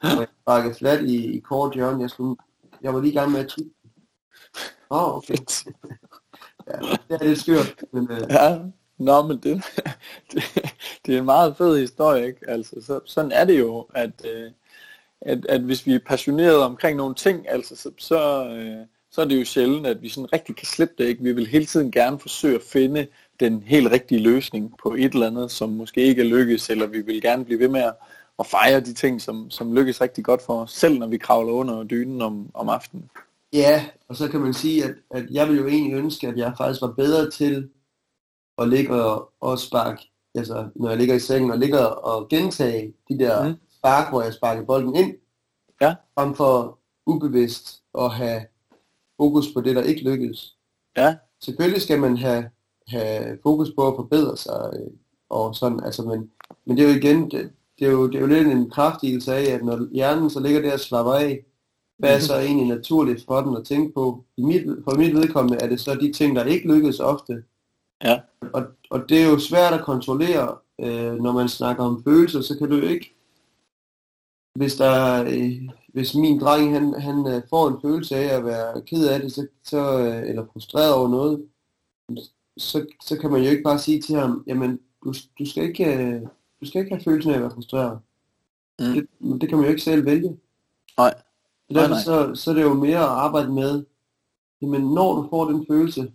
hvor 0.00 0.20
jeg 0.20 0.28
sparkede 0.42 0.74
flat 0.74 1.04
i, 1.04 1.36
i 1.36 1.40
kort 1.40 1.74
hjørne. 1.74 2.00
Jeg, 2.00 2.10
skulle, 2.10 2.36
jeg 2.82 2.94
var 2.94 3.00
lige 3.00 3.12
i 3.12 3.16
gang 3.16 3.32
med 3.32 3.40
at 3.40 3.48
tippe. 3.48 3.70
Åh, 4.90 5.08
oh, 5.08 5.16
okay. 5.16 5.34
ja, 6.68 6.96
det 7.08 7.20
er 7.20 7.24
lidt 7.24 7.40
skørt. 7.40 7.84
Men, 7.92 8.10
øh, 8.10 8.20
ja, 8.30 8.58
nå, 8.98 9.22
men 9.22 9.38
det, 9.38 9.64
det, 10.32 10.42
det 11.06 11.14
er 11.14 11.18
en 11.18 11.24
meget 11.24 11.56
fed 11.56 11.78
historie, 11.78 12.26
ikke? 12.26 12.50
Altså, 12.50 12.76
så, 12.80 13.00
sådan 13.04 13.32
er 13.32 13.44
det 13.44 13.58
jo, 13.58 13.86
at, 13.94 14.26
øh, 14.34 14.50
at, 15.24 15.46
at 15.48 15.60
hvis 15.60 15.86
vi 15.86 15.94
er 15.94 15.98
passionerede 16.06 16.64
omkring 16.64 16.96
nogle 16.96 17.14
ting, 17.14 17.48
altså, 17.48 17.76
så, 17.76 17.90
så, 17.98 18.48
øh, 18.48 18.86
så 19.10 19.20
er 19.20 19.24
det 19.24 19.40
jo 19.40 19.44
sjældent, 19.44 19.86
at 19.86 20.02
vi 20.02 20.08
sådan 20.08 20.32
rigtig 20.32 20.56
kan 20.56 20.66
slippe 20.66 20.94
det. 20.98 21.04
Ikke? 21.04 21.22
Vi 21.22 21.32
vil 21.32 21.46
hele 21.46 21.66
tiden 21.66 21.90
gerne 21.90 22.18
forsøge 22.18 22.54
at 22.54 22.62
finde 22.62 23.06
den 23.40 23.62
helt 23.62 23.90
rigtige 23.90 24.20
løsning 24.20 24.74
på 24.82 24.94
et 24.94 25.12
eller 25.12 25.26
andet, 25.26 25.50
som 25.50 25.68
måske 25.68 26.00
ikke 26.00 26.22
er 26.22 26.26
lykkes, 26.26 26.70
eller 26.70 26.86
vi 26.86 27.00
vil 27.00 27.22
gerne 27.22 27.44
blive 27.44 27.58
ved 27.58 27.68
med 27.68 27.80
at, 27.80 27.94
at 28.38 28.46
fejre 28.46 28.80
de 28.80 28.92
ting, 28.92 29.20
som, 29.20 29.50
som 29.50 29.74
lykkes 29.74 30.00
rigtig 30.00 30.24
godt 30.24 30.42
for 30.42 30.62
os, 30.62 30.72
selv 30.72 30.98
når 30.98 31.06
vi 31.06 31.18
kravler 31.18 31.52
under 31.52 31.84
dynen 31.84 32.22
om, 32.22 32.50
om 32.54 32.68
aftenen. 32.68 33.10
Ja, 33.52 33.84
og 34.08 34.16
så 34.16 34.28
kan 34.28 34.40
man 34.40 34.54
sige, 34.54 34.84
at, 34.84 34.94
at 35.10 35.26
jeg 35.30 35.48
vil 35.48 35.56
jo 35.56 35.66
egentlig 35.66 35.94
ønske, 35.94 36.28
at 36.28 36.36
jeg 36.36 36.54
faktisk 36.58 36.82
var 36.82 36.92
bedre 36.92 37.30
til 37.30 37.68
at 38.58 38.68
ligge 38.68 39.04
og, 39.04 39.30
og 39.40 39.58
sparke, 39.58 40.02
altså 40.34 40.68
når 40.76 40.88
jeg 40.88 40.98
ligger 40.98 41.14
i 41.14 41.18
sengen 41.18 41.50
og 41.50 41.58
ligger 41.58 41.84
og 41.84 42.28
gentage 42.28 42.94
de 43.08 43.18
der 43.18 43.48
mm 43.48 43.54
spark, 43.84 44.10
hvor 44.10 44.22
jeg 44.22 44.34
sparker 44.34 44.64
bolden 44.64 44.96
ind, 44.96 45.14
ja. 45.80 45.94
frem 46.14 46.34
for 46.34 46.78
ubevidst 47.06 47.82
at 47.98 48.10
have 48.10 48.42
fokus 49.16 49.52
på 49.54 49.60
det, 49.60 49.76
der 49.76 49.82
ikke 49.82 50.04
lykkedes. 50.04 50.56
Ja. 50.96 51.16
Selvfølgelig 51.40 51.82
skal 51.82 52.00
man 52.00 52.16
have, 52.16 52.50
have 52.88 53.38
fokus 53.42 53.68
på 53.76 53.88
at 53.88 53.94
forbedre 53.96 54.36
sig, 54.36 54.70
øh, 54.74 54.90
og 55.30 55.54
sådan, 55.54 55.80
altså, 55.84 56.02
men, 56.02 56.30
men 56.66 56.76
det 56.76 56.84
er 56.84 56.88
jo 56.88 56.96
igen, 56.98 57.30
det, 57.30 57.50
det, 57.78 57.86
er 57.86 57.90
jo, 57.90 58.06
det 58.06 58.14
er 58.14 58.20
jo 58.20 58.26
lidt 58.26 58.48
en 58.48 58.70
kraftigelse 58.70 59.34
af, 59.34 59.54
at 59.54 59.64
når 59.64 59.92
hjernen 59.92 60.30
så 60.30 60.40
ligger 60.40 60.60
der 60.60 60.72
og 60.72 60.80
slapper 60.80 61.12
af, 61.12 61.44
hvad 61.98 62.16
er 62.16 62.20
så 62.20 62.38
egentlig 62.38 62.66
naturligt 62.66 63.24
for 63.26 63.40
den 63.40 63.56
at 63.56 63.64
tænke 63.64 63.94
på? 63.94 64.24
I 64.36 64.42
mit, 64.42 64.62
for 64.84 64.96
mit 64.96 65.14
vedkommende 65.14 65.58
er 65.64 65.68
det 65.68 65.80
så 65.80 65.94
de 65.94 66.12
ting, 66.12 66.36
der 66.36 66.44
ikke 66.44 66.68
lykkes 66.68 67.00
ofte. 67.00 67.44
Ja. 68.04 68.20
Og, 68.52 68.62
og 68.90 69.08
det 69.08 69.22
er 69.22 69.30
jo 69.30 69.38
svært 69.38 69.72
at 69.72 69.84
kontrollere, 69.84 70.56
øh, 70.80 71.14
når 71.14 71.32
man 71.32 71.48
snakker 71.48 71.84
om 71.84 72.02
følelser, 72.04 72.40
så 72.40 72.58
kan 72.58 72.70
du 72.70 72.76
jo 72.76 72.82
ikke 72.82 73.13
hvis, 74.54 74.76
der, 74.76 75.24
øh, 75.24 75.68
hvis 75.88 76.14
min 76.14 76.40
dreng 76.40 76.72
han, 76.72 77.00
han 77.00 77.26
øh, 77.26 77.42
får 77.50 77.68
en 77.68 77.80
følelse 77.82 78.16
af 78.16 78.36
at 78.36 78.44
være 78.44 78.82
ked 78.82 79.08
af 79.08 79.20
det, 79.20 79.32
så, 79.32 79.46
så, 79.64 79.98
øh, 79.98 80.28
eller 80.28 80.46
frustreret 80.52 80.94
over 80.94 81.08
noget, 81.08 81.48
så, 82.58 82.86
så 83.02 83.18
kan 83.18 83.30
man 83.30 83.42
jo 83.42 83.50
ikke 83.50 83.62
bare 83.62 83.78
sige 83.78 84.00
til 84.00 84.16
ham, 84.16 84.44
jamen 84.46 84.80
du, 85.04 85.12
du, 85.38 85.46
skal, 85.46 85.62
ikke, 85.62 86.20
du 86.60 86.66
skal 86.66 86.80
ikke 86.80 86.94
have 86.94 87.04
følelsen 87.04 87.30
af 87.30 87.36
at 87.36 87.42
være 87.42 87.50
frustreret. 87.50 87.98
Mm. 88.78 88.84
Det, 88.94 89.40
det 89.40 89.48
kan 89.48 89.58
man 89.58 89.64
jo 89.66 89.70
ikke 89.70 89.82
selv 89.82 90.06
vælge. 90.06 90.38
Nej. 90.98 91.14
Så 91.68 91.74
derfor 91.74 91.88
nej, 91.88 91.88
nej. 91.88 92.02
Så, 92.34 92.34
så 92.34 92.50
er 92.50 92.54
det 92.54 92.62
jo 92.62 92.74
mere 92.74 92.98
at 92.98 93.04
arbejde 93.04 93.52
med, 93.52 93.84
jamen 94.62 94.94
når 94.94 95.14
du 95.14 95.28
får 95.30 95.44
den 95.44 95.66
følelse, 95.66 96.12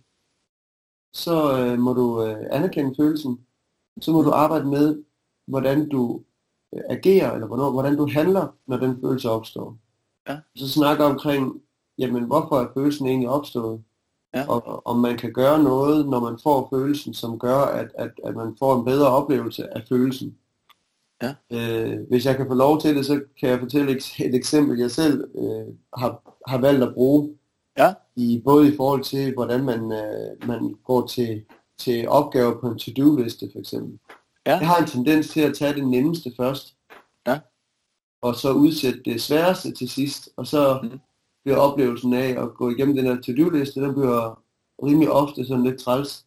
så 1.12 1.58
øh, 1.58 1.78
må 1.78 1.92
du 1.92 2.24
øh, 2.24 2.46
anerkende 2.50 2.94
følelsen, 2.96 3.46
så 4.00 4.12
må 4.12 4.22
du 4.22 4.30
arbejde 4.30 4.66
med, 4.66 5.02
hvordan 5.46 5.88
du 5.88 6.22
agerer, 6.72 7.32
eller 7.32 7.46
hvornår, 7.46 7.70
hvordan 7.70 7.96
du 7.96 8.08
handler, 8.10 8.46
når 8.66 8.76
den 8.76 9.00
følelse 9.00 9.30
opstår. 9.30 9.76
Ja. 10.28 10.38
Så 10.56 10.68
snakker 10.68 11.04
omkring, 11.04 11.62
jamen 11.98 12.24
hvorfor 12.24 12.60
er 12.60 12.68
følelsen 12.74 13.06
egentlig 13.06 13.28
opstået? 13.28 13.82
Ja. 14.34 14.48
Og 14.48 14.86
om 14.86 14.96
man 14.96 15.18
kan 15.18 15.32
gøre 15.32 15.62
noget, 15.62 16.08
når 16.08 16.20
man 16.20 16.38
får 16.42 16.68
følelsen, 16.72 17.14
som 17.14 17.38
gør, 17.38 17.58
at, 17.58 17.88
at, 17.94 18.10
at 18.24 18.36
man 18.36 18.56
får 18.58 18.78
en 18.78 18.84
bedre 18.84 19.08
oplevelse 19.08 19.76
af 19.76 19.82
følelsen. 19.88 20.36
Ja. 21.22 21.34
Øh, 21.50 21.98
hvis 22.08 22.26
jeg 22.26 22.36
kan 22.36 22.46
få 22.46 22.54
lov 22.54 22.80
til 22.80 22.96
det, 22.96 23.06
så 23.06 23.20
kan 23.40 23.48
jeg 23.48 23.60
fortælle 23.60 23.92
et, 23.96 24.20
et 24.20 24.34
eksempel, 24.34 24.78
jeg 24.78 24.90
selv 24.90 25.24
øh, 25.34 25.74
har, 25.96 26.38
har 26.46 26.58
valgt 26.58 26.82
at 26.82 26.94
bruge. 26.94 27.34
Ja. 27.78 27.94
I, 28.16 28.42
både 28.44 28.72
i 28.72 28.76
forhold 28.76 29.04
til, 29.04 29.34
hvordan 29.34 29.64
man, 29.64 29.92
øh, 29.92 30.48
man 30.48 30.74
går 30.84 31.06
til, 31.06 31.44
til 31.78 32.08
opgaver 32.08 32.60
på 32.60 32.68
en 32.68 32.78
to-do-liste 32.78 33.48
for 33.52 33.58
eksempel. 33.58 33.98
Ja. 34.46 34.56
Jeg 34.58 34.68
har 34.68 34.76
en 34.76 34.86
tendens 34.86 35.28
til 35.28 35.40
at 35.40 35.56
tage 35.56 35.74
det 35.74 35.88
nemmeste 35.88 36.32
først. 36.36 36.76
Ja. 37.26 37.38
Og 38.22 38.34
så 38.34 38.52
udsætte 38.52 39.02
det 39.04 39.22
sværeste 39.22 39.72
til 39.72 39.88
sidst. 39.88 40.28
Og 40.36 40.46
så, 40.46 40.80
mm. 40.82 41.00
bliver 41.44 41.58
oplevelsen 41.58 42.14
af 42.14 42.42
at 42.42 42.54
gå 42.54 42.70
igennem 42.70 42.96
den 42.96 43.04
her 43.04 43.20
to-do-liste, 43.20 43.80
der 43.80 43.92
bliver 43.92 44.42
rimelig 44.82 45.10
ofte 45.10 45.46
sådan 45.46 45.64
lidt 45.64 45.80
træls, 45.80 46.26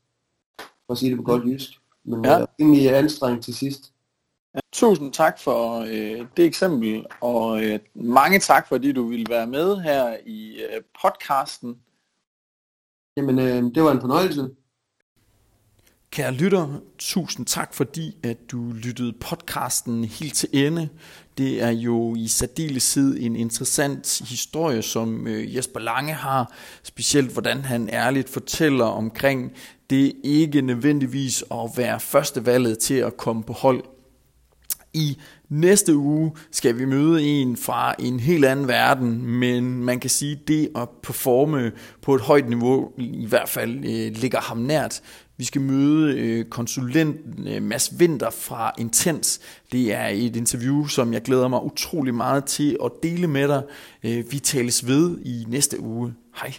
for 0.60 0.92
at 0.92 0.98
sige 0.98 1.10
det 1.10 1.18
på 1.18 1.24
godt 1.24 1.46
jysk, 1.46 1.72
men 2.04 2.26
ja. 2.26 2.46
rimelig 2.60 2.96
anstrengt 2.96 3.44
til 3.44 3.56
sidst. 3.56 3.94
Ja, 4.56 4.60
tusind 4.72 5.14
tak 5.14 5.40
for 5.40 5.80
øh, 5.80 6.28
det 6.38 6.46
eksempel, 6.46 7.06
og 7.22 7.64
øh, 7.64 7.80
mange 7.94 8.40
tak, 8.40 8.68
fordi 8.68 8.92
du 8.92 9.08
ville 9.08 9.26
være 9.30 9.48
med 9.48 9.78
her 9.78 10.18
i 10.26 10.62
øh, 10.62 10.82
podcasten. 11.02 11.80
Jamen, 13.18 13.40
øh, 13.40 13.76
det 13.76 13.84
var 13.84 13.92
en 13.92 14.02
fornøjelse. 14.02 14.50
Kære 16.14 16.34
lytter, 16.34 16.68
tusind 16.98 17.46
tak 17.46 17.74
fordi, 17.74 18.18
at 18.24 18.38
du 18.52 18.72
lyttede 18.72 19.14
podcasten 19.14 20.04
helt 20.04 20.34
til 20.36 20.50
ende. 20.54 20.90
Det 21.38 21.62
er 21.62 21.70
jo 21.70 22.16
i 22.16 22.28
særdeleshed 22.28 23.18
en 23.20 23.36
interessant 23.36 24.22
historie, 24.30 24.82
som 24.82 25.28
øh, 25.28 25.56
Jesper 25.56 25.80
Lange 25.80 26.14
har, 26.14 26.54
specielt 26.84 27.32
hvordan 27.32 27.62
han 27.62 27.90
ærligt 27.90 28.30
fortæller 28.30 28.86
omkring 28.86 29.52
det 29.90 30.14
ikke 30.24 30.62
nødvendigvis 30.62 31.44
at 31.52 31.70
være 31.78 32.00
førstevalget 32.00 32.80
til 32.80 32.96
at 32.96 33.18
komme 33.18 33.44
på 33.44 33.54
hold. 33.54 33.84
I 34.94 35.18
næste 35.50 35.96
uge 35.96 36.32
skal 36.52 36.80
vi 36.80 36.86
møde 36.86 37.24
en 37.24 37.58
fra 37.58 37.96
en 38.00 38.20
helt 38.20 38.46
anden 38.46 38.68
verden, 38.68 39.26
men 39.26 39.84
man 39.84 40.00
kan 40.00 40.10
sige, 40.10 40.32
at 40.32 40.48
det 40.48 40.70
at 40.76 40.90
performe 41.04 41.72
på 42.02 42.16
et 42.16 42.22
højt 42.22 42.50
niveau 42.50 42.92
i 42.98 43.26
hvert 43.26 43.50
fald 43.50 43.76
øh, 43.76 44.12
ligger 44.22 44.42
ham 44.42 44.58
nært. 44.58 45.02
Vi 45.38 45.44
skal 45.44 45.62
møde 45.62 46.20
øh, 46.20 46.46
konsulenten 46.46 47.48
øh, 47.48 47.64
Mads 47.64 47.94
Winter 48.00 48.30
fra 48.30 48.72
Intens. 48.78 49.40
Det 49.72 49.94
er 49.94 50.08
et 50.08 50.36
interview, 50.36 50.88
som 50.88 51.14
jeg 51.14 51.22
glæder 51.22 51.48
mig 51.48 51.64
utrolig 51.64 52.14
meget 52.14 52.46
til 52.46 52.78
at 52.84 52.92
dele 53.04 53.28
med 53.28 53.48
dig. 53.48 53.64
Øh, 54.04 54.32
vi 54.32 54.40
tales 54.40 54.88
ved 54.88 55.18
i 55.26 55.46
næste 55.48 55.80
uge. 55.80 56.14
Hej. 56.36 56.54